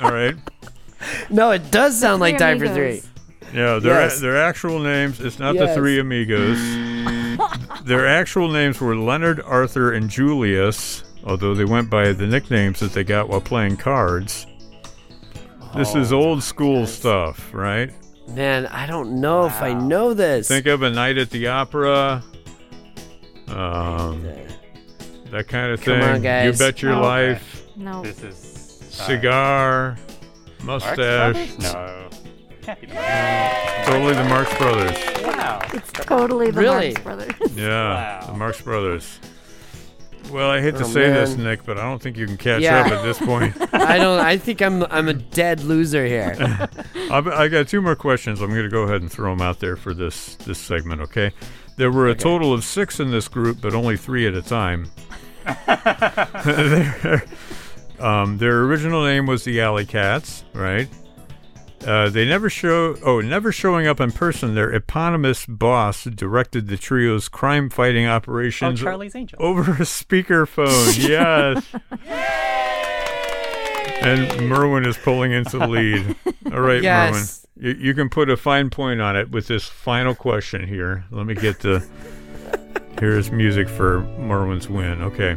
All 0.03 0.13
right. 0.13 0.37
No, 1.29 1.51
it 1.51 1.71
does 1.73 1.99
sound 1.99 2.21
like 2.21 2.39
Time 2.39 2.59
for 2.59 2.69
Three. 2.69 3.03
Yeah, 3.55 3.79
their 3.79 4.03
Yes. 4.03 4.21
their 4.21 4.37
actual 4.37 4.79
names. 4.79 5.21
It's 5.21 5.39
not 5.39 5.55
the 5.57 5.65
Yes. 5.65 5.75
Three 5.77 5.99
Amigos. 5.99 6.59
their 7.85 8.07
actual 8.07 8.49
names 8.49 8.81
were 8.81 8.95
Leonard, 8.97 9.41
Arthur, 9.45 9.93
and 9.93 10.09
Julius. 10.11 11.03
Although 11.25 11.55
they 11.55 11.65
went 11.65 11.89
by 11.91 12.13
the 12.13 12.27
nicknames 12.27 12.79
that 12.81 12.93
they 12.93 13.05
got 13.05 13.29
while 13.29 13.41
playing 13.41 13.77
cards. 13.77 14.47
This 15.77 15.95
is 15.95 16.13
old 16.13 16.43
school 16.43 16.87
stuff, 16.87 17.51
right? 17.53 17.91
Man, 18.29 18.67
I 18.67 18.87
don't 18.87 19.21
know 19.21 19.47
if 19.47 19.63
I 19.63 19.73
know 19.75 20.13
this. 20.15 20.49
Think 20.49 20.67
of 20.67 20.83
a 20.83 20.91
night 20.91 21.19
at 21.19 21.31
the 21.31 21.47
opera. 21.49 22.23
Um, 23.49 24.23
that 25.31 25.49
kind 25.49 25.73
of 25.73 25.81
Come 25.83 26.01
thing. 26.01 26.27
on, 26.27 26.45
You 26.47 26.53
bet 26.53 26.83
your 26.83 26.93
Oh, 26.93 26.99
okay. 26.99 27.29
life. 27.31 27.63
No. 27.77 28.03
This 28.03 28.23
is. 28.23 28.83
uh, 29.01 29.05
Cigar. 29.07 29.97
Marx 30.63 30.85
Mustache. 30.87 30.97
Brothers? 31.57 31.59
No. 31.73 32.09
Can't 32.63 32.81
be 32.81 32.87
that. 32.89 33.85
Totally 33.87 34.15
the 34.15 34.25
Marx 34.25 34.59
Brothers. 34.59 34.99
Wow. 35.25 35.61
It's 35.73 35.93
Totally 35.93 36.51
the 36.51 36.61
Really? 36.61 36.89
Marx 36.93 37.01
Brothers. 37.03 37.33
Yeah, 37.55 38.21
Wow. 38.21 38.27
the 38.33 38.39
Marx 38.39 38.61
Brothers. 38.61 39.19
Well, 40.31 40.51
I 40.51 40.61
hate 40.61 40.77
to 40.77 40.85
Oh, 40.85 40.87
say 40.89 41.11
this. 41.11 41.37
Nick, 41.37 41.65
but 41.65 41.79
I 41.79 41.83
don't 41.83 42.01
think 42.03 42.17
you 42.17 42.27
can 42.27 42.37
catch 42.37 42.61
Yeah. 42.63 42.81
up 42.81 42.93
at 42.93 43.03
this 43.03 43.19
point. 43.19 43.55
I 43.75 43.97
don't. 43.99 44.21
I 44.21 44.37
think 44.37 44.61
I'm. 44.61 44.83
I'm 44.85 45.09
a 45.09 45.15
dead 45.15 45.61
loser 45.63 46.05
here. 46.07 46.37
I 47.11 47.49
got 47.49 47.69
two 47.69 47.81
more 47.81 47.97
questions. 47.97 48.41
I'm 48.41 48.51
going 48.51 48.63
to 48.65 48.69
go 48.69 48.83
ahead 48.83 49.01
and 49.01 49.11
throw 49.11 49.31
them 49.35 49.41
out 49.41 49.61
there 49.61 49.77
for 49.77 49.95
this 49.95 50.35
this 50.37 50.59
segment. 50.59 51.01
Okay. 51.03 51.33
There 51.77 51.91
were 51.93 52.09
a 52.09 52.15
total 52.15 52.53
of 52.53 52.65
six 52.65 52.99
in 53.01 53.11
this 53.11 53.29
group, 53.29 53.59
but 53.61 53.73
only 53.75 53.97
three 53.97 54.27
at 54.27 54.35
a 54.35 54.43
time. 54.43 54.91
their, 56.45 57.25
um, 58.01 58.39
their 58.39 58.63
original 58.65 59.05
name 59.05 59.27
was 59.27 59.45
the 59.45 59.61
Alley 59.61 59.87
Cats, 59.87 60.45
right? 60.53 60.89
Uh, 61.87 62.11
they 62.11 62.27
never 62.27 62.51
show. 62.51 62.97
Oh, 63.05 63.21
never 63.21 63.53
showing 63.53 63.87
up 63.87 64.01
in 64.01 64.11
person. 64.13 64.55
Their 64.55 64.71
eponymous 64.75 65.47
boss 65.47 66.05
directed 66.05 66.67
the 66.67 66.77
trio's 66.77 67.29
crime-fighting 67.29 68.05
Oh, 68.07 68.11
operations 68.11 68.81
Charlie's 68.81 69.15
Angels. 69.15 69.41
over 69.41 69.73
a 69.73 69.85
speakerphone. 69.87 70.99
yes. 71.09 71.65
And 74.01 74.49
Merwin 74.49 74.87
is 74.87 74.97
pulling 74.99 75.33
into 75.33 75.59
the 75.59 75.67
lead. 75.67 76.17
All 76.53 76.61
right, 76.61 76.83
Yes. 76.83 77.47
Merwin. 77.57 77.79
You, 77.79 77.87
you 77.89 77.95
can 77.95 78.09
put 78.09 78.31
a 78.31 78.37
fine 78.37 78.71
point 78.71 79.01
on 79.01 79.17
it 79.17 79.31
with 79.31 79.47
this 79.49 79.65
final 79.67 80.15
question 80.15 80.67
here. 80.67 81.05
Let 81.11 81.27
me 81.27 81.35
get 81.35 81.61
the. 81.61 81.85
Here's 83.01 83.31
music 83.31 83.69
for 83.69 84.01
Merwin's 84.19 84.69
win. 84.69 85.01
Okay. 85.03 85.37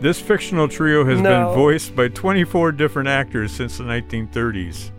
This 0.00 0.20
fictional 0.20 0.68
trio 0.68 1.04
has 1.04 1.20
No. 1.20 1.46
been 1.48 1.54
voiced 1.56 1.94
by 1.96 2.08
24 2.08 2.72
different 2.72 3.08
actors 3.08 3.50
since 3.52 3.78
the 3.78 3.84
1930s. 3.84 4.90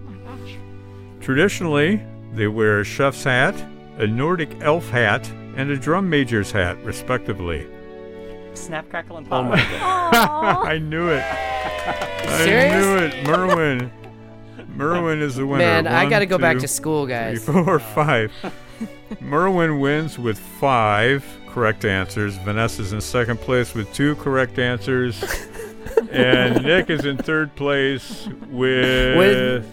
Traditionally, 1.19 2.01
they 2.33 2.47
wear 2.47 2.79
a 2.79 2.83
chef's 2.83 3.23
hat, 3.23 3.55
a 3.97 4.07
Nordic 4.07 4.49
elf 4.61 4.89
hat, 4.89 5.29
and 5.55 5.69
a 5.71 5.77
drum 5.77 6.09
major's 6.09 6.51
hat, 6.51 6.81
respectively. 6.83 7.67
Snap, 8.53 8.89
crackle, 8.89 9.17
and 9.17 9.27
Oh 9.27 9.29
pop. 9.29 9.45
my 9.51 9.57
god. 9.57 10.13
I 10.67 10.77
knew 10.79 11.09
it. 11.09 11.23
I 11.25 12.45
knew 12.45 12.97
it. 12.97 13.23
Merwin. 13.27 13.91
Merwin 14.75 15.21
is 15.21 15.35
the 15.35 15.45
winner. 15.45 15.63
Man, 15.65 15.87
I 15.87 16.09
got 16.09 16.19
to 16.19 16.25
go 16.25 16.37
back 16.37 16.59
to 16.59 16.67
school, 16.67 17.05
guys. 17.05 17.43
four, 17.45 17.79
five. 17.95 18.31
Merwin 19.19 19.79
wins 19.81 20.17
with 20.17 20.39
five 20.39 21.25
correct 21.47 21.83
answers. 21.83 22.37
Vanessa's 22.37 22.93
in 22.93 23.01
second 23.01 23.39
place 23.41 23.73
with 23.73 23.91
two 23.93 24.15
correct 24.15 24.57
answers. 24.59 25.21
and 26.11 26.63
Nick 26.63 26.89
is 26.89 27.03
in 27.05 27.17
third 27.17 27.53
place 27.55 28.27
with. 28.49 29.17
With- 29.17 29.65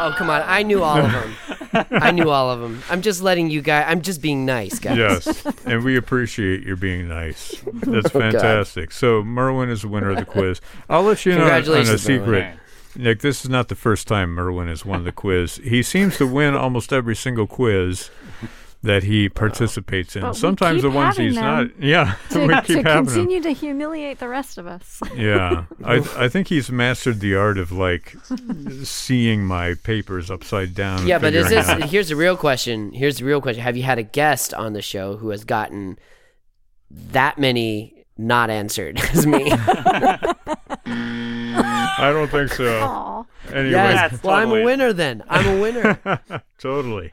Oh, 0.00 0.14
come 0.16 0.30
on. 0.30 0.42
I 0.46 0.62
knew 0.62 0.82
all 0.82 0.96
of 0.98 1.10
them. 1.10 1.86
I 1.90 2.12
knew 2.12 2.30
all 2.30 2.50
of 2.50 2.60
them. 2.60 2.80
I'm 2.88 3.02
just 3.02 3.20
letting 3.20 3.50
you 3.50 3.60
guys, 3.60 3.84
I'm 3.88 4.00
just 4.00 4.22
being 4.22 4.46
nice, 4.46 4.78
guys. 4.78 4.96
Yes, 4.96 5.44
and 5.66 5.82
we 5.84 5.96
appreciate 5.96 6.62
your 6.62 6.76
being 6.76 7.08
nice. 7.08 7.60
That's 7.72 8.06
Oh, 8.14 8.20
God. 8.20 8.32
fantastic. 8.32 8.92
So 8.92 9.22
Merwin 9.24 9.68
is 9.70 9.82
the 9.82 9.88
winner 9.88 10.10
of 10.10 10.16
the 10.18 10.24
quiz. 10.24 10.60
I'll 10.88 11.02
let 11.02 11.26
you 11.26 11.32
know 11.32 11.42
on 11.42 11.46
a 11.48 11.50
Congratulations, 11.62 12.08
Merwin. 12.08 12.24
secret. 12.24 12.54
Nick, 12.96 13.20
this 13.20 13.44
is 13.44 13.50
not 13.50 13.68
the 13.68 13.74
first 13.74 14.06
time 14.08 14.30
Merwin 14.30 14.68
has 14.68 14.84
won 14.84 15.04
the 15.04 15.12
quiz. 15.12 15.56
He 15.56 15.82
seems 15.82 16.16
to 16.18 16.26
win 16.26 16.54
almost 16.54 16.92
every 16.92 17.14
single 17.16 17.46
quiz 17.46 18.10
that 18.82 19.02
he 19.02 19.28
participates 19.28 20.14
in. 20.14 20.22
But 20.22 20.34
Sometimes 20.36 20.82
the 20.82 20.90
ones 20.90 21.16
he's 21.16 21.34
not. 21.34 21.66
Yeah, 21.82 22.14
to, 22.30 22.46
we 22.46 22.54
to 22.54 22.62
keep 22.62 22.86
having 22.86 23.04
them. 23.04 23.06
continue 23.06 23.42
to 23.42 23.50
humiliate 23.50 24.18
the 24.20 24.28
rest 24.28 24.56
of 24.58 24.66
us. 24.66 25.00
Yeah, 25.16 25.64
I 25.84 25.96
I 26.16 26.28
think 26.28 26.46
he's 26.48 26.70
mastered 26.70 27.18
the 27.20 27.34
art 27.34 27.58
of 27.58 27.72
like 27.72 28.14
seeing 28.84 29.44
my 29.44 29.74
papers 29.74 30.30
upside 30.30 30.74
down. 30.74 31.06
Yeah, 31.06 31.18
but 31.18 31.34
is 31.34 31.48
this, 31.48 31.68
out- 31.68 31.82
here's 31.84 32.08
the 32.08 32.16
real 32.16 32.36
question. 32.36 32.92
Here's 32.92 33.18
the 33.18 33.24
real 33.24 33.40
question. 33.40 33.62
Have 33.64 33.76
you 33.76 33.82
had 33.82 33.98
a 33.98 34.02
guest 34.04 34.54
on 34.54 34.74
the 34.74 34.82
show 34.82 35.16
who 35.16 35.30
has 35.30 35.44
gotten 35.44 35.98
that 36.90 37.36
many 37.38 38.04
not 38.16 38.48
answered 38.50 39.00
as 39.12 39.26
me? 39.26 39.50
I 40.90 42.10
don't 42.12 42.30
think 42.30 42.52
so. 42.52 42.80
Aw. 42.80 43.24
Anyway, 43.52 43.70
yes. 43.70 44.12
Yes, 44.12 44.22
Well, 44.22 44.34
I'm 44.36 44.50
a 44.50 44.62
winner 44.64 44.92
then. 44.92 45.22
I'm 45.28 45.58
a 45.58 45.60
winner. 45.60 45.98
totally, 46.58 47.12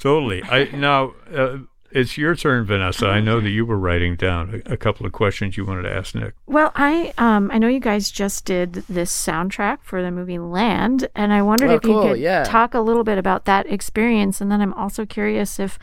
totally. 0.00 0.42
I 0.42 0.64
now 0.74 1.14
uh, 1.32 1.58
it's 1.92 2.16
your 2.16 2.34
turn, 2.36 2.64
Vanessa. 2.66 3.06
I 3.06 3.20
know 3.20 3.40
that 3.40 3.50
you 3.50 3.66
were 3.66 3.78
writing 3.78 4.14
down 4.16 4.62
a, 4.66 4.72
a 4.72 4.76
couple 4.76 5.06
of 5.06 5.12
questions 5.12 5.56
you 5.56 5.64
wanted 5.64 5.82
to 5.82 5.92
ask 5.92 6.14
Nick. 6.14 6.34
Well, 6.46 6.72
I 6.74 7.12
um 7.18 7.50
I 7.52 7.58
know 7.58 7.68
you 7.68 7.80
guys 7.80 8.10
just 8.10 8.44
did 8.44 8.74
this 8.88 9.12
soundtrack 9.12 9.78
for 9.82 10.02
the 10.02 10.10
movie 10.10 10.38
Land, 10.38 11.08
and 11.14 11.32
I 11.32 11.42
wondered 11.42 11.70
Oh, 11.70 11.74
if 11.74 11.84
you 11.84 12.00
could 12.00 12.18
yeah. 12.18 12.44
talk 12.44 12.74
a 12.74 12.80
little 12.80 13.04
bit 13.04 13.18
about 13.18 13.44
that 13.44 13.70
experience, 13.70 14.40
and 14.40 14.50
then 14.50 14.60
I'm 14.60 14.74
also 14.74 15.06
curious 15.06 15.58
if 15.60 15.78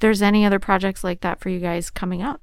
there's 0.00 0.22
any 0.22 0.44
other 0.44 0.58
projects 0.58 1.04
like 1.04 1.20
that 1.20 1.40
for 1.40 1.48
you 1.48 1.60
guys 1.60 1.90
coming 1.90 2.22
up. 2.22 2.40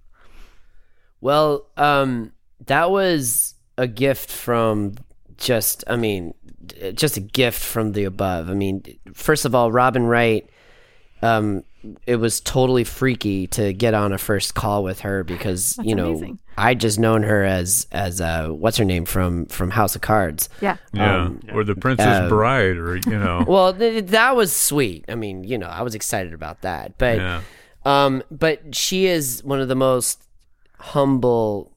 Well, 1.21 1.67
um, 1.75 2.31
that 2.65 2.89
was 2.91 3.55
a 3.77 3.87
gift 3.87 4.31
from 4.31 4.95
just, 5.37 5.83
I 5.87 5.97
mean, 5.97 6.33
just 6.93 7.17
a 7.17 7.21
gift 7.21 7.61
from 7.61 7.91
the 7.91 8.05
above. 8.05 8.49
I 8.49 8.53
mean, 8.53 8.83
first 9.13 9.43
of 9.43 9.53
all, 9.53 9.71
Robin 9.71 10.05
Wright, 10.05 10.49
um, 11.21 11.63
it 12.05 12.17
was 12.17 12.41
totally 12.41 12.83
freaky 12.83 13.47
to 13.47 13.71
get 13.73 13.93
on 13.93 14.11
a 14.11 14.17
first 14.17 14.53
call 14.53 14.83
with 14.83 15.01
her 15.01 15.23
because 15.23 15.73
That's 15.77 15.87
you 15.87 15.95
know 15.95 16.09
amazing. 16.09 16.39
I 16.57 16.75
just 16.75 16.99
known 16.99 17.23
her 17.23 17.43
as 17.43 17.87
as 17.91 18.19
uh, 18.19 18.49
what's 18.49 18.77
her 18.77 18.85
name 18.85 19.05
from 19.05 19.45
from 19.45 19.71
House 19.71 19.95
of 19.95 20.01
Cards. 20.01 20.49
Yeah. 20.61 20.77
Yeah, 20.93 21.25
Um, 21.25 21.39
or 21.53 21.63
the 21.63 21.75
Princess 21.75 22.05
uh, 22.23 22.29
Bride, 22.29 22.77
or 22.77 22.97
you 22.97 23.17
know. 23.17 23.43
Well, 23.47 23.73
th- 23.73 24.07
that 24.07 24.35
was 24.35 24.53
sweet. 24.53 25.05
I 25.07 25.15
mean, 25.15 25.43
you 25.45 25.57
know, 25.57 25.67
I 25.67 25.81
was 25.83 25.95
excited 25.95 26.33
about 26.33 26.61
that, 26.61 26.97
but 26.97 27.17
yeah. 27.17 27.41
Um, 27.85 28.23
but 28.29 28.75
she 28.75 29.05
is 29.05 29.41
one 29.45 29.61
of 29.61 29.69
the 29.69 29.75
most 29.75 30.21
humble, 30.79 31.71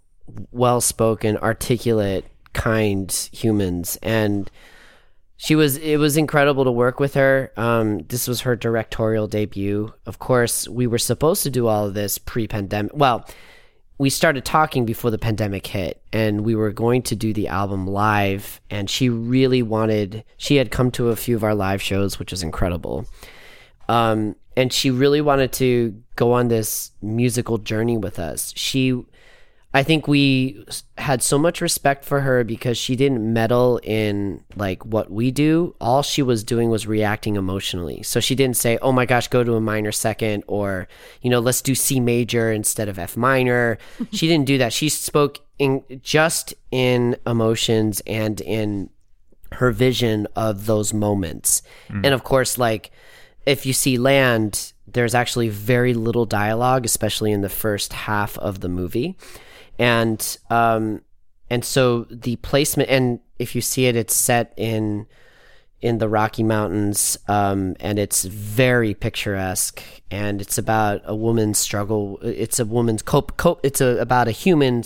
well-spoken, 0.50 1.36
articulate, 1.38 2.24
kind 2.52 3.10
humans, 3.32 3.98
and 4.02 4.50
she 5.42 5.56
was. 5.56 5.76
It 5.76 5.96
was 5.96 6.16
incredible 6.16 6.64
to 6.64 6.70
work 6.70 7.00
with 7.00 7.14
her. 7.14 7.52
Um, 7.56 7.98
this 8.04 8.28
was 8.28 8.42
her 8.42 8.54
directorial 8.54 9.26
debut. 9.26 9.92
Of 10.06 10.20
course, 10.20 10.68
we 10.68 10.86
were 10.86 10.98
supposed 10.98 11.42
to 11.42 11.50
do 11.50 11.66
all 11.66 11.86
of 11.86 11.94
this 11.94 12.16
pre-pandemic. 12.16 12.92
Well, 12.94 13.28
we 13.98 14.08
started 14.08 14.44
talking 14.44 14.86
before 14.86 15.10
the 15.10 15.18
pandemic 15.18 15.66
hit 15.66 16.00
and 16.12 16.42
we 16.42 16.54
were 16.54 16.70
going 16.70 17.02
to 17.02 17.16
do 17.16 17.32
the 17.32 17.48
album 17.48 17.88
live 17.88 18.60
and 18.70 18.88
she 18.88 19.08
really 19.08 19.62
wanted 19.62 20.24
she 20.36 20.56
had 20.56 20.70
come 20.70 20.90
to 20.92 21.10
a 21.10 21.16
few 21.16 21.36
of 21.36 21.44
our 21.44 21.54
live 21.54 21.80
shows 21.80 22.18
which 22.18 22.32
was 22.32 22.42
incredible 22.42 23.06
um, 23.88 24.34
and 24.56 24.72
she 24.72 24.90
really 24.90 25.20
wanted 25.20 25.52
to 25.54 26.02
go 26.16 26.32
on 26.32 26.48
this 26.48 26.92
musical 27.00 27.58
journey 27.58 27.96
with 27.96 28.18
us. 28.18 28.52
She, 28.56 29.02
I 29.74 29.82
think 29.82 30.06
we 30.06 30.64
had 30.98 31.22
so 31.22 31.38
much 31.38 31.62
respect 31.62 32.04
for 32.04 32.20
her 32.20 32.44
because 32.44 32.76
she 32.76 32.94
didn't 32.94 33.32
meddle 33.32 33.80
in 33.82 34.44
like 34.54 34.84
what 34.84 35.10
we 35.10 35.30
do. 35.30 35.74
All 35.80 36.02
she 36.02 36.20
was 36.20 36.44
doing 36.44 36.68
was 36.68 36.86
reacting 36.86 37.36
emotionally. 37.36 38.02
So 38.02 38.20
she 38.20 38.34
didn't 38.34 38.58
say, 38.58 38.78
"Oh 38.82 38.92
my 38.92 39.06
gosh, 39.06 39.28
go 39.28 39.42
to 39.42 39.54
a 39.54 39.60
minor 39.60 39.92
second 39.92 40.44
or 40.46 40.88
you 41.22 41.30
know, 41.30 41.38
let's 41.40 41.62
do 41.62 41.74
C 41.74 42.00
major 42.00 42.52
instead 42.52 42.88
of 42.88 42.98
F 42.98 43.16
minor." 43.16 43.78
she 44.12 44.28
didn't 44.28 44.46
do 44.46 44.58
that. 44.58 44.74
She 44.74 44.90
spoke 44.90 45.40
in 45.58 45.82
just 46.02 46.54
in 46.70 47.16
emotions 47.26 48.02
and 48.06 48.40
in 48.42 48.90
her 49.52 49.70
vision 49.70 50.26
of 50.36 50.66
those 50.66 50.92
moments. 50.92 51.62
Mm. 51.88 52.06
And 52.06 52.14
of 52.14 52.24
course, 52.24 52.58
like 52.58 52.90
if 53.46 53.64
you 53.64 53.72
see 53.72 53.96
land, 53.96 54.72
there's 54.86 55.14
actually 55.14 55.48
very 55.48 55.94
little 55.94 56.26
dialogue, 56.26 56.84
especially 56.84 57.32
in 57.32 57.40
the 57.40 57.48
first 57.48 57.92
half 57.92 58.36
of 58.38 58.60
the 58.60 58.68
movie. 58.68 59.16
And 59.82 60.38
um 60.48 61.02
and 61.50 61.64
so 61.64 62.04
the 62.04 62.36
placement 62.36 62.88
and 62.88 63.20
if 63.38 63.54
you 63.54 63.60
see 63.60 63.86
it, 63.86 63.96
it's 63.96 64.14
set 64.14 64.54
in 64.56 65.06
in 65.82 65.98
the 65.98 66.08
Rocky 66.08 66.44
Mountains, 66.44 67.18
um, 67.26 67.74
and 67.80 67.98
it's 67.98 68.22
very 68.24 68.94
picturesque. 68.94 69.82
And 70.12 70.40
it's 70.40 70.56
about 70.56 71.02
a 71.04 71.16
woman's 71.16 71.58
struggle. 71.58 72.20
It's 72.22 72.60
a 72.60 72.64
woman's 72.64 73.02
cope. 73.02 73.36
cope 73.36 73.60
it's 73.64 73.80
a, 73.80 73.98
about 73.98 74.28
a 74.28 74.30
human 74.30 74.84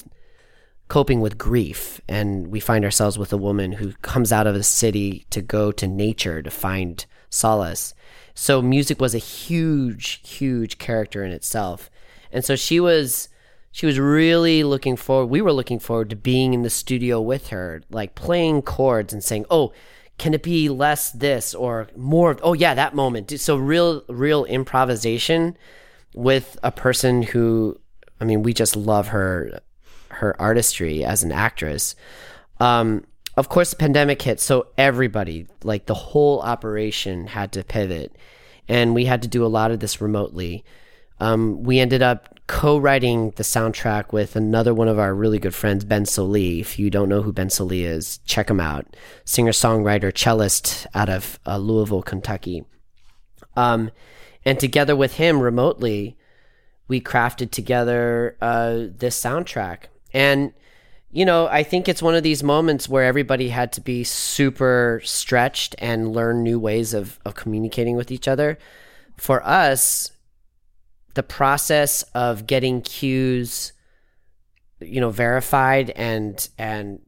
coping 0.89 1.21
with 1.21 1.37
grief 1.37 2.01
and 2.09 2.47
we 2.47 2.61
find 2.61 2.85
ourselves 2.85 3.19
with 3.19 3.33
a 3.33 3.37
woman 3.37 3.73
who 3.73 3.93
comes 4.03 4.33
out 4.33 4.47
of 4.47 4.55
the 4.55 4.63
city 4.63 5.27
to 5.31 5.43
go 5.43 5.73
to 5.73 5.87
nature 5.87 6.41
to 6.41 6.51
find 6.51 7.07
solace 7.29 7.93
so 8.35 8.63
music 8.63 9.01
was 9.01 9.13
a 9.13 9.19
huge 9.19 10.21
huge 10.25 10.79
character 10.79 11.25
in 11.25 11.33
itself 11.33 11.91
and 12.31 12.45
so 12.45 12.55
she 12.55 12.79
was 12.79 13.29
she 13.77 13.85
was 13.85 13.99
really 13.99 14.65
looking 14.65 14.97
forward 14.97 15.27
we 15.27 15.43
were 15.43 15.53
looking 15.53 15.79
forward 15.79 16.09
to 16.11 16.17
being 16.17 16.55
in 16.55 16.63
the 16.63 16.71
studio 16.71 17.21
with 17.21 17.49
her 17.49 17.83
like 17.91 18.15
playing 18.15 18.63
chords 18.63 19.13
and 19.13 19.23
saying 19.23 19.45
oh 19.51 19.73
can 20.19 20.33
it 20.33 20.43
be 20.43 20.69
less 20.69 21.11
this 21.11 21.55
or 21.55 21.89
more 21.95 22.39
oh 22.43 22.55
yeah 22.55 22.75
that 22.75 22.95
moment 22.95 23.31
so 23.39 23.57
real 23.57 24.03
real 24.09 24.45
improvisation 24.47 25.57
with 26.15 26.59
a 26.63 26.73
person 26.73 27.23
who 27.23 27.79
I 28.21 28.25
mean, 28.25 28.43
we 28.43 28.53
just 28.53 28.77
love 28.77 29.09
her 29.09 29.61
her 30.09 30.41
artistry 30.41 31.05
as 31.05 31.23
an 31.23 31.33
actress. 31.33 31.95
Um, 32.59 33.05
of 33.37 33.49
course, 33.49 33.71
the 33.71 33.77
pandemic 33.77 34.23
hit, 34.23 34.41
so 34.41 34.69
everybody, 34.79 35.47
like 35.63 35.87
the 35.87 35.95
whole 35.95 36.41
operation, 36.41 37.27
had 37.27 37.53
to 37.53 37.65
pivot, 37.65 38.17
and 38.67 38.95
we 38.95 39.05
had 39.05 39.23
to 39.23 39.29
do 39.29 39.45
a 39.45 39.49
lot 39.49 39.71
of 39.71 39.81
this 39.81 40.01
remotely. 40.01 40.65
Um, 41.21 41.63
we 41.63 41.79
ended 41.79 42.03
up 42.03 42.36
co-writing 42.47 43.33
the 43.33 43.43
soundtrack 43.43 44.13
with 44.13 44.37
another 44.37 44.73
one 44.73 44.89
of 44.89 44.99
our 44.99 45.15
really 45.15 45.39
good 45.39 45.55
friends, 45.55 45.85
Ben 45.85 46.05
Sollee. 46.05 46.61
If 46.61 46.79
you 46.79 46.91
don't 46.91 47.09
know 47.09 47.23
who 47.23 47.33
Ben 47.33 47.49
Sollee 47.49 47.85
is, 47.85 48.19
check 48.25 48.49
him 48.49 48.61
out. 48.61 48.87
Singer-songwriter, 49.25 50.13
cellist 50.13 50.87
out 50.95 51.09
of 51.09 51.41
uh, 51.47 51.59
Louisville, 51.59 52.03
Kentucky. 52.03 52.65
Um, 53.57 53.91
and 54.45 54.61
together 54.61 54.95
with 54.95 55.15
him 55.15 55.41
remotely, 55.41 56.17
we 56.87 57.01
crafted 57.01 57.51
together 57.51 58.37
uh, 58.41 58.85
this 58.97 59.21
soundtrack. 59.21 59.87
And, 60.13 60.53
you 61.11 61.25
know, 61.25 61.49
I 61.49 61.65
think 61.65 61.89
it's 61.89 62.03
one 62.03 62.15
of 62.15 62.23
these 62.23 62.45
moments 62.45 62.89
where 62.89 63.05
everybody 63.05 63.49
had 63.49 63.73
to 63.73 63.81
be 63.81 64.05
super 64.05 65.01
stretched 65.03 65.75
and 65.79 66.13
learn 66.13 66.45
new 66.45 66.61
ways 66.61 66.95
of, 66.95 67.19
of 67.25 67.35
communicating 67.35 67.97
with 67.97 68.13
each 68.13 68.29
other. 68.29 68.57
For 69.17 69.45
us, 69.45 70.13
the 71.17 71.23
process 71.23 72.03
of 72.15 72.47
getting 72.47 72.81
cues, 72.81 73.73
you 74.81 75.01
know, 75.01 75.11
verified 75.11 75.91
and, 75.91 76.49
and, 76.57 77.01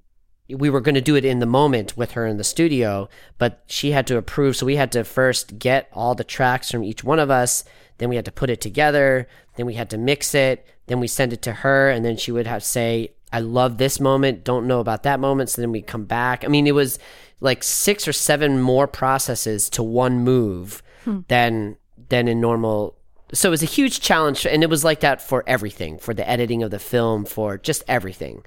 we 0.50 0.70
were 0.70 0.80
going 0.80 0.94
to 0.94 1.00
do 1.02 1.14
it 1.14 1.26
in 1.26 1.40
the 1.40 1.46
moment 1.46 1.96
with 1.96 2.12
her 2.12 2.26
in 2.26 2.38
the 2.38 2.44
studio, 2.44 3.08
but 3.36 3.62
she 3.66 3.90
had 3.90 4.06
to 4.06 4.16
approve. 4.16 4.56
So 4.56 4.64
we 4.64 4.76
had 4.76 4.90
to 4.92 5.04
first 5.04 5.58
get 5.58 5.90
all 5.92 6.14
the 6.14 6.24
tracks 6.24 6.70
from 6.70 6.82
each 6.82 7.04
one 7.04 7.18
of 7.18 7.30
us. 7.30 7.64
Then 7.98 8.08
we 8.08 8.16
had 8.16 8.24
to 8.24 8.32
put 8.32 8.48
it 8.48 8.60
together. 8.60 9.28
Then 9.56 9.66
we 9.66 9.74
had 9.74 9.90
to 9.90 9.98
mix 9.98 10.34
it. 10.34 10.66
Then 10.86 11.00
we 11.00 11.06
send 11.06 11.32
it 11.34 11.42
to 11.42 11.52
her, 11.52 11.90
and 11.90 12.04
then 12.04 12.16
she 12.16 12.32
would 12.32 12.46
have 12.46 12.64
say, 12.64 13.12
"I 13.30 13.40
love 13.40 13.76
this 13.76 14.00
moment. 14.00 14.42
Don't 14.42 14.66
know 14.66 14.80
about 14.80 15.02
that 15.02 15.20
moment." 15.20 15.50
So 15.50 15.60
then 15.60 15.72
we 15.72 15.82
come 15.82 16.04
back. 16.04 16.44
I 16.44 16.48
mean, 16.48 16.66
it 16.66 16.74
was 16.74 16.98
like 17.40 17.62
six 17.62 18.08
or 18.08 18.14
seven 18.14 18.58
more 18.58 18.86
processes 18.86 19.68
to 19.70 19.82
one 19.82 20.20
move 20.20 20.82
hmm. 21.04 21.20
than 21.28 21.76
than 22.08 22.26
in 22.26 22.40
normal. 22.40 22.96
So 23.32 23.48
it 23.48 23.50
was 23.50 23.62
a 23.62 23.66
huge 23.66 24.00
challenge, 24.00 24.46
and 24.46 24.62
it 24.62 24.70
was 24.70 24.84
like 24.84 25.00
that 25.00 25.20
for 25.20 25.44
everything, 25.46 25.98
for 25.98 26.14
the 26.14 26.28
editing 26.28 26.62
of 26.62 26.70
the 26.70 26.78
film, 26.78 27.24
for 27.24 27.58
just 27.58 27.84
everything. 27.86 28.42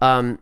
Um, 0.00 0.38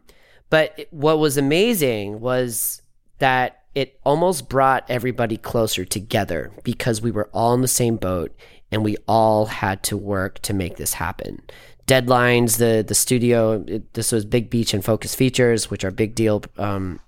but 0.51 0.87
what 0.91 1.18
was 1.18 1.37
amazing 1.37 2.20
was 2.20 2.83
that 3.18 3.62
it 3.74 4.01
almost 4.05 4.49
brought 4.49 4.85
everybody 4.89 5.37
closer 5.37 5.85
together 5.85 6.51
because 6.64 7.01
we 7.01 7.11
were 7.11 7.29
all 7.33 7.55
in 7.55 7.61
the 7.61 7.68
same 7.68 7.97
boat 7.97 8.35
and 8.72 8.85
we 8.85 8.97
all 9.07 9.47
had 9.47 9.83
to 9.85 9.97
work 9.97 10.41
to 10.41 10.55
make 10.55 10.76
this 10.76 10.95
happen. 10.95 11.41
Deadlines, 11.87 12.59
the 12.59 12.85
the 12.87 12.95
studio, 12.95 13.64
it, 13.66 13.95
this 13.95 14.12
was 14.12 14.24
Big 14.24 14.51
Beach 14.51 14.74
and 14.74 14.85
Focus 14.85 15.14
Features, 15.14 15.70
which 15.70 15.85
are 15.85 15.91
big 15.91 16.14
deal 16.14 16.43
um, 16.59 17.01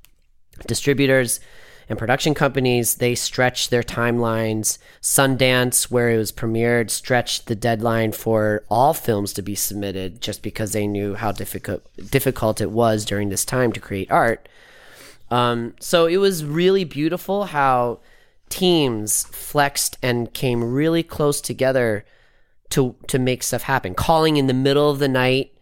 distributors 0.67 1.41
and 1.91 1.99
production 1.99 2.35
companies. 2.35 2.95
They 2.95 3.17
stretched 3.17 3.71
their 3.71 3.83
timelines. 3.83 4.79
Sundance, 5.03 5.91
where 5.91 6.09
it 6.09 6.17
was 6.17 6.31
premiered, 6.31 6.89
stretched 6.89 7.47
the 7.47 7.57
deadline 7.57 8.13
for 8.13 8.65
all 8.71 8.95
films 8.95 9.33
to 9.35 9.43
be 9.43 9.57
submitted 9.57 10.21
just 10.21 10.41
because 10.41 10.73
they 10.73 10.87
knew 10.87 11.17
how 11.17 11.33
difficult 11.33 11.83
difficult 12.11 12.61
it 12.61 12.71
was 12.71 13.05
during 13.05 13.29
this 13.29 13.45
time 13.45 13.73
to 13.73 13.81
create 13.81 14.11
art. 14.11 14.49
Um, 15.33 15.75
so 15.81 16.07
it 16.07 16.19
was 16.19 16.45
really 16.45 16.85
beautiful 16.85 17.47
how 17.47 17.99
teams 18.49 19.25
flexed 19.25 19.99
and 20.01 20.33
came 20.33 20.73
really 20.73 21.03
close 21.03 21.41
together 21.41 22.05
to 22.71 22.95
to 23.09 23.19
make 23.19 23.43
stuff 23.43 23.63
happen. 23.63 23.95
Calling 23.95 24.37
in 24.37 24.47
the 24.47 24.55
middle 24.55 24.91
of 24.91 25.01
the 25.01 25.09
night, 25.09 25.53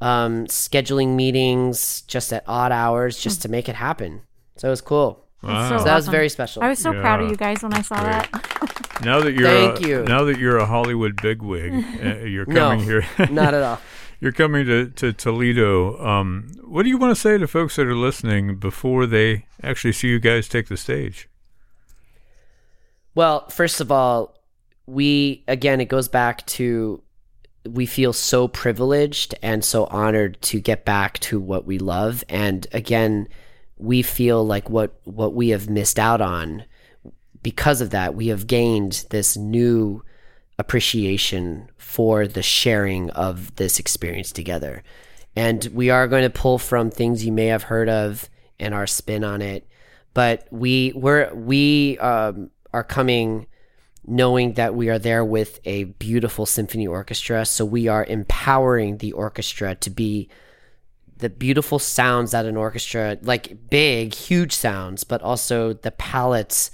um, 0.00 0.46
scheduling 0.46 1.16
meetings 1.16 2.02
just 2.02 2.32
at 2.32 2.44
odd 2.46 2.70
hours 2.70 3.18
just 3.18 3.42
to 3.42 3.48
make 3.48 3.68
it 3.68 3.74
happen. 3.74 4.22
So 4.54 4.68
it 4.68 4.70
was 4.70 4.80
cool. 4.80 5.23
Wow. 5.44 5.68
so 5.68 5.78
So 5.78 5.84
that 5.84 5.94
was 5.94 6.04
awesome. 6.04 6.12
very 6.12 6.28
special. 6.28 6.62
I 6.62 6.68
was 6.68 6.78
so 6.78 6.92
proud 6.92 7.22
of 7.22 7.30
you 7.30 7.36
guys 7.36 7.62
when 7.62 7.72
I 7.74 7.82
saw 7.82 8.02
that. 8.02 8.30
Now 9.02 9.20
that 9.20 9.32
you're 9.34 9.48
Thank 9.48 9.80
a, 9.80 9.88
you. 9.88 10.04
now 10.04 10.24
that 10.24 10.38
you're 10.38 10.56
a 10.56 10.66
Hollywood 10.66 11.20
bigwig, 11.20 11.72
uh, 12.02 12.24
you're 12.24 12.46
no, 12.46 12.70
coming 12.70 12.84
here. 12.84 13.04
not 13.30 13.52
at 13.52 13.62
all. 13.62 13.80
You're 14.20 14.32
coming 14.32 14.64
to, 14.66 14.88
to 14.90 15.12
Toledo. 15.12 16.02
Um, 16.02 16.48
what 16.62 16.84
do 16.84 16.88
you 16.88 16.96
want 16.96 17.14
to 17.14 17.20
say 17.20 17.36
to 17.36 17.46
folks 17.48 17.76
that 17.76 17.86
are 17.86 17.96
listening 17.96 18.56
before 18.56 19.04
they 19.06 19.46
actually 19.62 19.92
see 19.92 20.08
you 20.08 20.20
guys 20.20 20.48
take 20.48 20.68
the 20.68 20.76
stage? 20.76 21.28
Well, 23.14 23.48
first 23.48 23.80
of 23.80 23.92
all, 23.92 24.38
we 24.86 25.44
again 25.48 25.80
it 25.80 25.86
goes 25.86 26.08
back 26.08 26.46
to 26.46 27.02
we 27.68 27.86
feel 27.86 28.12
so 28.12 28.46
privileged 28.46 29.34
and 29.42 29.64
so 29.64 29.86
honored 29.86 30.40
to 30.42 30.60
get 30.60 30.84
back 30.84 31.18
to 31.18 31.40
what 31.40 31.66
we 31.66 31.78
love 31.78 32.22
and 32.28 32.66
again 32.72 33.26
we 33.84 34.02
feel 34.02 34.44
like 34.44 34.68
what 34.70 34.94
what 35.04 35.34
we 35.34 35.50
have 35.50 35.68
missed 35.68 35.98
out 35.98 36.20
on. 36.20 36.64
Because 37.42 37.80
of 37.80 37.90
that 37.90 38.14
we 38.14 38.28
have 38.28 38.46
gained 38.46 39.04
this 39.10 39.36
new 39.36 40.02
appreciation 40.58 41.68
for 41.76 42.26
the 42.26 42.42
sharing 42.42 43.10
of 43.10 43.54
this 43.56 43.78
experience 43.78 44.32
together. 44.32 44.82
And 45.36 45.68
we 45.72 45.90
are 45.90 46.08
going 46.08 46.22
to 46.22 46.30
pull 46.30 46.58
from 46.58 46.90
things 46.90 47.24
you 47.24 47.32
may 47.32 47.46
have 47.46 47.64
heard 47.64 47.88
of 47.88 48.30
and 48.58 48.72
our 48.72 48.86
spin 48.86 49.24
on 49.24 49.42
it. 49.42 49.68
But 50.14 50.46
we 50.50 50.92
we're 50.94 51.34
we 51.34 51.98
um, 51.98 52.50
are 52.72 52.84
coming 52.84 53.46
knowing 54.06 54.54
that 54.54 54.74
we 54.74 54.90
are 54.90 54.98
there 54.98 55.24
with 55.24 55.60
a 55.64 55.84
beautiful 55.84 56.46
symphony 56.46 56.86
orchestra. 56.86 57.44
So 57.46 57.64
we 57.64 57.88
are 57.88 58.04
empowering 58.04 58.98
the 58.98 59.12
orchestra 59.12 59.74
to 59.76 59.90
be 59.90 60.28
the 61.18 61.30
beautiful 61.30 61.78
sounds 61.78 62.32
that 62.32 62.46
an 62.46 62.56
orchestra 62.56 63.18
like 63.22 63.70
big 63.70 64.14
huge 64.14 64.52
sounds 64.52 65.04
but 65.04 65.22
also 65.22 65.72
the 65.72 65.92
palettes 65.92 66.70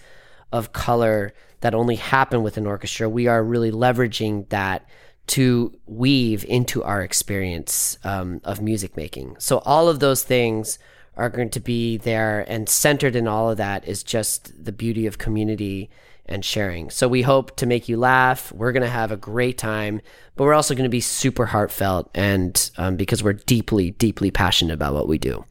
of 0.53 0.73
color 0.73 1.33
that 1.61 1.75
only 1.75 1.97
happen 1.97 2.43
with 2.43 2.57
an 2.57 2.67
orchestra 2.67 3.09
we 3.09 3.27
are 3.27 3.45
really 3.45 3.71
leveraging 3.71 4.49
that 4.49 4.87
to 5.31 5.73
weave 5.87 6.45
into 6.47 6.83
our 6.83 7.03
experience 7.03 7.97
um, 8.03 8.41
of 8.43 8.61
music 8.61 8.97
making. 8.97 9.37
So 9.39 9.59
all 9.59 9.89
of 9.89 10.01
those 10.01 10.25
things 10.25 10.77
are 11.17 11.29
going 11.29 11.51
to 11.51 11.61
be 11.61 11.97
there 11.99 12.45
and 12.49 12.69
centered 12.69 13.15
in 13.15 13.29
all 13.29 13.49
of 13.49 13.57
that 13.59 13.87
is 13.87 14.03
just 14.03 14.65
the 14.65 14.73
beauty 14.73 15.07
of 15.07 15.19
community 15.19 15.89
and 16.31 16.45
sharing. 16.45 16.91
So 16.91 17.09
we 17.09 17.23
hope 17.23 17.57
to 17.57 17.67
make 17.67 17.89
you 17.89 17.97
laugh. 17.97 18.53
We're 18.53 18.73
going 18.73 18.83
to 18.83 18.89
have 18.89 19.13
a 19.13 19.17
great 19.17 19.59
time, 19.59 20.01
but 20.37 20.45
we're 20.45 20.55
also 20.55 20.75
going 20.75 20.85
to 20.85 20.91
be 20.91 21.01
super 21.01 21.47
heartfelt 21.47 22.11
and 22.15 22.71
um, 22.79 22.97
because 22.97 23.23
we're 23.23 23.35
deeply, 23.35 23.91
deeply 23.91 24.31
passionate 24.31 24.75
about 24.75 24.95
what 24.95 25.09
we 25.09 25.19
do. 25.19 25.45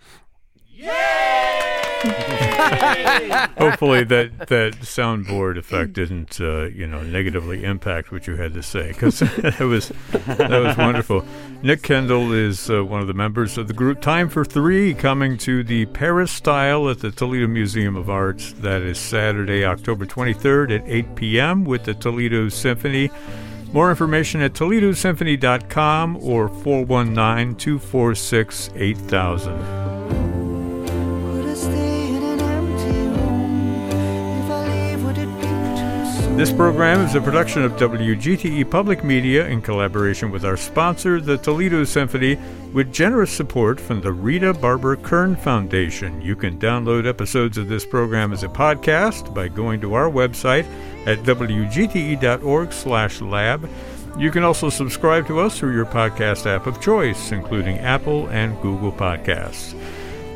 Hopefully 3.58 4.06
that 4.06 4.48
that 4.48 4.74
soundboard 4.80 5.58
effect 5.58 5.92
didn't 5.92 6.40
uh, 6.40 6.68
you 6.68 6.88
know 6.88 7.02
negatively 7.02 7.66
impact 7.66 8.10
what 8.10 8.26
you 8.26 8.38
had 8.38 8.54
to 8.54 8.64
say 8.64 8.88
because 8.88 9.20
that 9.38 9.60
was 9.60 9.92
that 10.26 10.50
was 10.50 10.78
wonderful. 10.78 11.26
Nick 11.62 11.82
Kendall 11.84 12.32
is 12.32 12.70
uh, 12.70 12.86
one 12.86 13.02
of 13.02 13.08
the 13.08 13.14
members 13.14 13.58
of 13.58 13.68
the 13.68 13.74
group 13.74 14.00
Time 14.00 14.30
for 14.30 14.46
Three, 14.46 14.94
coming 14.94 15.38
to 15.40 15.62
the 15.62 15.88
Peristyle 15.88 16.90
at 16.90 17.00
the 17.00 17.12
Toledo 17.12 17.48
Museum 17.48 17.98
of 17.98 18.10
Arts. 18.10 18.54
That 18.54 18.82
is 18.82 18.98
Saturday, 18.98 19.66
October 19.66 20.06
23rd 20.06 20.80
at 20.80 20.88
8 20.88 21.16
p.m. 21.16 21.66
with 21.66 21.84
the 21.84 21.94
Toledo 21.94 22.48
Symphony. 22.48 23.12
More 23.74 23.90
information 23.90 24.42
at 24.42 24.54
ToledoSymphony.com 24.54 26.16
or 26.24 26.48
419 26.48 27.56
246 27.56 28.70
8000. 28.74 29.89
This 36.40 36.54
program 36.54 37.02
is 37.02 37.16
a 37.16 37.22
production 37.22 37.64
of 37.64 37.74
WGTE 37.74 38.72
Public 38.72 39.04
Media 39.04 39.46
in 39.48 39.62
collaboration 39.62 40.32
with 40.32 40.46
our 40.46 40.56
sponsor, 40.56 41.20
the 41.20 41.38
Toledo 41.38 41.84
Symphony, 41.84 42.38
with 42.72 42.94
generous 42.94 43.30
support 43.30 43.78
from 43.78 44.00
the 44.00 44.14
Rita 44.14 44.54
Barber 44.54 44.96
Kern 44.96 45.36
Foundation. 45.36 46.22
You 46.22 46.38
can 46.38 46.58
download 46.58 47.06
episodes 47.06 47.58
of 47.58 47.68
this 47.68 47.86
program 47.86 48.32
as 48.32 48.44
a 48.44 48.48
podcast 48.48 49.36
by 49.36 49.50
going 49.50 49.82
to 49.82 49.96
our 49.96 50.10
website 50.10 50.66
at 51.06 51.18
wgte.org/lab. 51.24 51.70
You 54.18 54.32
can 54.32 54.44
also 54.46 54.70
subscribe 54.70 55.28
to 55.28 55.42
us 55.42 55.60
through 55.60 55.76
your 55.76 55.88
podcast 55.88 56.46
app 56.46 56.68
of 56.68 56.80
choice, 56.80 57.34
including 57.34 57.80
Apple 57.80 58.28
and 58.28 58.58
Google 58.62 58.94
Podcasts. 58.94 59.76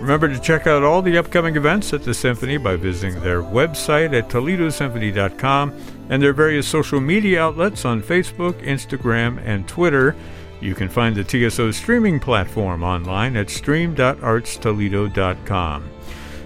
Remember 0.02 0.28
to 0.28 0.38
check 0.38 0.68
out 0.68 0.84
all 0.84 1.02
the 1.02 1.18
upcoming 1.18 1.56
events 1.56 1.94
at 1.94 2.04
the 2.04 2.14
Symphony 2.14 2.58
by 2.58 2.76
visiting 2.76 3.22
their 3.22 3.42
website 3.42 4.14
at 4.14 4.28
ToledoSymphony.com 4.28 5.72
and 6.10 6.22
their 6.22 6.34
various 6.34 6.68
social 6.68 7.00
media 7.00 7.42
outlets 7.42 7.86
on 7.86 8.02
Facebook, 8.02 8.54
Instagram, 8.64 9.42
and 9.46 9.66
Twitter. 9.68 10.16
You 10.62 10.76
can 10.76 10.90
find 10.90 11.16
the 11.16 11.24
TSO 11.24 11.72
streaming 11.72 12.20
platform 12.20 12.84
online 12.84 13.36
at 13.36 13.50
stream.artstoledo.com. 13.50 15.90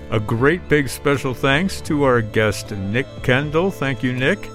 A 0.10 0.20
great 0.20 0.70
big 0.70 0.88
special 0.88 1.34
thanks 1.34 1.82
to 1.82 2.04
our 2.04 2.22
guest, 2.22 2.72
Nick 2.72 3.08
Kendall. 3.24 3.72
Thank 3.72 4.04
you, 4.04 4.14
Nick. 4.14 4.50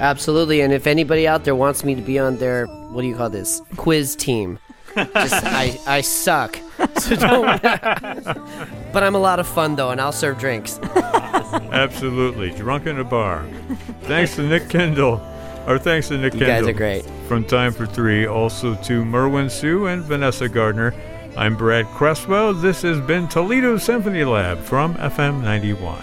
Absolutely. 0.00 0.62
And 0.62 0.72
if 0.72 0.86
anybody 0.86 1.28
out 1.28 1.44
there 1.44 1.54
wants 1.54 1.84
me 1.84 1.94
to 1.94 2.02
be 2.02 2.18
on 2.18 2.38
their, 2.38 2.66
what 2.66 3.02
do 3.02 3.08
you 3.08 3.14
call 3.14 3.30
this? 3.30 3.62
Quiz 3.76 4.16
team. 4.16 4.58
Just, 4.96 5.14
I, 5.44 5.78
I 5.86 6.00
suck. 6.00 6.58
So 6.98 7.16
don't. 7.16 7.62
but 7.62 9.02
I'm 9.02 9.14
a 9.14 9.18
lot 9.18 9.38
of 9.38 9.46
fun, 9.46 9.76
though, 9.76 9.90
and 9.90 10.00
I'll 10.00 10.12
serve 10.12 10.38
drinks. 10.38 10.80
Absolutely. 11.72 12.50
Drunk 12.50 12.86
in 12.86 12.98
a 12.98 13.04
bar. 13.04 13.46
Thanks 14.02 14.36
to 14.36 14.42
Nick 14.42 14.68
Kendall. 14.68 15.20
Our 15.66 15.78
thanks 15.78 16.08
to 16.08 16.18
Nick 16.18 16.34
You 16.34 16.40
Kendall. 16.40 16.66
guys 16.66 16.68
are 16.68 16.76
great. 16.76 17.04
From 17.28 17.44
Time 17.44 17.72
for 17.72 17.86
Three, 17.86 18.26
also 18.26 18.74
to 18.82 19.04
Merwin 19.04 19.48
Siu 19.48 19.86
and 19.86 20.02
Vanessa 20.02 20.48
Gardner. 20.48 20.92
I'm 21.36 21.56
Brad 21.56 21.86
Cresswell. 21.86 22.52
This 22.54 22.82
has 22.82 23.00
been 23.00 23.28
Toledo 23.28 23.76
Symphony 23.78 24.24
Lab 24.24 24.58
from 24.60 24.94
FM 24.96 25.42
91. 25.42 26.02